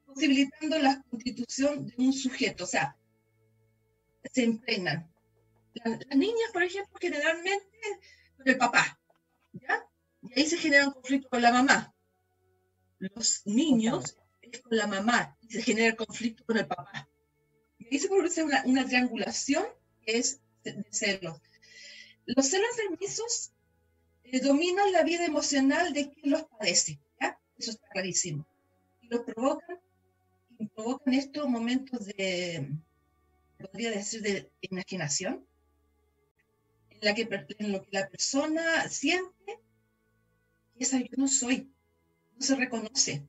posibilitando 0.05 0.79
la 0.79 1.01
constitución 1.09 1.87
de 1.87 1.93
un 1.97 2.11
sujeto. 2.11 2.63
O 2.63 2.67
sea, 2.67 2.97
se 4.33 4.43
impregnan. 4.43 5.09
Las, 5.73 5.99
niñas, 6.17 6.51
por 6.51 6.63
ejemplo, 6.63 6.97
generalmente 6.99 7.77
con 8.35 8.49
el 8.49 8.57
papá, 8.57 8.99
¿ya? 9.53 9.85
Y 10.23 10.39
ahí 10.39 10.45
se 10.47 10.57
genera 10.57 10.87
un 10.87 10.93
conflicto 10.93 11.29
con 11.29 11.41
la 11.41 11.51
mamá. 11.51 11.93
Los 12.97 13.45
niños 13.45 14.17
es 14.41 14.61
con 14.61 14.75
la 14.75 14.87
mamá 14.87 15.37
y 15.41 15.53
se 15.53 15.61
genera 15.61 15.89
el 15.89 15.95
conflicto 15.95 16.43
con 16.45 16.57
el 16.57 16.67
papá. 16.67 17.07
Y 17.77 17.93
ahí 17.93 17.99
se 17.99 18.09
produce 18.09 18.43
una, 18.43 18.63
una 18.65 18.85
triangulación 18.85 19.65
que 20.01 20.17
es 20.17 20.41
de 20.63 20.85
celos. 20.91 21.41
Los 22.25 22.47
celos 22.47 22.69
enfermizos 22.77 23.51
eh, 24.23 24.39
dominan 24.39 24.91
la 24.91 25.03
vida 25.03 25.25
emocional 25.25 25.93
de 25.93 26.11
quien 26.11 26.31
los 26.31 26.43
padece, 26.43 26.99
¿ya? 27.19 27.39
Eso 27.57 27.71
está 27.71 27.87
clarísimo. 27.89 28.45
Y 29.01 29.07
los 29.07 29.21
provocan, 29.21 29.79
y 30.59 30.67
provocan 30.67 31.13
estos 31.13 31.47
momentos 31.47 32.05
de, 32.05 32.69
podría 33.57 33.91
decir, 33.91 34.21
de 34.21 34.51
imaginación, 34.61 35.45
en, 36.89 36.99
la 37.01 37.15
que, 37.15 37.27
en 37.57 37.71
lo 37.71 37.81
que 37.81 37.89
la 37.91 38.07
persona 38.07 38.87
siente 38.89 39.59
que 40.77 40.83
esa 40.83 40.99
yo 40.99 41.09
no 41.17 41.27
soy, 41.27 41.71
no 42.35 42.41
se 42.41 42.55
reconoce, 42.55 43.27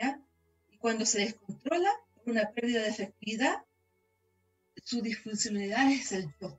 ¿ya? 0.00 0.20
Y 0.70 0.78
cuando 0.78 1.04
se 1.04 1.18
descontrola 1.20 1.90
por 2.14 2.30
una 2.30 2.50
pérdida 2.52 2.82
de 2.82 2.88
efectividad, 2.88 3.64
su 4.84 5.02
disfuncionalidad 5.02 5.90
es 5.90 6.12
el 6.12 6.32
yo. 6.40 6.58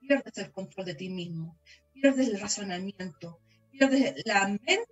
Pierdes 0.00 0.38
el 0.38 0.50
control 0.52 0.86
de 0.86 0.94
ti 0.94 1.08
mismo, 1.08 1.56
pierdes 1.94 2.28
el 2.28 2.40
razonamiento, 2.40 3.38
pierdes 3.70 4.22
la 4.24 4.48
mente 4.48 4.88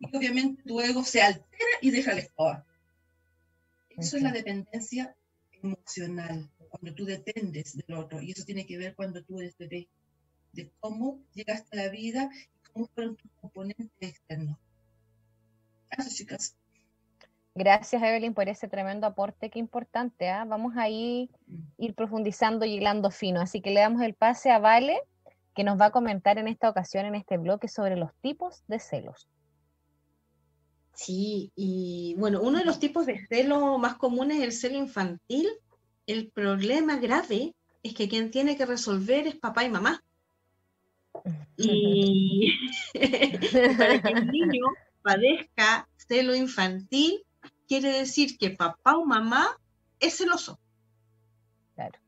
y 0.00 0.16
obviamente 0.16 0.62
tu 0.62 0.80
ego 0.80 1.04
se 1.04 1.22
altera 1.22 1.64
y 1.80 1.90
deja 1.90 2.14
la 2.14 2.20
escoba. 2.20 2.66
Eso 3.96 4.16
es 4.16 4.22
la 4.22 4.32
dependencia 4.32 5.14
emocional, 5.62 6.50
cuando 6.70 6.94
tú 6.94 7.04
dependes 7.04 7.76
del 7.76 7.96
otro. 7.96 8.20
Y 8.22 8.32
eso 8.32 8.44
tiene 8.44 8.66
que 8.66 8.78
ver 8.78 8.94
cuando 8.94 9.22
tú 9.22 9.40
eres 9.40 9.56
bebé, 9.58 9.88
de 10.52 10.70
cómo 10.80 11.22
llegaste 11.34 11.78
a 11.78 11.84
la 11.84 11.88
vida 11.90 12.30
y 12.32 12.72
cómo 12.72 12.88
fueron 12.88 13.16
tus 13.16 13.30
componentes 13.40 13.90
externos. 14.00 14.58
Gracias, 15.90 16.16
chicas. 16.16 16.56
Gracias, 17.54 18.02
Evelyn, 18.02 18.32
por 18.32 18.48
ese 18.48 18.66
tremendo 18.66 19.06
aporte. 19.06 19.50
Qué 19.50 19.58
importante. 19.58 20.30
¿ah? 20.30 20.44
Vamos 20.46 20.74
a 20.76 20.88
ir, 20.88 21.28
ir 21.76 21.94
profundizando 21.94 22.64
y 22.64 22.74
hilando 22.74 23.10
fino. 23.10 23.40
Así 23.40 23.60
que 23.60 23.70
le 23.70 23.80
damos 23.80 24.00
el 24.02 24.14
pase 24.14 24.50
a 24.50 24.58
Vale, 24.58 25.00
que 25.54 25.62
nos 25.62 25.78
va 25.78 25.86
a 25.86 25.90
comentar 25.90 26.38
en 26.38 26.48
esta 26.48 26.70
ocasión, 26.70 27.04
en 27.04 27.14
este 27.14 27.36
bloque, 27.36 27.68
sobre 27.68 27.96
los 27.96 28.10
tipos 28.22 28.64
de 28.68 28.78
celos. 28.78 29.28
Sí, 30.94 31.52
y 31.54 32.14
bueno, 32.18 32.40
uno 32.42 32.58
de 32.58 32.64
los 32.64 32.78
tipos 32.78 33.06
de 33.06 33.26
celo 33.26 33.78
más 33.78 33.96
comunes 33.96 34.38
es 34.38 34.44
el 34.44 34.52
celo 34.52 34.78
infantil. 34.78 35.48
El 36.06 36.30
problema 36.30 36.96
grave 36.96 37.54
es 37.82 37.94
que 37.94 38.08
quien 38.08 38.30
tiene 38.30 38.56
que 38.56 38.66
resolver 38.66 39.26
es 39.26 39.36
papá 39.36 39.64
y 39.64 39.68
mamá. 39.70 40.02
Y 41.58 42.50
para 43.78 44.00
que 44.00 44.08
el 44.08 44.26
niño 44.26 44.64
padezca 45.02 45.86
celo 45.96 46.34
infantil 46.34 47.22
quiere 47.72 48.00
decir 48.00 48.36
que 48.36 48.50
papá 48.50 48.98
o 48.98 49.06
mamá 49.06 49.58
es 49.98 50.18
celoso. 50.18 50.60
Claro. 51.74 51.98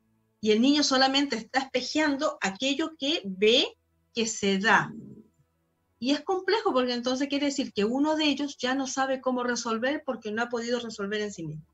Y 0.43 0.51
el 0.51 0.61
niño 0.61 0.83
solamente 0.83 1.37
está 1.37 1.61
espejeando 1.61 2.37
aquello 2.43 2.95
que 2.99 3.23
ve 3.25 3.75
que 4.13 4.27
se 4.27 4.59
da. 4.59 4.93
Y 5.99 6.11
es 6.11 6.21
complejo 6.21 6.75
porque 6.75 6.93
entonces 6.93 7.29
quiere 7.29 7.47
decir 7.47 7.73
que 7.73 7.87
uno 7.87 8.15
de 8.15 8.27
ellos 8.27 8.59
ya 8.59 8.75
no 8.75 8.87
sabe 8.87 9.23
cómo 9.23 9.43
resolver 9.43 10.03
porque 10.05 10.33
no 10.33 10.43
ha 10.43 10.51
podido 10.51 10.81
resolver 10.81 11.23
en 11.23 11.33
sí 11.33 11.47
mismo. 11.47 11.65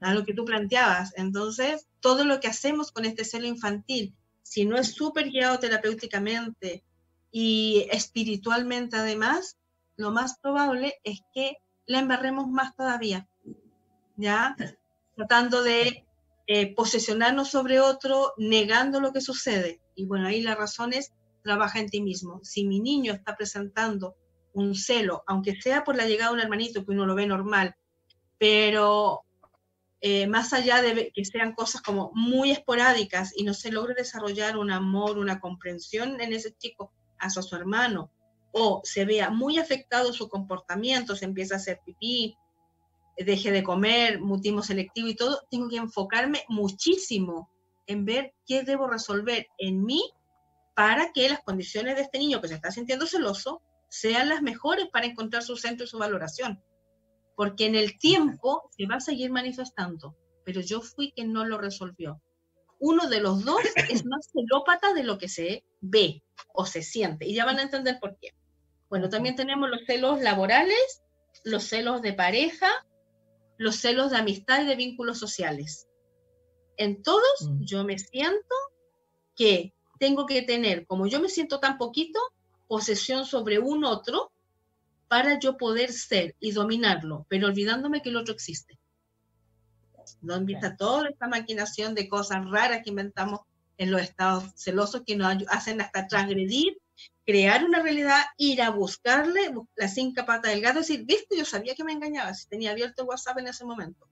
A 0.00 0.12
lo 0.12 0.26
que 0.26 0.34
tú 0.34 0.44
planteabas. 0.44 1.14
Entonces, 1.16 1.88
todo 2.00 2.26
lo 2.26 2.40
que 2.40 2.48
hacemos 2.48 2.92
con 2.92 3.06
este 3.06 3.24
celo 3.24 3.46
infantil, 3.46 4.14
si 4.42 4.66
no 4.66 4.76
es 4.76 4.92
súper 4.92 5.30
guiado 5.30 5.58
terapéuticamente 5.58 6.84
y 7.30 7.86
espiritualmente 7.90 8.96
además, 8.98 9.56
lo 9.96 10.10
más 10.10 10.38
probable 10.40 11.00
es 11.04 11.20
que 11.32 11.56
la 11.86 11.98
embarremos 11.98 12.48
más 12.48 12.74
todavía. 12.76 13.28
¿Ya? 14.16 14.56
Tratando 15.16 15.62
de 15.62 16.06
eh, 16.46 16.74
posesionarnos 16.74 17.50
sobre 17.50 17.80
otro, 17.80 18.32
negando 18.36 19.00
lo 19.00 19.12
que 19.12 19.20
sucede. 19.20 19.80
Y 19.94 20.06
bueno, 20.06 20.26
ahí 20.26 20.42
la 20.42 20.54
razón 20.54 20.92
es 20.92 21.12
trabaja 21.42 21.80
en 21.80 21.88
ti 21.88 22.00
mismo. 22.00 22.40
Si 22.42 22.66
mi 22.66 22.80
niño 22.80 23.12
está 23.12 23.36
presentando 23.36 24.16
un 24.54 24.74
celo, 24.74 25.24
aunque 25.26 25.60
sea 25.60 25.84
por 25.84 25.96
la 25.96 26.06
llegada 26.06 26.30
de 26.30 26.36
un 26.36 26.40
hermanito 26.40 26.84
que 26.84 26.92
uno 26.92 27.06
lo 27.06 27.14
ve 27.14 27.26
normal, 27.26 27.74
pero 28.38 29.24
eh, 30.00 30.26
más 30.26 30.52
allá 30.52 30.82
de 30.82 31.12
que 31.14 31.24
sean 31.24 31.54
cosas 31.54 31.80
como 31.80 32.10
muy 32.14 32.50
esporádicas 32.50 33.32
y 33.36 33.44
no 33.44 33.54
se 33.54 33.72
logre 33.72 33.94
desarrollar 33.94 34.56
un 34.56 34.70
amor, 34.70 35.18
una 35.18 35.40
comprensión 35.40 36.20
en 36.20 36.32
ese 36.32 36.54
chico 36.54 36.92
hacia 37.18 37.42
su 37.42 37.54
hermano, 37.56 38.10
o 38.52 38.80
se 38.84 39.04
vea 39.04 39.30
muy 39.30 39.58
afectado 39.58 40.12
su 40.12 40.28
comportamiento, 40.28 41.16
se 41.16 41.24
empieza 41.24 41.54
a 41.54 41.58
hacer 41.58 41.80
pipí, 41.84 42.36
deje 43.16 43.50
de 43.50 43.62
comer, 43.62 44.20
mutismo 44.20 44.62
selectivo 44.62 45.08
y 45.08 45.14
todo, 45.14 45.42
tengo 45.50 45.68
que 45.68 45.76
enfocarme 45.76 46.44
muchísimo 46.48 47.50
en 47.86 48.04
ver 48.04 48.34
qué 48.46 48.62
debo 48.62 48.86
resolver 48.86 49.46
en 49.58 49.84
mí 49.84 50.02
para 50.74 51.12
que 51.12 51.28
las 51.28 51.42
condiciones 51.42 51.96
de 51.96 52.02
este 52.02 52.18
niño 52.18 52.40
que 52.40 52.48
se 52.48 52.54
está 52.54 52.70
sintiendo 52.70 53.06
celoso 53.06 53.62
sean 53.88 54.28
las 54.28 54.42
mejores 54.42 54.88
para 54.88 55.06
encontrar 55.06 55.42
su 55.42 55.56
centro 55.56 55.84
y 55.84 55.88
su 55.88 55.98
valoración. 55.98 56.62
Porque 57.36 57.66
en 57.66 57.74
el 57.74 57.98
tiempo 57.98 58.70
se 58.76 58.86
va 58.86 58.96
a 58.96 59.00
seguir 59.00 59.30
manifestando, 59.30 60.16
pero 60.44 60.60
yo 60.60 60.80
fui 60.80 61.12
quien 61.12 61.32
no 61.32 61.44
lo 61.44 61.58
resolvió. 61.58 62.22
Uno 62.78 63.08
de 63.08 63.20
los 63.20 63.44
dos 63.44 63.60
es 63.90 64.04
más 64.06 64.30
celópata 64.32 64.94
de 64.94 65.04
lo 65.04 65.18
que 65.18 65.28
se 65.28 65.64
ve 65.80 66.22
o 66.54 66.64
se 66.64 66.82
siente, 66.82 67.26
y 67.26 67.34
ya 67.34 67.44
van 67.44 67.58
a 67.58 67.62
entender 67.62 67.98
por 68.00 68.18
qué. 68.18 68.34
Bueno, 68.92 69.08
también 69.08 69.36
tenemos 69.36 69.70
los 69.70 69.86
celos 69.86 70.20
laborales, 70.20 71.02
los 71.44 71.64
celos 71.64 72.02
de 72.02 72.12
pareja, 72.12 72.68
los 73.56 73.76
celos 73.76 74.10
de 74.10 74.18
amistad 74.18 74.60
y 74.60 74.66
de 74.66 74.76
vínculos 74.76 75.18
sociales. 75.18 75.88
En 76.76 77.02
todos 77.02 77.40
Mm. 77.40 77.64
yo 77.64 77.84
me 77.84 77.98
siento 77.98 78.54
que 79.34 79.72
tengo 79.98 80.26
que 80.26 80.42
tener, 80.42 80.86
como 80.86 81.06
yo 81.06 81.20
me 81.20 81.30
siento 81.30 81.58
tan 81.58 81.78
poquito, 81.78 82.20
posesión 82.68 83.24
sobre 83.24 83.58
un 83.58 83.82
otro 83.84 84.30
para 85.08 85.38
yo 85.38 85.56
poder 85.56 85.90
ser 85.90 86.36
y 86.38 86.52
dominarlo, 86.52 87.24
pero 87.30 87.46
olvidándome 87.46 88.02
que 88.02 88.10
el 88.10 88.18
otro 88.18 88.34
existe. 88.34 88.78
No 90.20 90.36
invita 90.36 90.76
toda 90.76 91.08
esta 91.08 91.28
maquinación 91.28 91.94
de 91.94 92.10
cosas 92.10 92.44
raras 92.50 92.82
que 92.84 92.90
inventamos 92.90 93.40
en 93.78 93.90
los 93.90 94.02
estados 94.02 94.52
celosos 94.54 95.00
que 95.06 95.16
nos 95.16 95.34
hacen 95.48 95.80
hasta 95.80 96.06
transgredir, 96.08 96.76
crear 97.24 97.64
una 97.64 97.80
realidad, 97.82 98.22
ir 98.36 98.62
a 98.62 98.70
buscarle 98.70 99.50
bu- 99.52 99.68
la 99.76 99.88
cinco 99.88 100.24
patas 100.26 100.52
del 100.52 100.60
gato 100.60 100.80
decir, 100.80 101.04
viste, 101.04 101.36
yo 101.36 101.44
sabía 101.44 101.74
que 101.74 101.84
me 101.84 101.92
engañaba 101.92 102.34
si 102.34 102.48
tenía 102.48 102.70
abierto 102.72 103.02
el 103.02 103.08
WhatsApp 103.08 103.38
en 103.38 103.48
ese 103.48 103.64
momento. 103.64 104.08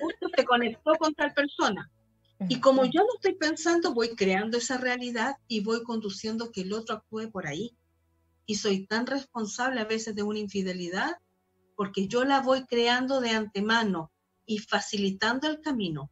Justo 0.00 0.28
se 0.36 0.44
conectó 0.44 0.94
con 0.96 1.14
tal 1.14 1.32
persona. 1.32 1.90
Y 2.48 2.60
como 2.60 2.84
yo 2.84 3.00
lo 3.02 3.14
estoy 3.16 3.34
pensando, 3.34 3.94
voy 3.94 4.14
creando 4.14 4.58
esa 4.58 4.78
realidad 4.78 5.36
y 5.48 5.60
voy 5.60 5.82
conduciendo 5.82 6.52
que 6.52 6.62
el 6.62 6.72
otro 6.72 6.96
actúe 6.96 7.30
por 7.30 7.46
ahí. 7.46 7.76
Y 8.46 8.54
soy 8.56 8.86
tan 8.86 9.06
responsable 9.06 9.80
a 9.80 9.84
veces 9.84 10.14
de 10.14 10.22
una 10.22 10.38
infidelidad 10.38 11.18
porque 11.76 12.08
yo 12.08 12.24
la 12.24 12.40
voy 12.40 12.64
creando 12.64 13.20
de 13.20 13.30
antemano 13.30 14.10
y 14.46 14.58
facilitando 14.58 15.48
el 15.48 15.60
camino. 15.60 16.10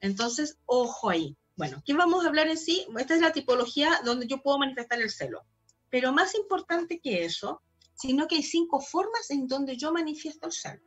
Entonces, 0.00 0.58
ojo 0.66 1.10
ahí. 1.10 1.36
Bueno, 1.60 1.82
¿qué 1.84 1.92
vamos 1.92 2.24
a 2.24 2.28
hablar 2.28 2.48
en 2.48 2.56
sí? 2.56 2.86
Esta 2.98 3.14
es 3.14 3.20
la 3.20 3.34
tipología 3.34 4.00
donde 4.02 4.26
yo 4.26 4.40
puedo 4.40 4.58
manifestar 4.58 4.98
el 4.98 5.10
celo. 5.10 5.42
Pero 5.90 6.10
más 6.10 6.34
importante 6.34 7.00
que 7.00 7.22
eso, 7.26 7.60
sino 7.92 8.26
que 8.26 8.36
hay 8.36 8.42
cinco 8.42 8.80
formas 8.80 9.30
en 9.30 9.46
donde 9.46 9.76
yo 9.76 9.92
manifiesto 9.92 10.46
el 10.46 10.52
celo. 10.52 10.80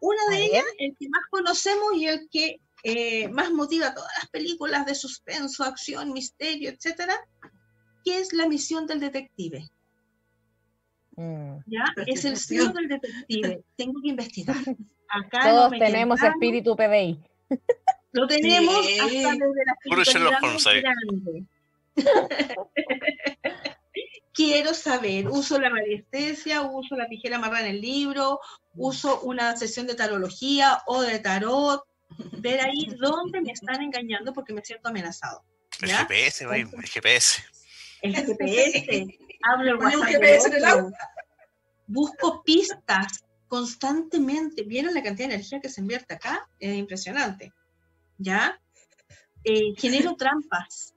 Una 0.00 0.22
de 0.30 0.42
ellas, 0.42 0.64
el 0.78 0.96
que 0.98 1.08
más 1.10 1.22
conocemos 1.28 1.96
y 1.96 2.06
el 2.06 2.30
que 2.30 2.62
eh, 2.82 3.28
más 3.28 3.50
motiva 3.50 3.92
todas 3.92 4.10
las 4.18 4.30
películas 4.30 4.86
de 4.86 4.94
suspenso, 4.94 5.64
acción, 5.64 6.14
misterio, 6.14 6.70
etcétera, 6.70 7.14
que 8.06 8.20
es 8.20 8.32
la 8.32 8.48
misión 8.48 8.86
del 8.86 9.00
detective. 9.00 9.68
Mm. 11.14 11.58
¿ya? 11.66 11.84
Es 12.06 12.24
el 12.24 12.38
celo 12.38 12.72
del 12.72 12.88
detective. 12.88 13.62
Tengo 13.76 14.00
que 14.00 14.08
investigar. 14.08 14.56
Acá 15.10 15.44
no 15.44 15.56
Todos 15.56 15.70
me 15.72 15.78
tenemos 15.78 16.22
espíritu 16.22 16.74
PDI. 16.74 17.22
Lo 18.16 18.26
tenemos 18.26 18.86
Sí. 18.86 18.98
hasta 18.98 19.32
desde 19.32 19.64
la 19.66 19.74
Puro 19.84 20.02
Sherlock 20.04 20.42
Holmes 20.42 20.66
ahí. 20.66 20.82
Quiero 24.32 24.74
saber, 24.74 25.28
uso 25.28 25.58
la 25.58 25.70
radiestesia, 25.70 26.62
uso 26.62 26.94
la 26.96 27.08
tijera 27.08 27.36
amarrada 27.36 27.66
en 27.68 27.76
el 27.76 27.80
libro, 27.80 28.38
uso 28.74 29.20
una 29.20 29.56
sesión 29.56 29.86
de 29.86 29.94
tarología 29.94 30.82
o 30.86 31.00
de 31.02 31.18
tarot, 31.20 31.84
ver 32.38 32.60
ahí 32.60 32.86
dónde 33.00 33.40
me 33.40 33.52
están 33.52 33.82
engañando 33.82 34.32
porque 34.34 34.52
me 34.52 34.62
siento 34.62 34.88
amenazado. 34.88 35.42
El 35.80 35.88
¿Ya? 35.88 35.98
GPS, 36.00 36.46
güey, 36.46 36.62
el 36.62 36.86
GPS. 36.86 37.42
El 38.02 38.14
GPS, 38.26 39.06
hablo 39.42 39.70
el 39.72 39.76
WhatsApp 39.76 40.08
GPS 40.10 40.48
en 40.48 40.54
el 40.54 40.64
otro. 40.64 40.90
busco 41.86 42.42
pistas 42.44 43.24
constantemente. 43.48 44.62
¿Vieron 44.64 44.92
la 44.92 45.02
cantidad 45.02 45.28
de 45.28 45.34
energía 45.34 45.60
que 45.60 45.68
se 45.70 45.80
invierte 45.80 46.14
acá? 46.14 46.46
Es 46.58 46.74
impresionante. 46.74 47.52
¿Ya? 48.18 48.60
Eh, 49.44 49.74
genero 49.76 50.16
trampas 50.16 50.94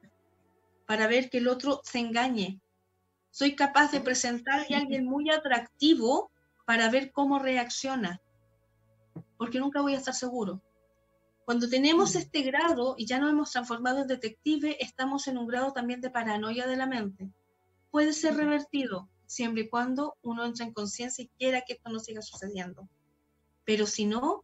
para 0.85 1.07
ver 1.07 1.29
que 1.29 1.37
el 1.37 1.47
otro 1.47 1.81
se 1.83 1.99
engañe. 1.99 2.59
Soy 3.29 3.55
capaz 3.55 3.91
de 3.91 4.01
presentar 4.01 4.61
a 4.61 4.77
alguien 4.77 5.05
muy 5.05 5.29
atractivo 5.29 6.31
para 6.65 6.89
ver 6.89 7.11
cómo 7.11 7.37
reacciona. 7.39 8.21
Porque 9.37 9.59
nunca 9.59 9.81
voy 9.81 9.93
a 9.93 9.97
estar 9.97 10.15
seguro. 10.15 10.61
Cuando 11.45 11.69
tenemos 11.69 12.15
este 12.15 12.41
grado 12.41 12.95
y 12.97 13.05
ya 13.05 13.19
nos 13.19 13.31
hemos 13.31 13.51
transformado 13.51 14.01
en 14.01 14.07
detective, 14.07 14.77
estamos 14.79 15.27
en 15.27 15.37
un 15.37 15.47
grado 15.47 15.73
también 15.73 16.01
de 16.01 16.11
paranoia 16.11 16.67
de 16.67 16.75
la 16.75 16.85
mente. 16.85 17.31
Puede 17.91 18.13
ser 18.13 18.35
revertido 18.35 19.09
siempre 19.25 19.63
y 19.63 19.69
cuando 19.69 20.17
uno 20.21 20.45
entre 20.45 20.65
en 20.65 20.73
conciencia 20.73 21.23
y 21.23 21.31
quiera 21.37 21.61
que 21.61 21.73
esto 21.73 21.89
no 21.89 21.99
siga 21.99 22.21
sucediendo. 22.21 22.87
Pero 23.63 23.85
si 23.85 24.05
no, 24.05 24.43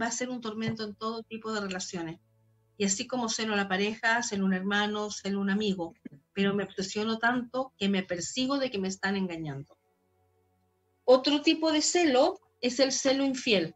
va 0.00 0.06
a 0.06 0.12
ser 0.12 0.30
un 0.30 0.40
tormento 0.40 0.84
en 0.84 0.94
todo 0.94 1.22
tipo 1.22 1.52
de 1.52 1.60
relaciones. 1.60 2.20
Y 2.78 2.84
así 2.84 3.06
como 3.06 3.28
celo 3.28 3.54
a 3.54 3.56
la 3.56 3.68
pareja, 3.68 4.22
celo 4.22 4.44
a 4.44 4.46
un 4.46 4.54
hermano, 4.54 5.10
celo 5.10 5.38
a 5.38 5.42
un 5.42 5.50
amigo, 5.50 5.94
pero 6.32 6.54
me 6.54 6.64
obsesiono 6.64 7.18
tanto 7.18 7.72
que 7.76 7.88
me 7.88 8.02
persigo 8.02 8.58
de 8.58 8.70
que 8.70 8.78
me 8.78 8.88
están 8.88 9.16
engañando. 9.16 9.76
Otro 11.04 11.42
tipo 11.42 11.72
de 11.72 11.82
celo 11.82 12.40
es 12.60 12.80
el 12.80 12.92
celo 12.92 13.24
infiel. 13.24 13.74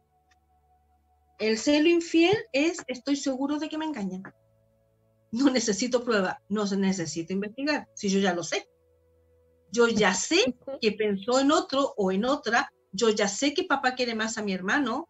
El 1.39 1.57
celo 1.57 1.87
infiel 1.87 2.35
es 2.51 2.79
estoy 2.87 3.15
seguro 3.15 3.59
de 3.59 3.69
que 3.69 3.77
me 3.77 3.85
engañan. 3.85 4.23
No 5.31 5.49
necesito 5.51 6.03
prueba, 6.03 6.41
no 6.49 6.65
se 6.65 6.77
necesito 6.77 7.33
investigar, 7.33 7.87
si 7.93 8.09
yo 8.09 8.19
ya 8.19 8.33
lo 8.33 8.43
sé. 8.43 8.67
Yo 9.71 9.87
ya 9.87 10.13
sé 10.13 10.55
que 10.81 10.93
pensó 10.93 11.39
en 11.39 11.51
otro 11.51 11.93
o 11.97 12.11
en 12.11 12.25
otra, 12.25 12.71
yo 12.91 13.09
ya 13.09 13.27
sé 13.27 13.53
que 13.53 13.65
papá 13.65 13.93
quiere 13.93 14.15
más 14.15 14.37
a 14.37 14.43
mi 14.43 14.53
hermano. 14.53 15.07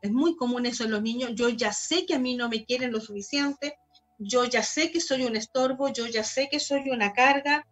Es 0.00 0.10
muy 0.10 0.36
común 0.36 0.66
eso 0.66 0.84
en 0.84 0.92
los 0.92 1.02
niños. 1.02 1.32
Yo 1.34 1.48
ya 1.48 1.72
sé 1.72 2.06
que 2.06 2.14
a 2.14 2.18
mí 2.18 2.36
no 2.36 2.48
me 2.48 2.64
quieren 2.64 2.92
lo 2.92 3.00
suficiente. 3.00 3.76
Yo 4.18 4.44
ya 4.44 4.62
sé 4.62 4.90
que 4.90 5.00
soy 5.00 5.24
un 5.24 5.36
estorbo. 5.36 5.88
Yo 5.88 6.06
ya 6.06 6.24
sé 6.24 6.48
que 6.50 6.60
soy 6.60 6.90
una 6.90 7.12
carga. 7.12 7.66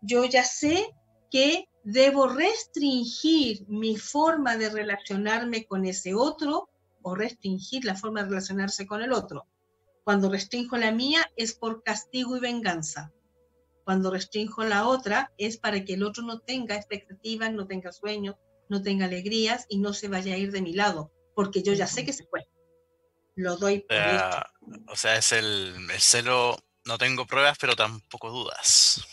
Yo 0.00 0.24
ya 0.24 0.44
sé 0.44 0.94
que 1.30 1.68
debo 1.82 2.28
restringir 2.28 3.66
mi 3.68 3.96
forma 3.96 4.56
de 4.56 4.68
relacionarme 4.68 5.64
con 5.64 5.86
ese 5.86 6.14
otro 6.14 6.68
o 7.02 7.14
restringir 7.14 7.84
la 7.84 7.94
forma 7.94 8.22
de 8.22 8.28
relacionarse 8.28 8.86
con 8.86 9.02
el 9.02 9.12
otro. 9.12 9.46
Cuando 10.04 10.30
restringo 10.30 10.76
la 10.76 10.92
mía 10.92 11.30
es 11.36 11.54
por 11.54 11.82
castigo 11.82 12.36
y 12.36 12.40
venganza. 12.40 13.12
Cuando 13.84 14.10
restringo 14.10 14.64
la 14.64 14.86
otra 14.86 15.32
es 15.38 15.56
para 15.56 15.84
que 15.84 15.94
el 15.94 16.02
otro 16.02 16.22
no 16.22 16.40
tenga 16.40 16.76
expectativas, 16.76 17.52
no 17.52 17.66
tenga 17.66 17.92
sueños, 17.92 18.36
no 18.68 18.82
tenga 18.82 19.06
alegrías 19.06 19.64
y 19.68 19.78
no 19.78 19.94
se 19.94 20.08
vaya 20.08 20.34
a 20.34 20.36
ir 20.36 20.52
de 20.52 20.62
mi 20.62 20.74
lado, 20.74 21.10
porque 21.38 21.62
yo 21.62 21.72
ya 21.72 21.86
sé 21.86 22.04
que 22.04 22.12
se 22.12 22.26
fue. 22.26 22.48
Lo 23.36 23.56
doy 23.56 23.78
por 23.82 23.96
hecho. 23.96 24.02
Ah, 24.24 24.50
o 24.88 24.96
sea, 24.96 25.14
es 25.14 25.30
el, 25.30 25.88
el 25.88 26.00
celo, 26.00 26.56
no 26.84 26.98
tengo 26.98 27.26
pruebas, 27.28 27.56
pero 27.60 27.76
tampoco 27.76 28.28
dudas. 28.28 29.06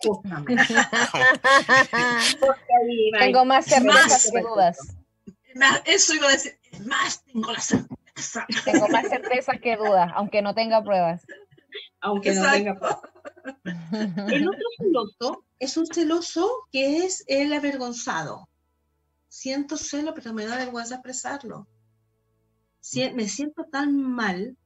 Tengo 3.18 3.44
más 3.44 3.64
certezas 3.66 4.30
que 4.30 4.40
dudas. 4.42 4.78
Más- 5.56 5.82
Eso 5.86 6.14
iba 6.14 6.28
a 6.28 6.32
decir, 6.32 6.56
más, 6.84 7.24
tengo 7.24 7.50
la 7.50 7.60
certeza. 7.60 8.46
Tengo 8.64 8.86
más 8.86 9.08
certezas 9.08 9.56
que 9.60 9.76
dudas, 9.76 10.12
aunque 10.14 10.42
no 10.42 10.54
tenga 10.54 10.84
pruebas. 10.84 11.22
Aunque 12.00 12.32
no 12.32 12.48
tenga 12.52 12.78
pruebas. 12.78 13.00
El 14.30 14.46
otro 14.48 14.68
celoso 14.78 15.44
es 15.58 15.76
un 15.76 15.86
celoso 15.88 16.68
que 16.70 16.98
es 17.04 17.24
el 17.26 17.52
avergonzado. 17.52 18.48
Siento 19.40 19.74
celo, 19.76 20.10
pero 20.14 20.32
me 20.32 20.46
da 20.46 20.56
vergüenza 20.56 20.94
expresarlo. 20.94 21.56
Si- 22.80 23.10
me 23.18 23.28
siento 23.28 23.64
tan 23.70 23.90
mal 24.20 24.56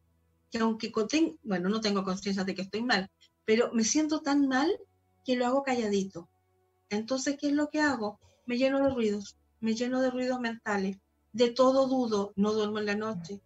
que 0.51 0.59
aunque 0.59 0.93
conten- 0.93 1.39
bueno, 1.43 1.69
no 1.69 1.81
tengo 1.81 2.05
conciencia 2.05 2.45
de 2.45 2.55
que 2.55 2.63
estoy 2.63 2.83
mal, 2.83 3.11
pero 3.45 3.73
me 3.73 3.85
siento 3.85 4.21
tan 4.21 4.47
mal 4.47 4.71
que 5.25 5.35
lo 5.37 5.45
hago 5.47 5.65
calladito. 5.65 6.29
Entonces, 6.91 7.37
¿qué 7.39 7.49
es 7.49 7.55
lo 7.55 7.69
que 7.71 7.81
hago? 7.81 8.21
Me 8.47 8.59
lleno 8.59 8.79
de 8.85 8.91
ruidos, 8.95 9.37
me 9.61 9.75
lleno 9.75 10.01
de 10.03 10.11
ruidos 10.11 10.41
mentales, 10.41 10.99
de 11.33 11.51
todo 11.51 11.89
dudo, 11.89 12.33
no 12.37 12.53
duermo 12.53 12.79
en 12.79 12.87
la 12.87 12.97
noche, 12.97 13.41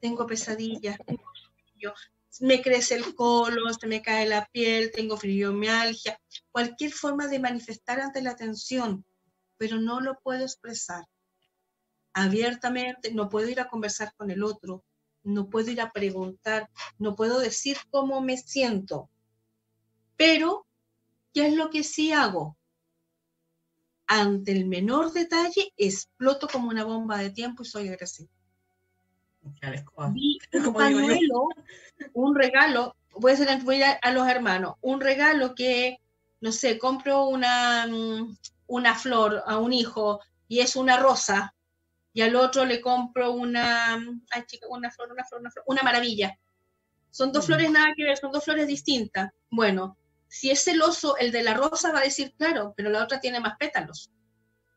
tengo 0.00 0.26
pesadillas, 0.26 0.98
tengo 1.06 1.24
sueño, 1.34 1.94
me 2.40 2.62
crece 2.62 2.94
el 2.96 3.14
colon, 3.14 3.74
se 3.74 3.86
me 3.86 4.00
cae 4.02 4.26
la 4.26 4.46
piel, 4.52 4.92
tengo 4.92 5.16
fibromialgia, 5.18 6.18
cualquier 6.52 6.92
forma 6.92 7.28
de 7.28 7.38
manifestar 7.38 8.00
ante 8.00 8.22
la 8.22 8.36
tensión, 8.36 9.04
pero 9.60 9.78
no 9.78 10.00
lo 10.00 10.18
puedo 10.20 10.42
expresar 10.42 11.04
abiertamente, 12.14 13.12
no 13.12 13.28
puedo 13.28 13.46
ir 13.46 13.60
a 13.60 13.68
conversar 13.68 14.14
con 14.16 14.30
el 14.30 14.42
otro, 14.42 14.82
no 15.22 15.50
puedo 15.50 15.70
ir 15.70 15.82
a 15.82 15.90
preguntar, 15.92 16.70
no 16.98 17.14
puedo 17.14 17.38
decir 17.38 17.76
cómo 17.90 18.22
me 18.22 18.38
siento. 18.38 19.10
Pero, 20.16 20.66
¿qué 21.34 21.48
es 21.48 21.54
lo 21.54 21.68
que 21.68 21.84
sí 21.84 22.10
hago? 22.10 22.56
Ante 24.06 24.52
el 24.52 24.64
menor 24.64 25.12
detalle, 25.12 25.74
exploto 25.76 26.48
como 26.48 26.70
una 26.70 26.84
bomba 26.84 27.18
de 27.18 27.28
tiempo 27.28 27.62
y 27.62 27.66
soy 27.66 27.90
cómo- 29.84 30.10
Vi 30.14 30.38
un 30.54 30.72
pañuelo, 30.72 31.48
un 32.14 32.34
regalo, 32.34 32.96
voy 33.10 33.32
a, 33.32 33.34
hacer, 33.34 33.62
voy 33.62 33.82
a, 33.82 33.92
a 33.92 34.10
los 34.10 34.26
hermanos, 34.26 34.76
un 34.80 35.02
regalo 35.02 35.54
que, 35.54 35.98
no 36.40 36.50
sé, 36.50 36.78
compro 36.78 37.26
una, 37.28 37.86
mm, 37.86 38.36
una 38.70 38.94
flor 38.94 39.42
a 39.46 39.58
un 39.58 39.72
hijo 39.72 40.20
y 40.48 40.60
es 40.60 40.76
una 40.76 40.96
rosa, 40.96 41.54
y 42.12 42.22
al 42.22 42.34
otro 42.36 42.64
le 42.64 42.80
compro 42.80 43.32
una, 43.32 43.94
ay 44.30 44.44
chica, 44.46 44.66
una 44.68 44.90
flor, 44.90 45.12
una 45.12 45.24
flor, 45.24 45.40
una 45.40 45.50
flor, 45.50 45.64
una 45.68 45.82
maravilla. 45.82 46.36
Son 47.10 47.32
dos 47.32 47.44
Mm. 47.44 47.46
flores 47.46 47.70
nada 47.70 47.92
que 47.96 48.04
ver, 48.04 48.16
son 48.16 48.32
dos 48.32 48.44
flores 48.44 48.66
distintas. 48.66 49.30
Bueno, 49.50 49.96
si 50.28 50.50
es 50.50 50.62
celoso, 50.64 51.16
el 51.18 51.30
de 51.32 51.42
la 51.42 51.54
rosa 51.54 51.92
va 51.92 51.98
a 52.00 52.04
decir, 52.04 52.32
claro, 52.36 52.72
pero 52.76 52.90
la 52.90 53.02
otra 53.02 53.20
tiene 53.20 53.40
más 53.40 53.56
pétalos. 53.58 54.10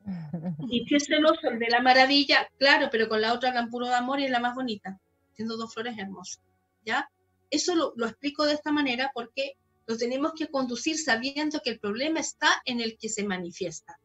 Y 0.69 0.85
si 0.85 0.95
es 0.95 1.05
celoso 1.05 1.49
el 1.49 1.59
de 1.59 1.69
la 1.69 1.81
maravilla, 1.81 2.47
claro, 2.57 2.89
pero 2.91 3.07
con 3.07 3.21
la 3.21 3.33
otra 3.33 3.49
hablan 3.49 3.69
puro 3.69 3.87
de 3.87 3.95
amor 3.95 4.19
y 4.19 4.25
es 4.25 4.31
la 4.31 4.39
más 4.39 4.55
bonita, 4.55 4.99
siendo 5.33 5.57
dos 5.57 5.73
flores 5.73 5.97
hermosas. 5.97 6.41
¿Ya? 6.85 7.09
Eso 7.49 7.75
lo, 7.75 7.93
lo 7.95 8.07
explico 8.07 8.45
de 8.45 8.53
esta 8.53 8.71
manera 8.71 9.11
porque 9.13 9.53
lo 9.85 9.97
tenemos 9.97 10.33
que 10.33 10.47
conducir 10.47 10.97
sabiendo 10.97 11.59
que 11.59 11.71
el 11.71 11.79
problema 11.79 12.19
está 12.19 12.61
en 12.65 12.81
el 12.81 12.97
que 12.97 13.09
se 13.09 13.23
manifiesta. 13.23 13.99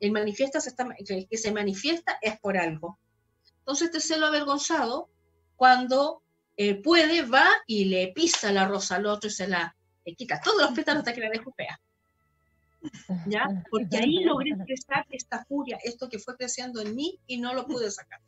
El, 0.00 0.12
manifiesta 0.12 0.60
se 0.60 0.70
está, 0.70 0.88
el 0.96 1.28
que 1.28 1.36
se 1.36 1.52
manifiesta 1.52 2.18
es 2.22 2.38
por 2.40 2.56
algo. 2.56 2.98
Entonces, 3.58 3.88
este 3.88 4.00
celo 4.00 4.26
avergonzado, 4.26 5.10
cuando 5.56 6.22
eh, 6.56 6.76
puede, 6.76 7.22
va 7.22 7.46
y 7.66 7.86
le 7.86 8.12
pisa 8.14 8.52
la 8.52 8.66
rosa 8.66 8.96
al 8.96 9.06
otro 9.06 9.28
y 9.28 9.32
se 9.32 9.48
la 9.48 9.74
le 10.08 10.14
quita 10.14 10.40
todos 10.40 10.62
los 10.62 10.70
pétalos 10.72 11.00
hasta 11.00 11.12
que 11.12 11.20
la 11.20 11.28
dejo 11.28 11.52
fea. 11.52 11.78
¿Ya? 13.26 13.46
Porque 13.70 13.98
ahí 13.98 14.24
logré 14.24 14.52
expresar 14.52 15.04
esta 15.10 15.44
furia, 15.44 15.78
esto 15.84 16.08
que 16.08 16.18
fue 16.18 16.34
creciendo 16.34 16.80
en 16.80 16.96
mí 16.96 17.20
y 17.26 17.36
no 17.36 17.52
lo 17.52 17.66
pude 17.66 17.90
sacar. 17.90 18.18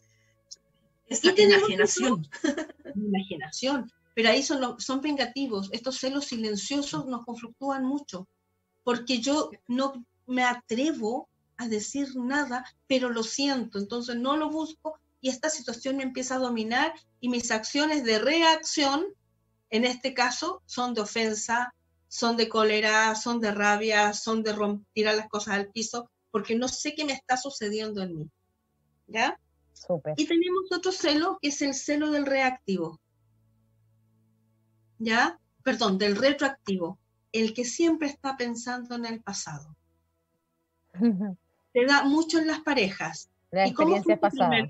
Enajenación. 1.09 2.29
Mi 2.95 3.07
imaginación. 3.07 3.91
Pero 4.21 4.35
ahí 4.35 4.43
son, 4.43 4.79
son 4.79 5.01
vengativos. 5.01 5.71
Estos 5.73 5.97
celos 5.97 6.27
silenciosos 6.27 7.07
nos 7.07 7.25
conflictúan 7.25 7.87
mucho. 7.87 8.29
Porque 8.85 9.19
yo 9.19 9.51
no 9.67 10.05
me 10.27 10.45
atrevo 10.45 11.31
a 11.57 11.67
decir 11.69 12.15
nada, 12.17 12.67
pero 12.87 13.09
lo 13.09 13.23
siento. 13.23 13.79
Entonces 13.79 14.17
no 14.17 14.37
lo 14.37 14.51
busco 14.51 15.01
y 15.23 15.31
esta 15.31 15.49
situación 15.49 15.97
me 15.97 16.03
empieza 16.03 16.35
a 16.35 16.39
dominar 16.39 16.93
y 17.19 17.31
mis 17.31 17.51
acciones 17.51 18.05
de 18.05 18.19
reacción, 18.19 19.07
en 19.71 19.87
este 19.87 20.13
caso, 20.13 20.61
son 20.67 20.93
de 20.93 21.01
ofensa, 21.01 21.75
son 22.07 22.37
de 22.37 22.47
cólera, 22.47 23.15
son 23.15 23.41
de 23.41 23.53
rabia, 23.53 24.13
son 24.13 24.43
de 24.43 24.55
tirar 24.93 25.15
las 25.15 25.31
cosas 25.31 25.55
al 25.55 25.71
piso, 25.71 26.11
porque 26.31 26.57
no 26.57 26.69
sé 26.69 26.95
qué 26.95 27.07
me 27.07 27.15
está 27.15 27.39
sucediendo 27.39 28.03
en 28.03 28.19
mí. 28.19 28.31
¿Ya? 29.07 29.41
Súper. 29.73 30.13
Y 30.19 30.27
tenemos 30.27 30.71
otro 30.73 30.93
celo, 30.93 31.39
que 31.41 31.49
es 31.49 31.63
el 31.63 31.73
celo 31.73 32.11
del 32.11 32.27
reactivo. 32.27 33.01
¿Ya? 35.01 35.41
Perdón, 35.65 35.99
del 35.99 36.15
retroactivo. 36.15 36.99
El 37.33 37.55
que 37.55 37.65
siempre 37.65 38.07
está 38.07 38.37
pensando 38.37 38.95
en 38.95 39.07
el 39.07 39.21
pasado. 39.21 39.75
Se 41.73 41.85
da 41.87 42.05
mucho 42.05 42.39
en 42.39 42.47
las 42.47 42.61
parejas. 42.61 43.31
La 43.51 43.67
¿Y 43.67 43.73
cómo 43.73 44.01
fue 44.03 44.17
pasada. 44.17 44.69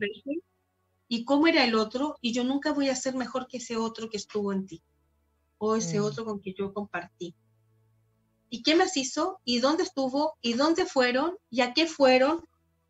¿Y 1.09 1.25
cómo 1.25 1.49
era 1.49 1.65
el 1.65 1.75
otro? 1.75 2.17
Y 2.21 2.33
yo 2.33 2.45
nunca 2.45 2.73
voy 2.73 2.89
a 2.89 2.95
ser 2.95 3.17
mejor 3.17 3.49
que 3.49 3.57
ese 3.57 3.77
otro 3.77 4.09
que 4.09 4.17
estuvo 4.17 4.53
en 4.53 4.67
ti. 4.67 4.83
O 5.59 5.75
ese 5.75 5.99
Mm. 5.99 6.05
otro 6.05 6.25
con 6.25 6.41
que 6.41 6.55
yo 6.57 6.73
compartí. 6.73 7.35
¿Y 8.49 8.63
qué 8.63 8.77
más 8.77 8.97
hizo? 8.97 9.41
¿Y 9.45 9.59
dónde 9.59 9.83
estuvo? 9.83 10.37
¿Y 10.41 10.53
dónde 10.55 10.87
fueron? 10.87 11.37
¿Y 11.51 11.63
a 11.63 11.75
qué 11.75 11.87
fueron? 11.87 12.45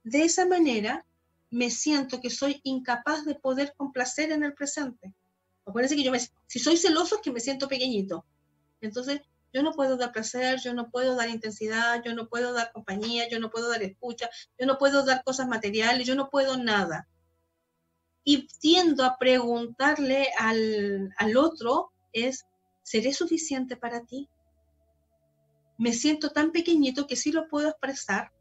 De 0.05 0.24
esa 0.24 0.47
manera 0.47 1.07
me 1.51 1.70
siento 1.70 2.20
que 2.20 2.30
soy 2.30 2.61
incapaz 2.62 3.24
de 3.24 3.34
poder 3.34 3.74
complacer 3.76 4.32
en 4.32 4.43
el 4.45 4.55
presente. 4.55 5.14
Acuérdense 5.71 5.97
que 5.97 6.03
yo 6.03 6.11
me, 6.11 6.21
si 6.21 6.59
soy 6.59 6.77
celoso 6.77 7.16
es 7.16 7.21
que 7.23 7.31
me 7.31 7.41
siento 7.41 7.68
pequeñito. 7.68 8.25
Entonces, 8.81 9.21
yo 9.53 9.62
no 9.62 9.73
puedo 9.73 9.97
dar 9.97 10.12
placer, 10.12 10.61
yo 10.61 10.75
no 10.75 10.91
puedo 10.91 11.16
dar 11.16 11.29
intensidad, 11.29 12.03
yo 12.05 12.14
no 12.14 12.29
puedo 12.29 12.53
dar 12.53 12.73
compañía, 12.73 13.29
yo 13.29 13.39
no 13.39 13.51
puedo 13.51 13.68
dar 13.68 13.83
escucha, 13.83 14.29
yo 14.59 14.66
no 14.66 14.79
puedo 14.79 15.05
dar 15.05 15.25
cosas 15.25 15.49
materiales, 15.49 16.07
yo 16.07 16.14
no 16.14 16.29
puedo 16.29 16.57
nada. 16.57 17.09
Y 18.25 18.47
tiendo 18.61 19.05
a 19.05 19.16
preguntarle 19.16 20.29
al, 20.39 21.12
al 21.16 21.37
otro 21.37 21.93
es, 22.12 22.45
¿seré 22.83 23.12
suficiente 23.12 23.77
para 23.77 24.05
ti? 24.05 24.29
Me 25.79 25.93
siento 25.93 26.31
tan 26.31 26.53
pequeñito 26.53 27.07
que 27.07 27.16
sí 27.16 27.33
lo 27.33 27.49
puedo 27.49 27.68
expresar. 27.68 28.33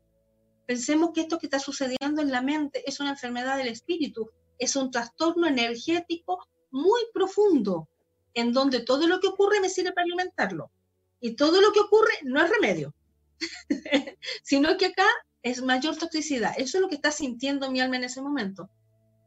Pensemos 0.68 1.12
que 1.14 1.22
esto 1.22 1.40
que 1.40 1.46
está 1.48 1.60
sucediendo 1.60 2.22
en 2.22 2.32
la 2.32 2.42
mente 2.42 2.84
es 2.88 3.00
una 3.00 3.12
enfermedad 3.12 3.58
del 3.58 3.70
espíritu, 3.70 4.30
es 4.60 4.76
un 4.76 4.92
trastorno 4.92 5.48
energético 5.48 6.48
muy 6.72 7.02
profundo, 7.14 7.88
en 8.34 8.54
donde 8.54 8.82
todo 8.82 9.08
lo 9.08 9.20
que 9.20 9.28
ocurre 9.28 9.60
me 9.60 9.70
sirve 9.70 9.92
para 9.92 10.06
alimentarlo. 10.06 10.72
Y 11.20 11.36
todo 11.36 11.62
lo 11.62 11.72
que 11.72 11.82
ocurre 11.82 12.14
no 12.24 12.42
es 12.42 12.50
remedio, 12.50 12.94
sino 14.44 14.78
que 14.78 14.88
acá 14.88 15.08
es 15.44 15.62
mayor 15.62 15.98
toxicidad. 15.98 16.54
Eso 16.58 16.78
es 16.78 16.82
lo 16.82 16.90
que 16.90 16.96
está 16.96 17.12
sintiendo 17.12 17.70
mi 17.72 17.82
alma 17.82 17.98
en 17.98 18.06
ese 18.06 18.22
momento. 18.22 18.70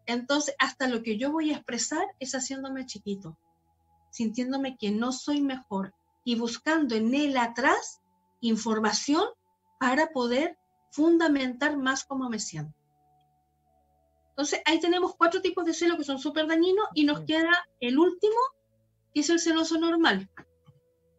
Entonces, 0.07 0.55
hasta 0.59 0.89
lo 0.89 1.03
que 1.03 1.19
yo 1.19 1.31
voy 1.31 1.51
a 1.51 1.57
expresar 1.57 2.05
es 2.19 2.33
haciéndome 2.33 2.87
chiquito, 2.87 3.39
sintiéndome 4.11 4.77
que 4.77 4.91
no 4.91 5.13
soy 5.13 5.41
mejor 5.41 5.95
y 6.25 6.37
buscando 6.37 6.95
en 6.95 7.15
él 7.15 7.37
atrás 7.37 8.01
información 8.41 9.25
para 9.79 10.09
poder 10.09 10.57
fundamentar 10.91 11.77
más 11.77 12.05
cómo 12.05 12.29
me 12.29 12.39
siento. 12.39 12.82
Entonces, 14.33 14.63
ahí 14.65 14.81
tenemos 14.81 15.15
cuatro 15.17 15.43
tipos 15.43 15.65
de 15.67 15.75
celo 15.75 15.99
que 15.99 16.05
son 16.05 16.19
súper 16.19 16.47
dañinos 16.47 16.89
y 16.95 17.05
nos 17.05 17.21
queda 17.21 17.53
el 17.81 17.99
último, 17.99 18.39
que 19.13 19.21
es 19.21 19.29
el 19.29 19.39
celoso 19.39 19.79
normal. 19.79 20.31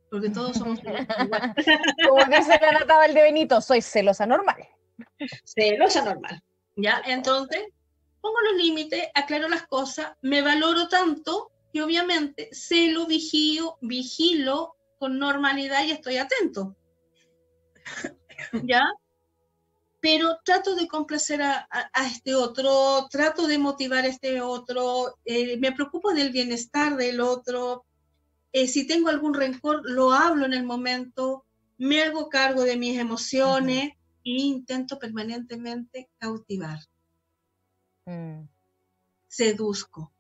Porque 0.10 0.30
todos 0.30 0.58
somos. 0.58 0.80
Como 2.10 2.26
dice 2.26 2.60
la 2.60 2.72
Nata 2.72 2.98
Valdebenito, 2.98 3.62
soy 3.62 3.82
celosa 3.82 4.26
normal. 4.26 4.68
celosa 5.46 6.04
normal. 6.04 6.42
¿Ya? 6.76 7.04
Entonces, 7.06 7.68
pongo 8.20 8.40
los 8.42 8.56
límites, 8.56 9.10
aclaro 9.14 9.48
las 9.48 9.68
cosas, 9.68 10.14
me 10.22 10.42
valoro 10.42 10.88
tanto 10.88 11.52
que 11.72 11.84
obviamente 11.84 12.50
celo, 12.52 13.06
vigío, 13.06 13.78
vigilo 13.82 14.76
con 14.98 15.20
normalidad 15.20 15.84
y 15.84 15.92
estoy 15.92 16.18
atento. 16.18 16.76
¿Ya? 18.64 18.82
Pero 20.04 20.26
trato 20.44 20.76
de 20.76 20.88
complacer 20.96 21.42
a, 21.42 21.54
a- 21.78 21.90
a 21.94 22.08
este 22.08 22.36
otro, 22.36 23.08
trato 23.10 23.48
de 23.48 23.58
motivar 23.58 24.04
a 24.04 24.10
este 24.16 24.42
otro, 24.42 25.18
eh, 25.26 25.58
me 25.64 25.72
preocupo 25.72 26.14
del 26.14 26.32
bienestar 26.32 26.98
del 26.98 27.22
otro. 27.22 27.86
eh, 28.52 28.68
si 28.68 28.86
tengo 28.86 29.10
algún 29.10 29.34
rencor, 29.34 29.82
lo 29.90 30.12
hablo 30.14 30.46
en 30.46 30.54
el 30.54 30.64
momento, 30.66 31.46
me 31.78 32.04
hago 32.04 32.30
cargo 32.30 32.64
de 32.64 32.78
mis 32.78 33.00
emociones 33.00 33.94
e 34.26 34.32
intento 34.56 35.00
permanentemente 35.00 36.10
cautivar. 36.20 36.80
Mm. 38.06 38.48
seduzco, 39.28 40.12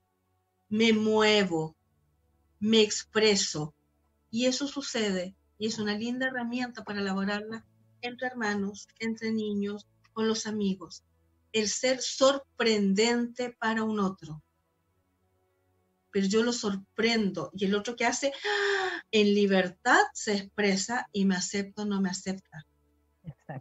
me 0.69 0.93
muevo, 0.93 1.75
me 2.59 2.81
expreso. 2.81 3.75
Y 4.31 4.45
eso 4.47 4.67
sucede. 4.67 5.35
y 5.59 5.67
es 5.67 5.77
una 5.79 5.95
linda 5.95 6.27
herramienta 6.27 6.83
para 6.83 6.99
elaborarla 7.01 7.65
entre 8.03 8.27
hermanos, 8.27 8.87
entre 8.99 9.31
niños, 9.31 9.87
con 10.13 10.27
los 10.27 10.45
amigos. 10.45 11.03
El 11.51 11.67
ser 11.67 12.01
sorprendente 12.01 13.55
para 13.59 13.83
un 13.83 13.99
otro. 13.99 14.41
Pero 16.11 16.27
yo 16.27 16.43
lo 16.43 16.53
sorprendo 16.53 17.49
y 17.53 17.65
el 17.65 17.73
otro 17.75 17.95
que 17.95 18.05
hace, 18.05 18.31
¡ah! 18.45 19.01
en 19.11 19.33
libertad 19.33 20.01
se 20.13 20.35
expresa 20.35 21.07
y 21.11 21.25
me 21.25 21.35
acepta 21.35 21.81
o 21.81 21.85
no 21.85 22.01
me 22.01 22.09
acepta. 22.09 22.65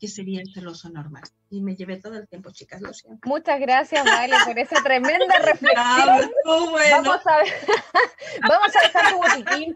Que 0.00 0.08
sería 0.08 0.40
el 0.40 0.52
celoso 0.52 0.88
normal. 0.88 1.22
Y 1.50 1.60
me 1.60 1.76
llevé 1.76 1.98
todo 1.98 2.14
el 2.14 2.26
tiempo, 2.26 2.50
chicas, 2.50 2.80
lo 2.80 2.92
siento. 2.92 3.28
Muchas 3.28 3.60
gracias, 3.60 4.04
Vale, 4.04 4.34
por 4.44 4.58
esa 4.58 4.82
tremenda 4.82 5.38
reflexión. 5.44 6.30
bueno. 6.44 7.02
Vamos 7.02 7.26
a 7.26 7.36
ver, 7.38 7.52
vamos 8.48 8.76
a 8.76 8.80
dejar 8.82 9.12
tu 9.12 9.18
botiquín. 9.18 9.74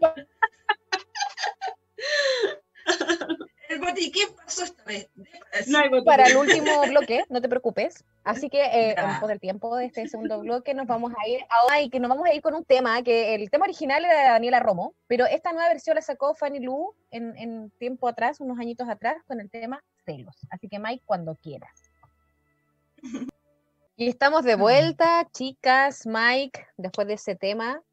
El 3.77 3.85
botiquín 3.85 4.27
pasó 4.35 4.63
esta 4.63 4.83
vez. 4.85 5.07
No 5.67 5.77
hay 5.77 6.03
para 6.03 6.25
el 6.25 6.37
último 6.37 6.81
bloque, 6.87 7.23
no 7.29 7.41
te 7.41 7.47
preocupes. 7.47 8.03
Así 8.23 8.49
que 8.49 8.63
eh, 8.65 8.95
por 9.19 9.31
el 9.31 9.39
tiempo 9.39 9.75
de 9.75 9.85
este 9.85 10.07
segundo 10.07 10.39
bloque 10.39 10.73
nos 10.73 10.87
vamos 10.87 11.13
a 11.13 11.27
ir 11.27 11.41
ahora 11.49 11.81
y 11.81 11.89
que 11.91 11.99
nos 11.99 12.09
vamos 12.09 12.27
a 12.27 12.33
ir 12.33 12.41
con 12.41 12.55
un 12.55 12.65
tema 12.65 13.03
que 13.03 13.35
el 13.35 13.51
tema 13.51 13.65
original 13.65 14.03
era 14.03 14.19
de 14.19 14.29
Daniela 14.29 14.59
Romo, 14.59 14.95
pero 15.05 15.27
esta 15.27 15.53
nueva 15.53 15.69
versión 15.69 15.95
la 15.95 16.01
sacó 16.01 16.33
Fanny 16.33 16.59
Lu 16.59 16.95
en, 17.11 17.37
en 17.37 17.69
tiempo 17.77 18.07
atrás, 18.07 18.39
unos 18.39 18.57
añitos 18.57 18.89
atrás, 18.89 19.17
con 19.27 19.39
el 19.39 19.49
tema 19.49 19.83
celos. 20.05 20.35
Así 20.49 20.67
que 20.67 20.79
Mike, 20.79 21.03
cuando 21.05 21.35
quieras. 21.35 21.91
Y 23.95 24.09
estamos 24.09 24.43
de 24.43 24.55
vuelta, 24.55 25.27
chicas, 25.33 26.07
Mike, 26.07 26.65
después 26.77 27.07
de 27.07 27.13
ese 27.13 27.35
tema, 27.35 27.83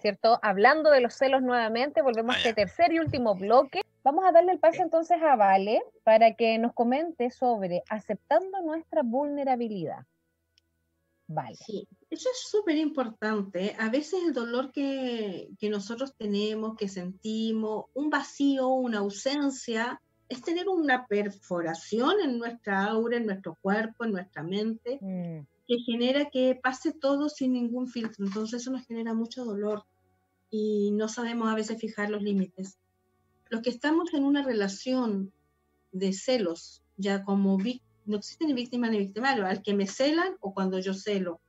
¿cierto? 0.00 0.38
Hablando 0.42 0.90
de 0.90 1.00
los 1.00 1.14
celos 1.14 1.40
nuevamente, 1.40 2.02
volvemos 2.02 2.34
a 2.34 2.38
Ah, 2.38 2.40
este 2.40 2.54
tercer 2.54 2.92
y 2.92 2.98
último 2.98 3.34
bloque. 3.34 3.80
Vamos 4.06 4.24
a 4.24 4.30
darle 4.30 4.52
el 4.52 4.60
paso 4.60 4.84
entonces 4.84 5.20
a 5.20 5.34
Vale 5.34 5.82
para 6.04 6.36
que 6.36 6.58
nos 6.58 6.72
comente 6.74 7.28
sobre 7.28 7.82
aceptando 7.88 8.62
nuestra 8.62 9.02
vulnerabilidad. 9.02 10.06
Vale. 11.26 11.56
Sí, 11.56 11.88
eso 12.08 12.28
es 12.30 12.48
súper 12.48 12.76
importante. 12.76 13.74
A 13.80 13.90
veces 13.90 14.22
el 14.24 14.32
dolor 14.32 14.70
que, 14.70 15.48
que 15.58 15.68
nosotros 15.68 16.14
tenemos, 16.16 16.76
que 16.76 16.86
sentimos, 16.86 17.86
un 17.94 18.08
vacío, 18.08 18.68
una 18.68 18.98
ausencia, 18.98 20.00
es 20.28 20.40
tener 20.40 20.68
una 20.68 21.08
perforación 21.08 22.20
en 22.22 22.38
nuestra 22.38 22.84
aura, 22.84 23.16
en 23.16 23.26
nuestro 23.26 23.58
cuerpo, 23.60 24.04
en 24.04 24.12
nuestra 24.12 24.44
mente, 24.44 25.00
Mm, 25.00 25.40
que 25.66 25.78
genera 25.84 26.30
que 26.30 26.56
pase 26.62 26.92
todo 26.92 27.28
sin 27.28 27.54
ningún 27.54 27.88
filtro. 27.88 28.24
Entonces 28.24 28.62
eso 28.62 28.70
nos 28.70 28.86
genera 28.86 29.14
mucho 29.14 29.44
dolor 29.44 29.82
y 30.48 30.92
no 30.92 31.08
sabemos 31.08 31.48
a 31.48 31.56
veces 31.56 31.80
fijar 31.80 32.08
los 32.08 32.22
límites. 32.22 32.78
Los 33.48 33.62
que 33.62 33.70
estamos 33.70 34.12
en 34.14 34.24
una 34.24 34.42
relación 34.42 35.32
de 35.92 36.12
celos, 36.12 36.82
ya 36.96 37.22
como 37.24 37.58
no 38.04 38.16
existe 38.16 38.44
ni 38.46 38.52
víctima 38.52 38.88
ni 38.88 38.98
victimario, 38.98 39.46
al 39.46 39.62
que 39.62 39.74
me 39.74 39.86
celan 39.86 40.36
o 40.40 40.52
cuando 40.54 40.78
yo 40.78 40.94
celo. 40.94 41.40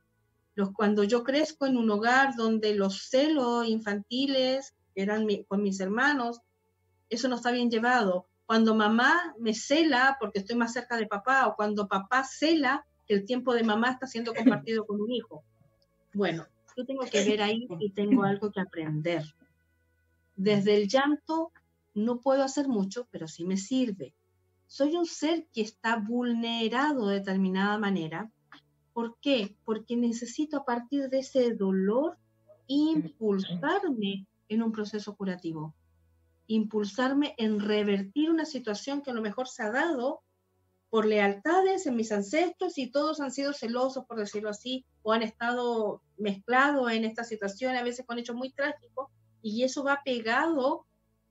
Los, 0.54 0.72
cuando 0.72 1.04
yo 1.04 1.22
crezco 1.22 1.66
en 1.66 1.76
un 1.76 1.90
hogar 1.90 2.34
donde 2.36 2.74
los 2.74 3.08
celos 3.08 3.66
infantiles 3.68 4.74
eran 4.94 5.24
mi- 5.24 5.44
con 5.44 5.62
mis 5.62 5.78
hermanos, 5.80 6.40
eso 7.10 7.28
no 7.28 7.36
está 7.36 7.50
bien 7.52 7.70
llevado. 7.70 8.26
Cuando 8.46 8.74
mamá 8.74 9.34
me 9.38 9.54
cela 9.54 10.16
porque 10.18 10.40
estoy 10.40 10.56
más 10.56 10.72
cerca 10.72 10.96
de 10.96 11.06
papá 11.06 11.46
o 11.46 11.54
cuando 11.54 11.86
papá 11.86 12.24
cela 12.24 12.84
que 13.06 13.14
el 13.14 13.24
tiempo 13.24 13.54
de 13.54 13.62
mamá 13.62 13.90
está 13.92 14.06
siendo 14.06 14.34
compartido 14.34 14.84
con 14.86 15.00
un 15.00 15.10
hijo. 15.12 15.44
Bueno, 16.12 16.46
yo 16.76 16.84
tengo 16.84 17.04
que 17.04 17.18
ver 17.24 17.42
ahí 17.42 17.66
y 17.78 17.90
tengo 17.90 18.24
algo 18.24 18.50
que 18.50 18.60
aprender. 18.60 19.22
Desde 20.36 20.74
el 20.76 20.88
llanto 20.88 21.52
no 21.98 22.20
puedo 22.20 22.42
hacer 22.42 22.68
mucho, 22.68 23.08
pero 23.10 23.28
sí 23.28 23.44
me 23.44 23.56
sirve. 23.56 24.14
Soy 24.66 24.96
un 24.96 25.06
ser 25.06 25.46
que 25.52 25.62
está 25.62 25.96
vulnerado 25.96 27.08
de 27.08 27.20
determinada 27.20 27.78
manera. 27.78 28.30
¿Por 28.92 29.18
qué? 29.20 29.56
Porque 29.64 29.96
necesito 29.96 30.58
a 30.58 30.64
partir 30.64 31.08
de 31.08 31.20
ese 31.20 31.54
dolor 31.54 32.18
impulsarme 32.66 34.26
en 34.48 34.62
un 34.62 34.72
proceso 34.72 35.16
curativo, 35.16 35.74
impulsarme 36.46 37.34
en 37.38 37.60
revertir 37.60 38.30
una 38.30 38.44
situación 38.44 39.02
que 39.02 39.10
a 39.10 39.14
lo 39.14 39.22
mejor 39.22 39.48
se 39.48 39.62
ha 39.62 39.70
dado 39.70 40.22
por 40.90 41.06
lealtades 41.06 41.86
en 41.86 41.96
mis 41.96 42.12
ancestros 42.12 42.78
y 42.78 42.90
todos 42.90 43.20
han 43.20 43.30
sido 43.30 43.52
celosos, 43.52 44.06
por 44.06 44.18
decirlo 44.18 44.48
así, 44.48 44.86
o 45.02 45.12
han 45.12 45.22
estado 45.22 46.02
mezclados 46.16 46.90
en 46.92 47.04
esta 47.04 47.24
situación, 47.24 47.76
a 47.76 47.82
veces 47.82 48.06
con 48.06 48.18
hechos 48.18 48.36
muy 48.36 48.52
trágicos, 48.52 49.10
y 49.42 49.62
eso 49.64 49.84
va 49.84 50.00
pegado 50.04 50.86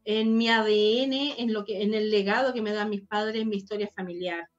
en 0.10 0.38
mi 0.38 0.48
ADN, 0.48 1.36
en, 1.38 1.52
lo 1.52 1.66
que, 1.66 1.84
en 1.84 1.94
el 1.94 2.10
legado 2.10 2.54
que 2.54 2.62
me 2.62 2.72
dan 2.72 2.90
mis 2.90 3.06
padres, 3.06 3.42
en 3.42 3.50
mi 3.50 3.58
historia 3.58 3.92
familiar. 3.94 4.50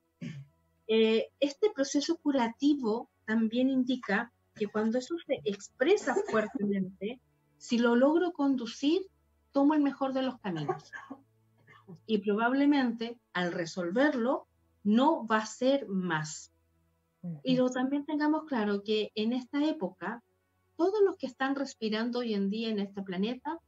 Eh, 0.87 1.29
este 1.41 1.71
proceso 1.75 2.19
curativo 2.19 3.09
también 3.25 3.71
indica 3.71 4.31
que 4.55 4.67
cuando 4.67 4.99
eso 4.99 5.17
se 5.27 5.41
expresa 5.45 6.15
fuertemente, 6.31 7.19
si 7.57 7.79
lo 7.79 7.97
logro 7.97 8.33
conducir, 8.33 9.07
tomo 9.51 9.73
el 9.73 9.81
mejor 9.81 10.13
de 10.13 10.21
los 10.21 10.39
caminos. 10.39 10.93
Y 12.05 12.19
probablemente 12.19 13.19
al 13.33 13.51
resolverlo, 13.51 14.47
no 14.85 15.27
va 15.27 15.39
a 15.39 15.47
ser 15.47 15.89
más. 15.89 16.53
Y 17.43 17.57
lo, 17.57 17.71
también 17.71 18.05
tengamos 18.05 18.45
claro 18.45 18.83
que 18.83 19.13
en 19.15 19.33
esta 19.33 19.65
época, 19.65 20.23
todos 20.77 21.01
los 21.07 21.17
que 21.17 21.27
están 21.27 21.55
respirando 21.55 22.19
hoy 22.19 22.35
en 22.35 22.51
día 22.51 22.69
en 22.69 22.81
este 22.81 23.01
planeta 23.01 23.59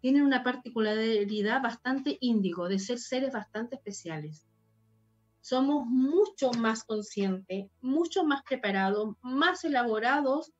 tienen 0.00 0.22
una 0.22 0.42
particularidad 0.42 1.62
bastante 1.62 2.18
índigo, 2.20 2.68
de 2.68 2.78
ser 2.78 2.98
seres 2.98 3.32
bastante 3.32 3.76
especiales. 3.76 4.46
Somos 5.40 5.86
mucho 5.86 6.52
más 6.52 6.84
conscientes, 6.84 7.66
mucho 7.80 8.24
más 8.24 8.42
preparados, 8.42 9.14
más 9.22 9.64
elaborados 9.64 10.52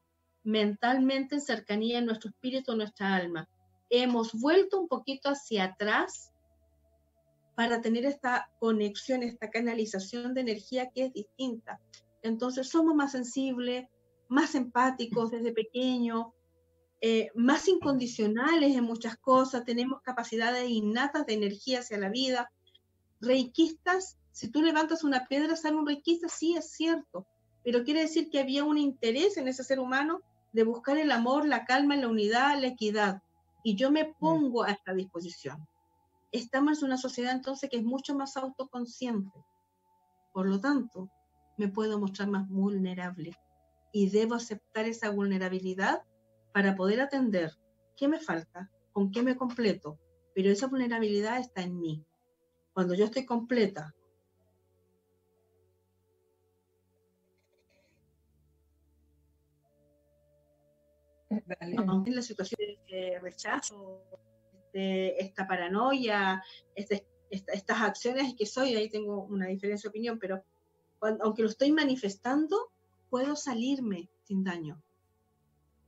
mentalmente 0.44 1.34
en 1.34 1.40
cercanía 1.40 1.98
en 1.98 2.06
nuestro 2.06 2.30
espíritu, 2.30 2.74
nuestra 2.74 3.14
alma. 3.14 3.48
Hemos 3.90 4.32
vuelto 4.32 4.80
un 4.80 4.88
poquito 4.88 5.28
hacia 5.28 5.64
atrás 5.64 6.32
para 7.54 7.80
tener 7.80 8.06
esta 8.06 8.50
conexión, 8.60 9.22
esta 9.22 9.50
canalización 9.50 10.32
de 10.32 10.42
energía 10.42 10.90
que 10.90 11.06
es 11.06 11.12
distinta. 11.12 11.80
Entonces 12.22 12.68
somos 12.68 12.94
más 12.94 13.12
sensibles, 13.12 13.88
más 14.28 14.54
empáticos 14.54 15.30
desde 15.30 15.52
pequeño, 15.52 16.34
eh, 17.00 17.30
más 17.34 17.68
incondicionales 17.68 18.76
en 18.76 18.84
muchas 18.84 19.16
cosas, 19.16 19.64
tenemos 19.64 20.00
capacidades 20.02 20.68
innatas 20.68 21.26
de 21.26 21.34
energía 21.34 21.80
hacia 21.80 21.98
la 21.98 22.08
vida. 22.08 22.50
Reikistas, 23.20 24.18
si 24.32 24.48
tú 24.48 24.62
levantas 24.62 25.04
una 25.04 25.26
piedra, 25.26 25.56
sale 25.56 25.76
un 25.76 25.86
reikista, 25.86 26.28
sí 26.28 26.56
es 26.56 26.70
cierto, 26.70 27.26
pero 27.64 27.84
quiere 27.84 28.00
decir 28.00 28.30
que 28.30 28.40
había 28.40 28.64
un 28.64 28.78
interés 28.78 29.36
en 29.36 29.48
ese 29.48 29.64
ser 29.64 29.80
humano 29.80 30.20
de 30.52 30.64
buscar 30.64 30.98
el 30.98 31.10
amor, 31.10 31.46
la 31.46 31.64
calma, 31.64 31.96
la 31.96 32.08
unidad, 32.08 32.60
la 32.60 32.68
equidad. 32.68 33.22
Y 33.62 33.76
yo 33.76 33.90
me 33.90 34.14
pongo 34.18 34.62
a 34.62 34.70
esta 34.70 34.94
disposición 34.94 35.66
estamos 36.32 36.80
en 36.80 36.86
una 36.86 36.98
sociedad 36.98 37.32
entonces 37.32 37.70
que 37.70 37.78
es 37.78 37.84
mucho 37.84 38.14
más 38.14 38.36
autoconsciente. 38.36 39.44
Por 40.32 40.48
lo 40.48 40.60
tanto, 40.60 41.10
me 41.56 41.68
puedo 41.68 41.98
mostrar 41.98 42.28
más 42.28 42.48
vulnerable 42.48 43.36
y 43.92 44.10
debo 44.10 44.34
aceptar 44.34 44.86
esa 44.86 45.10
vulnerabilidad 45.10 46.02
para 46.58 46.74
poder 46.74 47.00
atender 47.00 47.52
qué 47.96 48.08
me 48.08 48.18
falta, 48.18 48.68
con 48.90 49.12
qué 49.12 49.22
me 49.22 49.36
completo. 49.36 49.96
Pero 50.34 50.50
esa 50.50 50.66
vulnerabilidad 50.66 51.38
está 51.38 51.62
en 51.62 51.78
mí. 51.78 52.04
Cuando 52.72 52.94
yo 52.94 53.04
estoy 53.04 53.24
completa, 53.24 53.94
en 61.30 62.16
la 62.16 62.22
situación 62.22 62.58
de 62.90 63.20
rechazo, 63.22 64.02
de 64.72 65.14
esta 65.20 65.46
paranoia, 65.46 66.42
este- 66.74 67.06
esta- 67.30 67.52
estas 67.52 67.82
acciones 67.82 68.34
que 68.36 68.46
soy, 68.46 68.74
ahí 68.74 68.90
tengo 68.90 69.22
una 69.26 69.46
diferencia 69.46 69.86
de 69.86 69.90
opinión, 69.90 70.18
pero 70.18 70.42
cuando- 70.98 71.22
aunque 71.22 71.42
lo 71.42 71.50
estoy 71.50 71.70
manifestando, 71.70 72.72
puedo 73.10 73.36
salirme 73.36 74.10
sin 74.24 74.42
daño. 74.42 74.82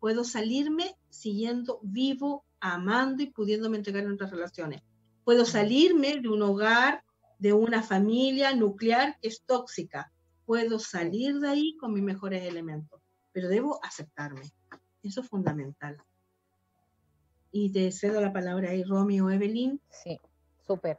Puedo 0.00 0.24
salirme 0.24 0.96
siguiendo 1.10 1.78
vivo, 1.82 2.44
amando 2.58 3.22
y 3.22 3.26
pudiéndome 3.26 3.76
entregar 3.76 4.02
en 4.04 4.12
otras 4.12 4.30
relaciones. 4.30 4.82
Puedo 5.24 5.44
salirme 5.44 6.20
de 6.20 6.28
un 6.28 6.42
hogar, 6.42 7.04
de 7.38 7.52
una 7.52 7.82
familia 7.82 8.54
nuclear 8.54 9.18
que 9.20 9.28
es 9.28 9.42
tóxica. 9.42 10.10
Puedo 10.46 10.78
salir 10.78 11.38
de 11.38 11.48
ahí 11.48 11.76
con 11.76 11.92
mis 11.92 12.02
mejores 12.02 12.42
elementos, 12.44 13.00
pero 13.32 13.48
debo 13.48 13.78
aceptarme. 13.84 14.42
Eso 15.02 15.20
es 15.20 15.28
fundamental. 15.28 15.98
Y 17.52 17.70
te 17.70 17.92
cedo 17.92 18.20
la 18.20 18.32
palabra 18.32 18.70
ahí, 18.70 18.82
Romy 18.82 19.20
o 19.20 19.30
Evelyn. 19.30 19.80
Sí, 19.90 20.18
súper. 20.66 20.98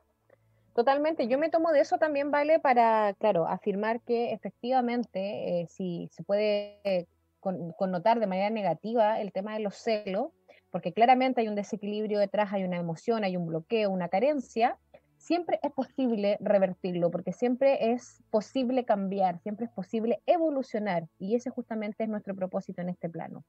Totalmente. 0.76 1.28
Yo 1.28 1.38
me 1.38 1.50
tomo 1.50 1.72
de 1.72 1.82
eso 1.82 1.98
también, 1.98 2.32
¿vale? 2.32 2.60
Para, 2.60 3.14
claro, 3.16 3.48
afirmar 3.48 4.02
que 4.02 4.32
efectivamente, 4.32 5.62
eh, 5.62 5.68
si 5.68 6.08
se 6.12 6.24
puede 6.24 7.08
con- 7.42 7.74
connotar 7.74 8.22
de 8.22 8.28
manera 8.28 8.50
negativa 8.50 9.20
el 9.20 9.34
tema 9.34 9.54
de 9.54 9.60
los 9.60 9.76
celos, 9.76 10.30
porque 10.70 10.94
claramente 10.94 11.42
hay 11.42 11.50
un 11.50 11.56
desequilibrio 11.56 12.20
detrás, 12.20 12.54
hay 12.54 12.64
una 12.64 12.78
emoción, 12.78 13.26
hay 13.26 13.36
un 13.36 13.46
bloqueo, 13.46 13.90
una 13.90 14.08
carencia, 14.08 14.78
siempre 15.18 15.60
es 15.62 15.72
posible 15.72 16.38
revertirlo, 16.40 17.12
porque 17.12 17.34
siempre 17.34 17.92
es 17.92 18.24
posible 18.32 18.86
cambiar, 18.86 19.40
siempre 19.40 19.66
es 19.66 19.72
posible 19.72 20.22
evolucionar, 20.26 21.08
y 21.20 21.36
ese 21.36 21.50
justamente 21.50 22.04
es 22.04 22.10
nuestro 22.10 22.36
propósito 22.36 22.82
en 22.82 22.90
este 22.90 23.10
plano. 23.10 23.44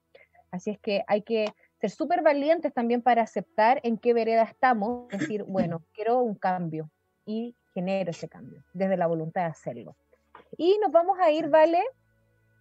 Así 0.51 0.70
es 0.70 0.78
que 0.78 1.03
hay 1.07 1.22
que 1.22 1.47
ser 1.80 1.90
súper 1.90 2.22
valientes 2.22 2.74
también 2.74 3.01
para 3.01 3.22
aceptar 3.22 3.80
en 3.84 3.97
qué 3.97 4.12
vereda 4.12 4.43
estamos, 4.43 5.09
decir, 5.09 5.45
bueno, 5.45 5.82
quiero 5.95 6.20
un 6.20 6.34
cambio 6.34 6.90
y 7.24 7.57
genero 7.72 8.11
ese 8.11 8.28
cambio 8.28 8.62
desde 8.74 8.99
la 8.99 9.07
voluntad 9.07 9.43
de 9.43 9.49
hacerlo. 9.49 9.97
Y 10.59 10.78
nos 10.82 10.93
vamos 10.93 11.18
a 11.18 11.30
ir, 11.30 11.49
Vale, 11.49 11.82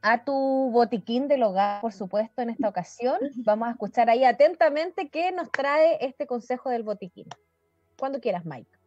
a 0.01 0.23
tu 0.23 0.33
botiquín 0.71 1.27
del 1.27 1.43
hogar, 1.43 1.81
por 1.81 1.93
supuesto, 1.93 2.41
en 2.41 2.49
esta 2.49 2.67
ocasión. 2.67 3.17
Vamos 3.37 3.67
a 3.67 3.71
escuchar 3.71 4.09
ahí 4.09 4.23
atentamente 4.23 5.09
qué 5.09 5.31
nos 5.31 5.51
trae 5.51 5.97
este 6.01 6.25
consejo 6.25 6.69
del 6.69 6.83
botiquín. 6.83 7.27
Cuando 7.97 8.19
quieras, 8.19 8.45
Mike. 8.45 8.81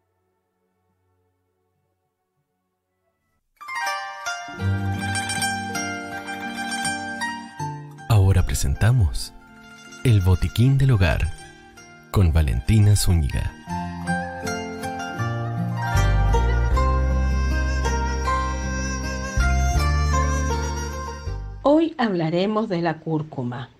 presentamos 8.55 9.33
El 10.05 10.21
Botiquín 10.21 10.79
del 10.79 10.93
Hogar 10.93 11.29
con 12.13 12.33
Valentina 12.33 12.95
Zúñiga. 12.95 13.53
Hablaremos 22.05 22.69
de 22.69 22.81
la 22.83 23.01
cúrcuma, 23.01 23.71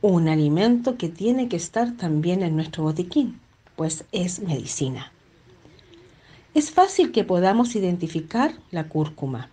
un 0.00 0.28
alimento 0.28 0.96
que 0.96 1.08
tiene 1.08 1.48
que 1.48 1.56
estar 1.56 1.96
también 1.96 2.42
en 2.42 2.54
nuestro 2.54 2.84
botiquín, 2.84 3.40
pues 3.76 4.04
es 4.12 4.40
medicina. 4.40 5.12
Es 6.54 6.70
fácil 6.70 7.12
que 7.12 7.24
podamos 7.24 7.74
identificar 7.74 8.52
la 8.70 8.88
cúrcuma, 8.88 9.50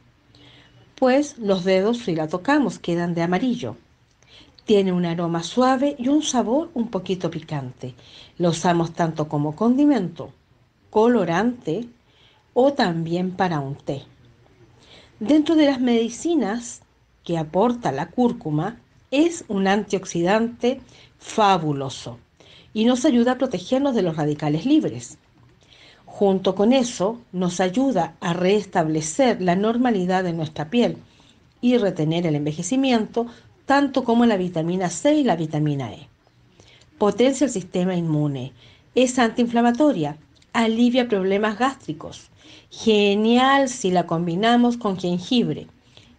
pues 0.95 1.37
los 1.37 1.63
dedos 1.63 1.97
si 1.99 2.15
la 2.15 2.27
tocamos 2.27 2.79
quedan 2.79 3.15
de 3.15 3.23
amarillo 3.23 3.75
tiene 4.65 4.91
un 4.91 5.05
aroma 5.05 5.43
suave 5.43 5.95
y 5.97 6.07
un 6.07 6.23
sabor 6.23 6.71
un 6.73 6.89
poquito 6.89 7.29
picante. 7.29 7.93
Lo 8.37 8.49
usamos 8.49 8.93
tanto 8.93 9.29
como 9.29 9.55
condimento, 9.55 10.31
colorante 10.89 11.87
o 12.53 12.73
también 12.73 13.31
para 13.31 13.59
un 13.59 13.75
té. 13.75 14.03
Dentro 15.19 15.55
de 15.55 15.67
las 15.67 15.79
medicinas 15.79 16.81
que 17.25 17.37
aporta 17.37 17.91
la 17.91 18.07
cúrcuma, 18.07 18.79
es 19.11 19.43
un 19.49 19.67
antioxidante 19.67 20.79
fabuloso 21.17 22.19
y 22.73 22.85
nos 22.85 23.03
ayuda 23.03 23.33
a 23.33 23.37
protegernos 23.37 23.95
de 23.95 24.03
los 24.03 24.15
radicales 24.15 24.65
libres. 24.65 25.17
Junto 26.05 26.55
con 26.55 26.71
eso, 26.71 27.19
nos 27.33 27.59
ayuda 27.59 28.15
a 28.21 28.33
restablecer 28.33 29.41
la 29.41 29.55
normalidad 29.55 30.23
de 30.23 30.33
nuestra 30.33 30.69
piel 30.69 30.97
y 31.61 31.77
retener 31.77 32.25
el 32.25 32.35
envejecimiento 32.35 33.25
tanto 33.65 34.03
como 34.03 34.25
la 34.25 34.37
vitamina 34.37 34.89
C 34.89 35.15
y 35.15 35.23
la 35.23 35.35
vitamina 35.35 35.91
E. 35.91 36.07
Potencia 36.97 37.45
el 37.45 37.51
sistema 37.51 37.95
inmune, 37.95 38.53
es 38.93 39.17
antiinflamatoria, 39.17 40.17
alivia 40.53 41.09
problemas 41.09 41.57
gástricos. 41.57 42.29
Genial 42.69 43.67
si 43.67 43.89
la 43.89 44.05
combinamos 44.05 44.77
con 44.77 44.97
jengibre 44.97 45.67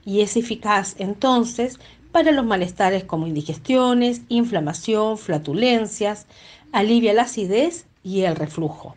y 0.07 0.23
es 0.23 0.37
eficaz 0.39 0.95
entonces 0.99 1.79
para 2.13 2.33
los 2.33 2.47
malestares 2.47 3.05
como 3.05 3.27
indigestiones, 3.27 4.23
inflamación, 4.31 5.19
flatulencias, 5.19 6.27
alivia 6.73 7.13
la 7.13 7.23
acidez 7.23 7.87
y 8.03 8.23
el 8.23 8.37
reflujo. 8.37 8.97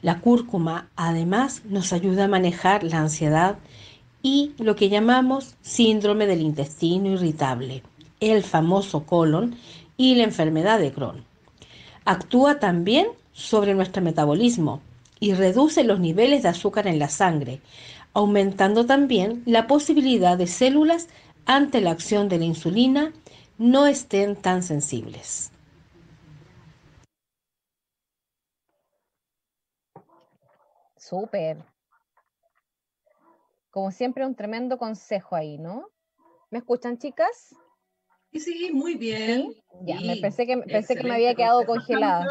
La 0.00 0.20
cúrcuma 0.20 0.88
además 0.96 1.62
nos 1.66 1.92
ayuda 1.92 2.24
a 2.24 2.28
manejar 2.28 2.84
la 2.84 3.00
ansiedad 3.00 3.58
y 4.22 4.52
lo 4.58 4.76
que 4.76 4.88
llamamos 4.88 5.56
síndrome 5.60 6.26
del 6.26 6.40
intestino 6.40 7.10
irritable, 7.10 7.82
el 8.20 8.42
famoso 8.42 9.04
colon 9.04 9.56
y 9.96 10.14
la 10.14 10.24
enfermedad 10.24 10.78
de 10.78 10.92
Crohn. 10.92 11.24
Actúa 12.04 12.58
también 12.58 13.08
sobre 13.32 13.74
nuestro 13.74 14.02
metabolismo 14.02 14.80
y 15.18 15.34
reduce 15.34 15.84
los 15.84 15.98
niveles 15.98 16.42
de 16.42 16.50
azúcar 16.50 16.86
en 16.86 16.98
la 16.98 17.08
sangre, 17.08 17.60
aumentando 18.16 18.86
también 18.86 19.42
la 19.44 19.66
posibilidad 19.66 20.38
de 20.38 20.46
células 20.46 21.08
ante 21.44 21.82
la 21.82 21.90
acción 21.90 22.30
de 22.30 22.38
la 22.38 22.46
insulina 22.46 23.12
no 23.58 23.86
estén 23.86 24.36
tan 24.36 24.62
sensibles. 24.62 25.52
Súper, 30.96 31.62
como 33.70 33.90
siempre, 33.90 34.24
un 34.24 34.34
tremendo 34.34 34.78
consejo 34.78 35.36
ahí, 35.36 35.58
¿no? 35.58 35.90
¿Me 36.50 36.56
escuchan, 36.60 36.96
chicas? 36.96 37.54
Sí, 38.32 38.40
sí, 38.40 38.70
muy 38.72 38.94
bien. 38.94 39.54
Ya, 39.82 40.00
me 40.00 40.16
pensé 40.16 40.46
que, 40.46 40.56
pensé 40.56 40.96
que 40.96 41.04
me 41.04 41.16
había 41.16 41.34
quedado 41.34 41.66
congelada. 41.66 42.26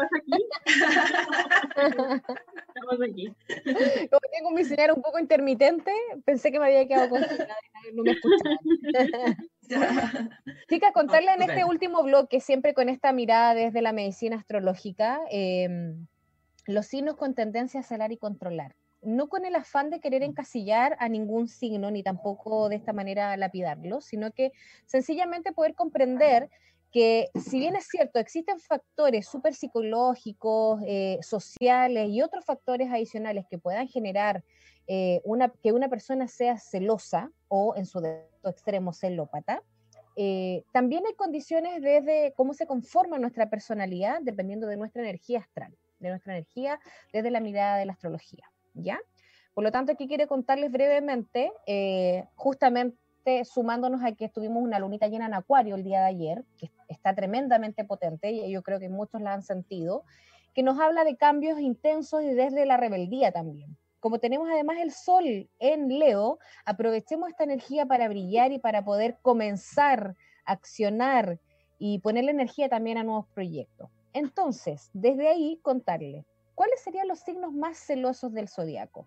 Estamos 2.86 3.08
aquí. 3.08 3.26
Como 4.10 4.20
tengo 4.32 4.50
mi 4.52 4.64
señal 4.64 4.92
un 4.92 5.02
poco 5.02 5.18
intermitente, 5.18 5.90
pensé 6.24 6.52
que 6.52 6.60
me 6.60 6.66
había 6.66 6.86
quedado 6.86 7.10
congelada 7.10 7.56
y 7.90 7.96
no 7.96 8.04
me 8.04 8.12
escuchaban. 8.12 8.58
Chicas, 10.68 10.92
contarle 10.92 11.32
en 11.32 11.42
este 11.42 11.64
último 11.64 12.04
bloque, 12.04 12.40
siempre 12.40 12.74
con 12.74 12.88
esta 12.88 13.12
mirada 13.12 13.54
desde 13.54 13.82
la 13.82 13.92
medicina 13.92 14.36
astrológica, 14.36 15.20
em, 15.30 16.06
los 16.66 16.86
signos 16.86 17.16
con 17.16 17.34
tendencia 17.34 17.80
a 17.80 17.82
celar 17.82 18.12
y 18.12 18.18
controlar 18.18 18.76
no 19.02 19.28
con 19.28 19.44
el 19.44 19.54
afán 19.54 19.90
de 19.90 20.00
querer 20.00 20.24
encasillar 20.24 20.96
a 20.98 21.08
ningún 21.08 21.46
signo, 21.46 21.92
ni 21.92 22.02
tampoco 22.02 22.68
de 22.68 22.74
esta 22.74 22.92
manera 22.92 23.36
lapidarlo, 23.36 24.00
sino 24.00 24.32
que 24.32 24.50
sencillamente 24.84 25.52
poder 25.52 25.74
comprender 25.74 26.50
que 26.96 27.28
si 27.34 27.58
bien 27.58 27.76
es 27.76 27.88
cierto, 27.88 28.18
existen 28.18 28.58
factores 28.58 29.28
súper 29.28 29.52
psicológicos, 29.52 30.80
eh, 30.86 31.18
sociales 31.20 32.08
y 32.08 32.22
otros 32.22 32.46
factores 32.46 32.90
adicionales 32.90 33.44
que 33.50 33.58
puedan 33.58 33.86
generar 33.86 34.42
eh, 34.86 35.20
que 35.62 35.72
una 35.72 35.88
persona 35.90 36.26
sea 36.26 36.56
celosa 36.56 37.30
o 37.48 37.74
en 37.76 37.84
su 37.84 38.00
extremo 38.44 38.94
celópata, 38.94 39.62
eh, 40.16 40.64
también 40.72 41.04
hay 41.06 41.12
condiciones 41.16 41.82
desde 41.82 42.32
cómo 42.34 42.54
se 42.54 42.66
conforma 42.66 43.18
nuestra 43.18 43.50
personalidad 43.50 44.20
dependiendo 44.22 44.66
de 44.66 44.78
nuestra 44.78 45.02
energía 45.02 45.40
astral, 45.40 45.76
de 45.98 46.08
nuestra 46.08 46.32
energía 46.32 46.80
desde 47.12 47.30
la 47.30 47.40
mirada 47.40 47.76
de 47.76 47.84
la 47.84 47.92
astrología. 47.92 48.50
¿ya? 48.72 48.98
Por 49.52 49.64
lo 49.64 49.70
tanto, 49.70 49.92
aquí 49.92 50.08
quiero 50.08 50.26
contarles 50.28 50.72
brevemente, 50.72 51.52
justamente 52.36 53.44
sumándonos 53.44 54.02
a 54.02 54.12
que 54.12 54.24
estuvimos 54.24 54.62
una 54.62 54.78
lunita 54.78 55.08
llena 55.08 55.26
en 55.26 55.34
Acuario 55.34 55.74
el 55.74 55.84
día 55.84 56.00
de 56.00 56.06
ayer, 56.06 56.44
que 56.56 56.70
está 56.88 57.14
tremendamente 57.14 57.84
potente, 57.84 58.30
y 58.30 58.50
yo 58.50 58.62
creo 58.62 58.78
que 58.78 58.88
muchos 58.88 59.20
la 59.20 59.32
han 59.32 59.42
sentido, 59.42 60.04
que 60.54 60.62
nos 60.62 60.80
habla 60.80 61.04
de 61.04 61.16
cambios 61.16 61.60
intensos 61.60 62.22
y 62.22 62.28
desde 62.28 62.64
la 62.66 62.76
rebeldía 62.76 63.32
también. 63.32 63.76
Como 64.00 64.18
tenemos 64.18 64.48
además 64.48 64.78
el 64.80 64.92
Sol 64.92 65.50
en 65.58 65.98
Leo, 65.98 66.38
aprovechemos 66.64 67.28
esta 67.28 67.44
energía 67.44 67.86
para 67.86 68.08
brillar 68.08 68.52
y 68.52 68.58
para 68.58 68.84
poder 68.84 69.18
comenzar, 69.20 70.16
accionar 70.44 71.40
y 71.78 71.98
ponerle 71.98 72.30
energía 72.30 72.68
también 72.68 72.98
a 72.98 73.04
nuevos 73.04 73.26
proyectos. 73.34 73.90
Entonces, 74.12 74.90
desde 74.94 75.28
ahí 75.28 75.58
contarle, 75.62 76.24
¿cuáles 76.54 76.80
serían 76.80 77.08
los 77.08 77.20
signos 77.20 77.52
más 77.52 77.78
celosos 77.78 78.32
del 78.32 78.48
zodiaco? 78.48 79.06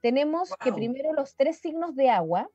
Tenemos 0.00 0.54
que 0.62 0.72
primero 0.72 1.12
los 1.12 1.34
tres 1.34 1.58
signos 1.58 1.96
de 1.96 2.10
agua, 2.10 2.48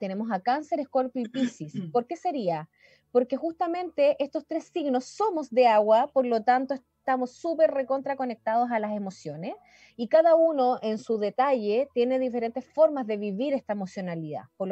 tenemos 0.00 0.30
a 0.32 0.40
Cáncer, 0.40 0.80
Escorpio 0.80 1.22
y 1.22 1.28
Piscis. 1.28 1.74
¿Por 1.92 2.06
qué 2.06 2.16
sería? 2.16 2.68
Porque 3.14 3.36
justamente 3.36 4.16
estos 4.18 4.44
tres 4.44 4.64
signos 4.64 5.04
somos 5.04 5.48
de 5.50 5.68
agua, 5.68 6.10
por 6.12 6.26
lo 6.26 6.42
tanto 6.42 6.74
estamos 6.74 7.30
súper 7.30 7.70
recontra 7.70 8.16
conectados 8.16 8.72
a 8.72 8.80
las 8.80 8.90
emociones 8.90 9.54
y 9.94 10.08
cada 10.08 10.34
uno 10.34 10.80
en 10.82 10.98
su 10.98 11.16
detalle 11.18 11.88
tiene 11.94 12.18
diferentes 12.18 12.66
formas 12.66 13.06
de 13.06 13.16
vivir 13.16 13.54
esta 13.54 13.72
emocionalidad. 13.72 14.46
Por 14.56 14.68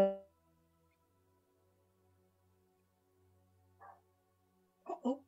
oh 4.86 5.20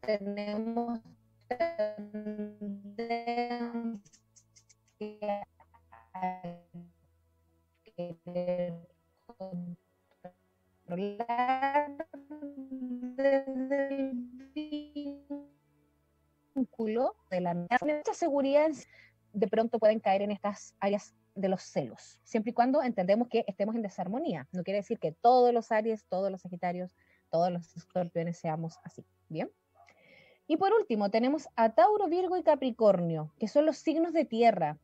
tenemos 0.00 1.00
seguridad 18.14 18.70
de 19.32 19.48
pronto 19.48 19.78
pueden 19.78 20.00
caer 20.00 20.22
en 20.22 20.30
estas 20.30 20.74
áreas 20.80 21.14
de 21.34 21.48
los 21.48 21.62
celos, 21.62 22.18
siempre 22.24 22.50
y 22.50 22.54
cuando 22.54 22.82
entendemos 22.82 23.28
que 23.28 23.44
estemos 23.46 23.74
en 23.74 23.82
desarmonía. 23.82 24.48
No 24.52 24.62
quiere 24.64 24.78
decir 24.78 24.98
que 24.98 25.12
todos 25.12 25.52
los 25.54 25.70
Aries, 25.72 26.04
todos 26.08 26.30
los 26.30 26.42
Sagitarios, 26.42 26.96
todos 27.30 27.50
los 27.50 27.76
escorpiones 27.76 28.38
seamos 28.38 28.78
así. 28.82 29.04
Bien. 29.28 29.50
Y 30.46 30.56
por 30.56 30.72
último, 30.72 31.10
tenemos 31.10 31.48
a 31.54 31.70
Tauro, 31.70 32.08
Virgo 32.08 32.36
y 32.36 32.42
Capricornio, 32.42 33.32
que 33.38 33.46
son 33.46 33.66
los 33.66 33.78
signos 33.78 34.12
de 34.12 34.24
tierra, 34.24 34.78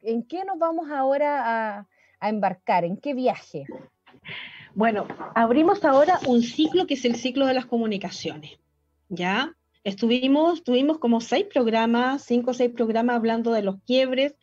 ¿En 0.02 0.22
qué 0.24 0.46
nos 0.46 0.60
vamos 0.60 0.92
ahora 0.92 1.78
a, 1.78 1.88
a 2.20 2.30
embarcar? 2.30 2.86
¿En 2.86 2.98
qué 2.98 3.16
viaje? 3.16 3.66
Bueno, 4.78 5.08
abrimos 5.34 5.84
ahora 5.86 6.20
un 6.28 6.44
ciclo 6.44 6.86
que 6.86 6.94
es 6.94 7.04
el 7.04 7.16
ciclo 7.16 7.48
de 7.48 7.56
las 7.56 7.66
comunicaciones. 7.66 8.60
¿Ya? 9.10 9.58
Estuvimos, 9.84 10.64
tuvimos 10.64 11.00
como 11.00 11.20
seis 11.20 11.48
programas, 11.52 12.22
cinco 12.22 12.52
o 12.52 12.54
seis 12.54 12.72
programas 12.72 13.16
hablando 13.16 13.52
de 13.54 13.64
los 13.64 13.82
quiebres, 13.88 14.36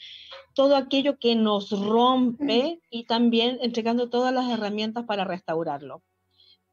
todo 0.53 0.75
aquello 0.75 1.21
que 1.21 1.37
nos 1.37 1.71
rompe 1.71 2.81
y 2.91 3.05
también 3.05 3.59
entregando 3.63 4.11
todas 4.11 4.35
las 4.35 4.51
herramientas 4.51 5.05
para 5.05 5.23
restaurarlo. 5.23 6.03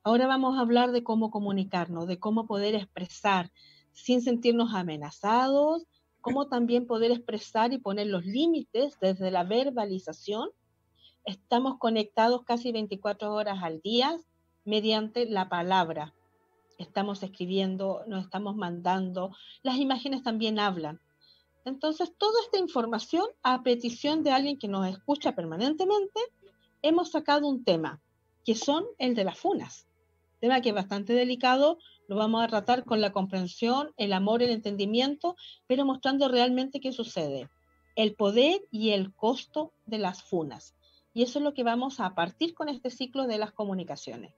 Ahora 0.04 0.26
vamos 0.26 0.58
a 0.58 0.62
hablar 0.62 0.92
de 0.92 1.04
cómo 1.04 1.30
comunicarnos, 1.30 2.08
de 2.08 2.18
cómo 2.18 2.48
poder 2.48 2.74
expresar 2.74 3.52
sin 3.92 4.24
sentirnos 4.24 4.74
amenazados, 4.74 5.86
cómo 6.20 6.48
también 6.48 6.88
poder 6.88 7.12
expresar 7.12 7.74
y 7.74 7.78
poner 7.78 8.08
los 8.08 8.26
límites 8.26 8.98
desde 9.00 9.30
la 9.30 9.44
verbalización 9.44 10.50
estamos 11.26 11.78
conectados 11.78 12.44
casi 12.44 12.72
24 12.72 13.34
horas 13.34 13.60
al 13.62 13.82
día 13.82 14.20
mediante 14.66 15.26
la 15.26 15.50
palabra. 15.50 16.14
Estamos 16.78 17.22
escribiendo, 17.24 18.04
nos 18.08 18.24
estamos 18.24 18.56
mandando, 18.56 19.36
las 19.64 19.78
imágenes 19.78 20.24
también 20.24 20.60
hablan. 20.60 21.00
Entonces, 21.64 22.12
toda 22.18 22.42
esta 22.44 22.58
información 22.58 23.28
a 23.44 23.62
petición 23.62 24.24
de 24.24 24.32
alguien 24.32 24.58
que 24.58 24.68
nos 24.68 24.88
escucha 24.88 25.36
permanentemente, 25.36 26.20
hemos 26.82 27.12
sacado 27.12 27.48
un 27.48 27.64
tema, 27.64 28.02
que 28.44 28.56
son 28.56 28.86
el 28.98 29.14
de 29.14 29.24
las 29.24 29.38
funas. 29.38 29.88
Tema 30.40 30.62
que 30.62 30.70
es 30.70 30.76
bastante 30.76 31.14
delicado, 31.14 31.78
lo 32.08 32.16
vamos 32.16 32.44
a 32.44 32.48
tratar 32.48 32.84
con 32.84 33.00
la 33.00 33.12
comprensión, 33.12 33.92
el 33.98 34.12
amor, 34.14 34.42
el 34.42 34.50
entendimiento, 34.50 35.36
pero 35.68 35.86
mostrando 35.86 36.28
realmente 36.28 36.80
qué 36.80 36.92
sucede, 36.92 37.48
el 37.96 38.16
poder 38.16 38.62
y 38.72 38.90
el 38.90 39.14
costo 39.14 39.72
de 39.86 40.00
las 40.00 40.24
funas. 40.24 40.76
Y 41.14 41.24
eso 41.24 41.40
es 41.40 41.44
lo 41.44 41.54
que 41.54 41.64
vamos 41.64 42.00
a 42.00 42.16
partir 42.16 42.54
con 42.54 42.70
este 42.70 42.90
ciclo 42.90 43.28
de 43.28 43.38
las 43.38 43.52
comunicaciones. 43.52 44.34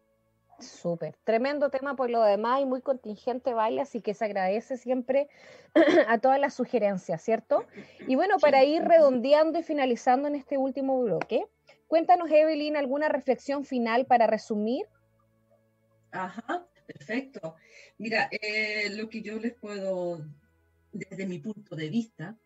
Súper, 0.59 1.15
tremendo 1.23 1.69
tema 1.69 1.95
por 1.95 2.09
lo 2.09 2.23
demás 2.23 2.61
y 2.61 2.65
muy 2.65 2.81
contingente, 2.81 3.53
vale, 3.53 3.81
así 3.81 4.01
que 4.01 4.13
se 4.13 4.25
agradece 4.25 4.77
siempre 4.77 5.27
a 6.07 6.19
todas 6.19 6.39
las 6.39 6.53
sugerencias, 6.53 7.21
¿cierto? 7.21 7.65
Y 8.07 8.15
bueno, 8.15 8.37
para 8.39 8.63
ir 8.63 8.83
redondeando 8.83 9.59
y 9.59 9.63
finalizando 9.63 10.27
en 10.27 10.35
este 10.35 10.57
último 10.57 11.01
bloque, 11.01 11.45
cuéntanos, 11.87 12.29
Evelyn, 12.31 12.77
alguna 12.77 13.09
reflexión 13.09 13.65
final 13.65 14.05
para 14.05 14.27
resumir. 14.27 14.85
Ajá, 16.11 16.65
perfecto. 16.85 17.55
Mira, 17.97 18.29
eh, 18.31 18.89
lo 18.91 19.09
que 19.09 19.21
yo 19.21 19.39
les 19.39 19.53
puedo, 19.53 20.23
desde 20.91 21.25
mi 21.25 21.39
punto 21.39 21.75
de 21.75 21.89
vista, 21.89 22.37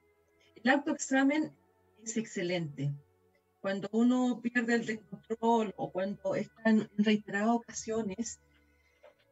el 0.56 0.72
autoexamen 0.72 1.54
es 2.04 2.18
excelente 2.18 2.94
cuando 3.68 3.90
uno 3.92 4.40
pierde 4.42 4.76
el 4.76 5.02
control 5.02 5.74
o 5.76 5.92
cuando 5.92 6.36
está 6.36 6.70
en 6.70 6.90
reiteradas 6.98 7.50
ocasiones, 7.50 8.40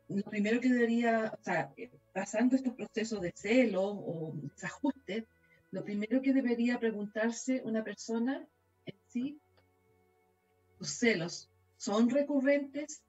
lo 0.10 0.24
primero 0.24 0.60
que 0.60 0.68
debería, 0.68 1.32
o 1.40 1.42
sea, 1.42 1.72
eh, 1.78 1.90
pasando 2.14 2.58
estos 2.58 2.74
procesos 2.74 3.22
de 3.22 3.32
celo 3.34 3.82
o 3.82 4.34
desajuste, 4.36 5.26
lo 5.72 5.86
primero 5.86 6.22
que 6.22 6.34
debería 6.34 6.78
preguntarse 6.82 7.62
una 7.64 7.82
persona 7.86 8.46
es 8.86 8.96
si 9.08 9.40
los 10.80 10.90
celos 10.90 11.50
son 11.78 12.10
recurrentes. 12.10 13.04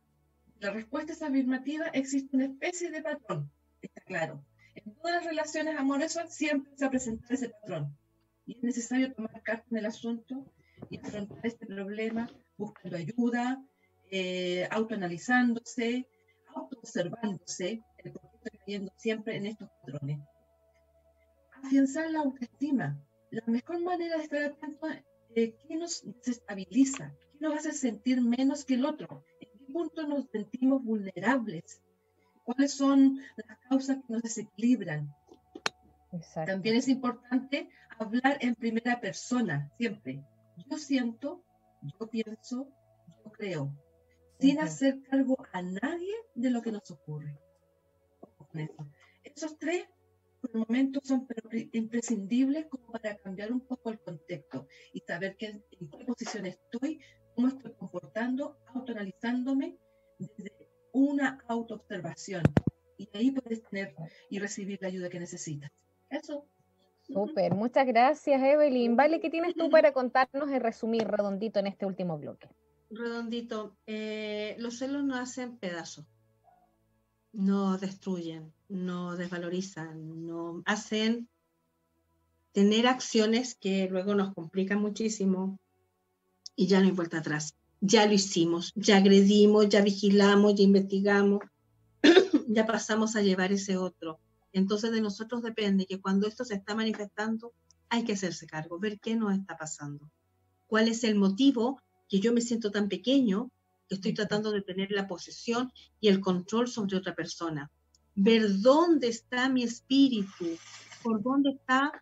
La 0.61 0.71
respuesta 0.71 1.13
es 1.13 1.23
afirmativa, 1.23 1.89
existe 1.89 2.37
una 2.37 2.47
especie 2.47 2.93
de 2.93 3.03
patrón, 3.03 3.51
está 3.83 4.01
claro. 4.03 4.45
En 4.77 4.95
todas 4.95 5.17
las 5.17 5.25
relaciones 5.25 5.77
amorosas 5.77 6.33
siempre 6.33 6.71
se 6.77 6.89
presenta 6.89 7.35
ese 7.35 7.49
patrón. 7.49 7.99
Y 8.47 8.59
es 8.59 8.63
necesario 8.63 9.13
tomar 9.13 9.43
carta 9.43 9.67
en 9.73 9.79
el 9.79 9.87
asunto 9.87 10.47
y 10.91 10.99
afrontar 10.99 11.41
este 11.45 11.67
problema 11.67 12.29
buscando 12.57 12.97
ayuda, 12.97 13.63
eh, 14.11 14.67
autoanalizándose, 14.71 16.09
autoobservándose, 16.55 17.83
el 17.99 18.13
estoy 18.13 18.59
cayendo 18.59 18.93
siempre 18.97 19.37
en 19.37 19.47
estos 19.47 19.69
patrones. 19.81 20.21
Afianzar 21.63 22.11
la 22.11 22.21
autoestima. 22.21 22.99
La 23.31 23.43
mejor 23.47 23.81
manera 23.83 24.17
de 24.17 24.23
estar 24.23 24.43
atento 24.45 24.87
a 24.87 25.03
eh, 25.35 25.55
qué 25.69 25.77
nos 25.77 26.05
desestabiliza, 26.05 27.13
qué 27.33 27.39
nos 27.41 27.59
hace 27.59 27.73
sentir 27.73 28.21
menos 28.21 28.65
que 28.65 28.75
el 28.75 28.85
otro, 28.85 29.25
en 29.41 29.59
qué 29.59 29.73
punto 29.73 30.07
nos 30.07 30.27
sentimos 30.31 30.85
vulnerables, 30.85 31.83
cuáles 32.45 32.73
son 32.73 33.21
las 33.37 33.59
causas 33.69 33.99
que 33.99 34.13
nos 34.13 34.23
desequilibran. 34.23 35.13
También 36.47 36.77
es 36.77 36.89
importante 36.89 37.69
hablar 37.99 38.39
en 38.41 38.55
primera 38.55 39.01
persona, 39.01 39.71
siempre 39.77 40.25
yo 40.57 40.79
siento, 40.79 41.45
yo 41.83 42.07
pienso, 42.09 42.69
yo 43.25 43.33
creo, 43.33 43.77
sin 44.39 44.59
hacer 44.61 45.03
cargo 45.03 45.37
a 45.53 45.63
nadie 45.63 46.15
de 46.35 46.51
lo 46.51 46.63
que 46.63 46.73
nos 46.73 46.91
ocurre. 46.91 47.39
Esos 49.23 49.59
tres, 49.59 49.87
por 50.41 50.51
el 50.53 50.61
momento, 50.61 51.01
son 51.03 51.27
imprescindibles 51.73 52.67
como 52.67 52.91
para 52.91 53.17
cambiar 53.19 53.53
un 53.53 53.61
poco 53.61 53.91
el 53.91 54.01
contexto 54.01 54.67
y 54.93 55.01
saber 55.01 55.37
en 55.41 55.63
qué 55.71 56.05
posición 56.05 56.47
estoy, 56.47 57.01
cómo 57.35 57.49
estoy 57.49 57.73
comportando, 57.75 58.57
autoanalizándome 58.75 59.79
desde 60.19 60.53
una 60.93 61.39
autoobservación. 61.49 62.43
Y 62.97 63.09
ahí 63.13 63.31
puedes 63.31 63.63
tener 63.63 63.95
y 64.31 64.39
recibir 64.39 64.79
la 64.81 64.89
ayuda 64.89 65.11
que 65.11 65.21
necesitas. 65.21 65.71
Eso. 66.09 66.49
Súper, 67.09 67.55
muchas 67.55 67.87
gracias 67.87 68.43
Evelyn. 68.43 68.97
Vale, 68.97 69.21
¿qué 69.21 69.31
tienes 69.31 69.55
tú 69.55 69.71
para 69.71 69.93
contarnos 69.93 70.51
y 70.51 70.59
resumir 70.59 71.07
redondito 71.07 71.61
en 71.61 71.69
este 71.69 71.87
último 71.87 72.19
bloque? 72.19 72.49
Redondito, 72.91 73.77
eh, 73.87 74.57
los 74.59 74.79
celos 74.79 75.05
no 75.05 75.17
hacen 75.17 75.57
pedazos. 75.59 76.05
nos 77.33 77.81
destruyen, 77.83 78.53
nos 78.69 79.19
desvalorizan, 79.19 80.27
nos 80.27 80.63
hacen 80.65 81.29
tener 82.53 82.87
acciones 82.87 83.55
que 83.55 83.87
luego 83.91 84.15
nos 84.15 84.33
complican 84.33 84.81
muchísimo 84.81 85.59
y 86.57 86.67
ya 86.67 86.81
no 86.81 86.87
hay 86.87 86.93
vuelta 86.93 87.19
atrás. 87.19 87.55
Ya 87.83 88.07
lo 88.07 88.15
hicimos, 88.15 88.73
ya 88.75 88.97
agredimos, 88.97 89.69
ya 89.69 89.83
vigilamos, 89.83 90.55
ya 90.55 90.65
investigamos, 90.65 91.41
ya 92.49 92.65
pasamos 92.65 93.15
a 93.15 93.21
llevar 93.21 93.53
ese 93.53 93.77
otro. 93.77 94.19
Entonces 94.57 94.91
de 94.91 95.03
nosotros 95.03 95.43
depende 95.43 95.85
que 95.85 96.01
cuando 96.01 96.27
esto 96.27 96.43
se 96.43 96.55
está 96.55 96.75
manifestando 96.75 97.53
hay 97.91 98.05
que 98.05 98.15
hacerse 98.15 98.47
cargo, 98.47 98.79
ver 98.79 98.99
qué 98.99 99.15
nos 99.15 99.35
está 99.35 99.55
pasando, 99.55 100.11
cuál 100.67 100.89
es 100.89 101.05
el 101.05 101.15
motivo 101.15 101.79
que 102.09 102.21
yo 102.21 102.33
me 102.33 102.41
siento 102.41 102.71
tan 102.71 102.89
pequeño 102.89 103.51
que 103.87 103.97
estoy 103.97 104.15
tratando 104.15 104.53
de 104.53 104.63
tener 104.63 104.93
la 104.93 105.07
posesión 105.07 105.71
y 106.01 106.09
el 106.09 106.21
control 106.21 106.69
sobre 106.69 106.97
otra 106.97 107.15
persona. 107.15 107.71
Ver 108.15 108.61
dónde 108.63 109.09
está 109.09 109.51
mi 109.51 109.63
espíritu, 109.63 110.47
por 111.03 111.23
dónde 111.23 111.51
está 111.51 111.93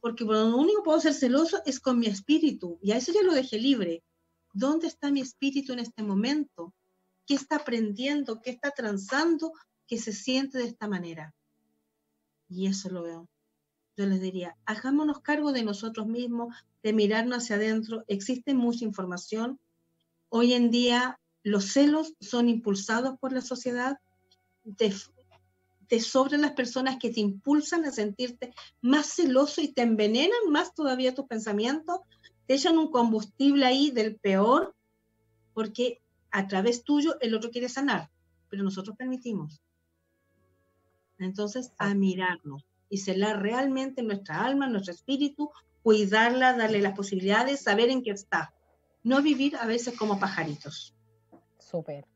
porque 0.00 0.24
lo 0.24 0.56
único 0.56 0.80
que 0.80 0.84
puedo 0.86 1.00
ser 1.00 1.12
celoso 1.12 1.60
es 1.66 1.78
con 1.78 1.98
mi 1.98 2.06
espíritu, 2.06 2.78
y 2.80 2.92
a 2.92 2.96
eso 2.96 3.12
ya 3.12 3.22
lo 3.22 3.34
dejé 3.34 3.58
libre. 3.58 4.02
¿Dónde 4.54 4.86
está 4.86 5.10
mi 5.10 5.20
espíritu 5.20 5.74
en 5.74 5.80
este 5.80 6.02
momento? 6.02 6.72
¿Qué 7.26 7.34
está 7.34 7.56
aprendiendo? 7.56 8.40
¿Qué 8.40 8.48
está 8.48 8.70
transando 8.70 9.52
que 9.86 9.98
se 9.98 10.14
siente 10.14 10.56
de 10.56 10.64
esta 10.64 10.88
manera? 10.88 11.34
Y 12.48 12.66
eso 12.66 12.90
lo 12.90 13.02
veo. 13.02 13.28
Yo 13.96 14.06
les 14.06 14.20
diría, 14.20 14.56
hagámonos 14.64 15.20
cargo 15.20 15.52
de 15.52 15.64
nosotros 15.64 16.06
mismos, 16.06 16.54
de 16.82 16.92
mirarnos 16.92 17.38
hacia 17.38 17.56
adentro. 17.56 18.04
Existe 18.06 18.54
mucha 18.54 18.84
información. 18.84 19.58
Hoy 20.28 20.54
en 20.54 20.70
día 20.70 21.18
los 21.42 21.72
celos 21.72 22.14
son 22.20 22.48
impulsados 22.48 23.18
por 23.18 23.32
la 23.32 23.40
sociedad 23.40 23.98
de, 24.62 24.94
te 25.88 26.00
sobran 26.00 26.42
las 26.42 26.52
personas 26.52 26.98
que 26.98 27.10
te 27.10 27.20
impulsan 27.20 27.84
a 27.84 27.90
sentirte 27.90 28.54
más 28.80 29.06
celoso 29.06 29.60
y 29.60 29.72
te 29.72 29.82
envenenan 29.82 30.50
más 30.50 30.74
todavía 30.74 31.14
tus 31.14 31.26
pensamientos, 31.26 32.00
te 32.46 32.54
echan 32.54 32.78
un 32.78 32.90
combustible 32.90 33.64
ahí 33.64 33.90
del 33.90 34.16
peor, 34.16 34.74
porque 35.54 36.00
a 36.30 36.46
través 36.46 36.84
tuyo 36.84 37.16
el 37.20 37.34
otro 37.34 37.50
quiere 37.50 37.68
sanar, 37.68 38.10
pero 38.48 38.62
nosotros 38.62 38.96
permitimos. 38.96 39.60
Entonces, 41.18 41.72
a 41.78 41.94
mirarnos 41.94 42.64
y 42.90 42.98
celar 42.98 43.42
realmente 43.42 44.02
nuestra 44.02 44.44
alma, 44.44 44.68
nuestro 44.68 44.94
espíritu, 44.94 45.50
cuidarla, 45.82 46.56
darle 46.56 46.80
las 46.80 46.96
posibilidades, 46.96 47.62
saber 47.62 47.90
en 47.90 48.02
qué 48.02 48.10
está. 48.10 48.54
No 49.02 49.22
vivir 49.22 49.56
a 49.56 49.66
veces 49.66 49.96
como 49.96 50.18
pajaritos. 50.18 50.94
Súper. 51.58 52.06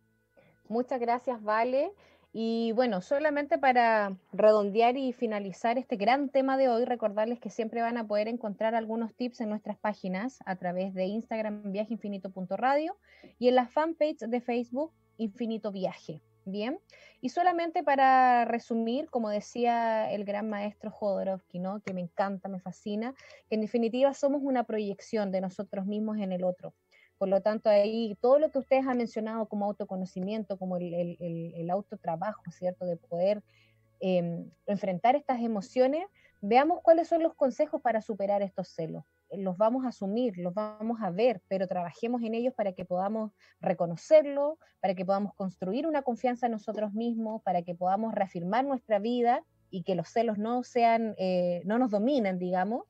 Muchas 0.69 1.01
gracias, 1.01 1.43
Vale. 1.43 1.93
Y 2.35 2.73
bueno, 2.73 3.03
solamente 3.03 3.59
para 3.59 4.17
redondear 4.33 4.97
y 4.97 5.13
finalizar 5.13 5.77
este 5.77 5.97
gran 5.97 6.31
tema 6.31 6.57
de 6.57 6.71
hoy, 6.71 6.87
recordarles 6.87 7.39
que 7.41 7.51
siempre 7.51 7.83
van 7.83 7.99
a 7.99 8.07
poder 8.07 8.27
encontrar 8.27 8.75
algunos 8.75 9.15
tips 9.15 9.43
en 9.43 9.51
nuestras 9.51 9.77
páginas 9.77 10.39
a 10.47 10.57
través 10.57 10.95
de 10.95 11.05
Instagram 11.05 11.73
viajeinfinito.radio 11.73 12.97
y 13.39 13.49
en 13.49 13.55
la 13.55 13.69
fanpage 13.69 14.21
de 14.21 14.41
Facebook 14.41 14.93
Infinito 15.19 15.73
Viaje. 15.73 16.23
Bien, 16.45 16.81
y 17.21 17.29
solamente 17.29 17.85
para 17.85 18.45
resumir, 18.45 19.09
como 19.11 19.29
decía 19.29 20.11
el 20.11 20.25
gran 20.25 20.51
maestro 20.51 20.91
Jodorowsky, 20.91 21.61
¿no? 21.61 21.81
que 21.81 21.95
me 21.95 22.01
encanta, 22.01 22.49
me 22.49 22.59
fascina, 22.59 23.15
que 23.49 23.55
en 23.55 23.61
definitiva 23.61 24.13
somos 24.13 24.43
una 24.43 24.65
proyección 24.65 25.31
de 25.31 25.41
nosotros 25.41 25.87
mismos 25.87 26.19
en 26.19 26.33
el 26.33 26.43
otro. 26.43 26.75
Por 27.19 27.29
lo 27.29 27.41
tanto, 27.41 27.71
ahí 27.71 28.17
todo 28.21 28.41
lo 28.41 28.51
que 28.51 28.59
ustedes 28.59 28.85
han 28.89 28.99
mencionado 28.99 29.47
como 29.47 29.67
autoconocimiento, 29.67 30.59
como 30.59 30.77
el, 30.77 30.93
el, 30.93 31.55
el, 31.55 31.71
autotrabajo, 31.71 32.43
¿cierto? 32.51 32.85
De 32.85 32.97
poder 32.97 33.45
em, 34.01 34.51
enfrentar 34.67 35.15
estas 35.15 35.41
emociones, 35.41 36.05
veamos 36.41 36.81
cuáles 36.83 37.07
son 37.07 37.23
los 37.23 37.35
consejos 37.35 37.81
para 37.81 38.03
superar 38.03 38.43
estos 38.43 38.67
celos. 38.67 39.05
Los 39.33 39.57
vamos 39.57 39.85
a 39.85 39.89
asumir, 39.89 40.39
los 40.39 40.55
vamos 40.55 41.01
a 41.01 41.11
ver, 41.11 41.43
pero 41.49 41.67
trabajemos 41.67 42.23
en 42.23 42.35
ellos 42.35 42.55
para 42.55 42.73
que 42.73 42.85
podamos 42.85 43.33
reconocerlo, 43.61 44.59
para 44.81 44.95
que 44.95 45.05
podamos 45.05 45.35
construir 45.35 45.87
una 45.87 46.03
confianza 46.03 46.47
en 46.47 46.53
nosotros 46.53 46.93
mismos, 46.93 47.43
para 47.43 47.63
que 47.63 47.75
podamos 47.75 48.15
reafirmar 48.15 48.65
nuestra 48.65 48.99
vida 48.99 49.43
y 49.71 49.83
que 49.83 49.95
los 49.95 50.09
celos 50.09 50.39
no 50.39 50.63
sean, 50.63 51.15
eh, 51.19 51.63
no 51.65 51.79
nos 51.79 51.91
dominen, 51.91 52.39
digamos, 52.39 52.85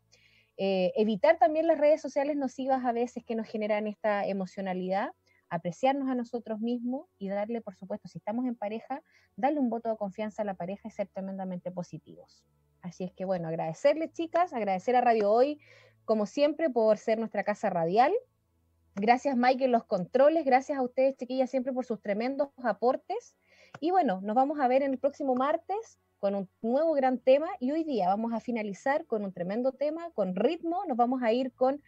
eh, 0.56 0.92
evitar 0.96 1.38
también 1.38 1.66
las 1.66 1.78
redes 1.78 2.00
sociales 2.00 2.36
nocivas 2.36 2.84
a 2.84 2.92
veces 2.92 3.24
que 3.24 3.34
nos 3.34 3.46
generan 3.46 3.86
esta 3.86 4.26
emocionalidad, 4.26 5.10
apreciarnos 5.48 6.08
a 6.08 6.14
nosotros 6.14 6.60
mismos 6.60 7.06
y 7.18 7.28
darle, 7.28 7.60
por 7.60 7.74
supuesto, 7.74 8.08
si 8.08 8.18
estamos 8.18 8.46
en 8.46 8.54
pareja, 8.54 9.02
darle 9.36 9.60
un 9.60 9.70
voto 9.70 9.88
de 9.88 9.96
confianza 9.96 10.42
a 10.42 10.44
la 10.44 10.54
pareja 10.54 10.88
y 10.88 10.90
ser 10.90 11.08
tremendamente 11.08 11.70
positivos. 11.70 12.44
Así 12.82 13.04
es 13.04 13.12
que 13.12 13.24
bueno, 13.24 13.48
agradecerles 13.48 14.12
chicas, 14.12 14.52
agradecer 14.52 14.96
a 14.96 15.00
Radio 15.00 15.30
Hoy, 15.30 15.60
como 16.04 16.26
siempre, 16.26 16.70
por 16.70 16.98
ser 16.98 17.18
nuestra 17.18 17.44
casa 17.44 17.70
radial. 17.70 18.12
Gracias 18.94 19.36
Mike 19.36 19.64
en 19.64 19.72
los 19.72 19.84
controles, 19.84 20.44
gracias 20.44 20.78
a 20.78 20.82
ustedes 20.82 21.16
chiquillas 21.16 21.50
siempre 21.50 21.72
por 21.72 21.84
sus 21.84 22.00
tremendos 22.00 22.48
aportes. 22.62 23.36
Y 23.80 23.90
bueno, 23.90 24.20
nos 24.22 24.36
vamos 24.36 24.60
a 24.60 24.68
ver 24.68 24.82
en 24.82 24.92
el 24.92 24.98
próximo 24.98 25.34
martes 25.34 25.98
con 26.18 26.34
un 26.34 26.48
nuevo 26.60 26.92
gran 26.92 27.18
tema 27.18 27.48
y 27.58 27.72
hoy 27.72 27.84
día 27.84 28.08
vamos 28.08 28.32
a 28.32 28.40
finalizar 28.40 29.06
con 29.06 29.24
un 29.24 29.32
tremendo 29.32 29.72
tema, 29.72 30.10
con 30.10 30.36
ritmo, 30.36 30.84
nos 30.86 30.96
vamos 30.96 31.22
a 31.22 31.32
ir 31.32 31.52
con 31.52 31.82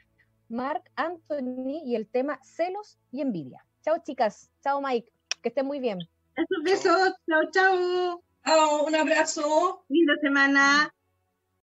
Mark 0.48 0.82
Anthony 0.96 1.82
y 1.84 1.94
el 1.94 2.08
tema 2.08 2.40
celos 2.42 2.98
y 3.12 3.20
envidia. 3.20 3.64
Chao 3.82 3.98
chicas, 4.02 4.50
chao 4.62 4.80
Mike, 4.80 5.12
que 5.42 5.50
estén 5.50 5.66
muy 5.66 5.78
bien. 5.78 5.98
Un 6.36 6.64
beso, 6.64 6.90
chao, 7.28 7.50
chao. 7.52 8.22
Chao, 8.44 8.86
un 8.86 8.94
abrazo. 8.94 9.84
Linda 9.88 10.14
semana. 10.20 10.93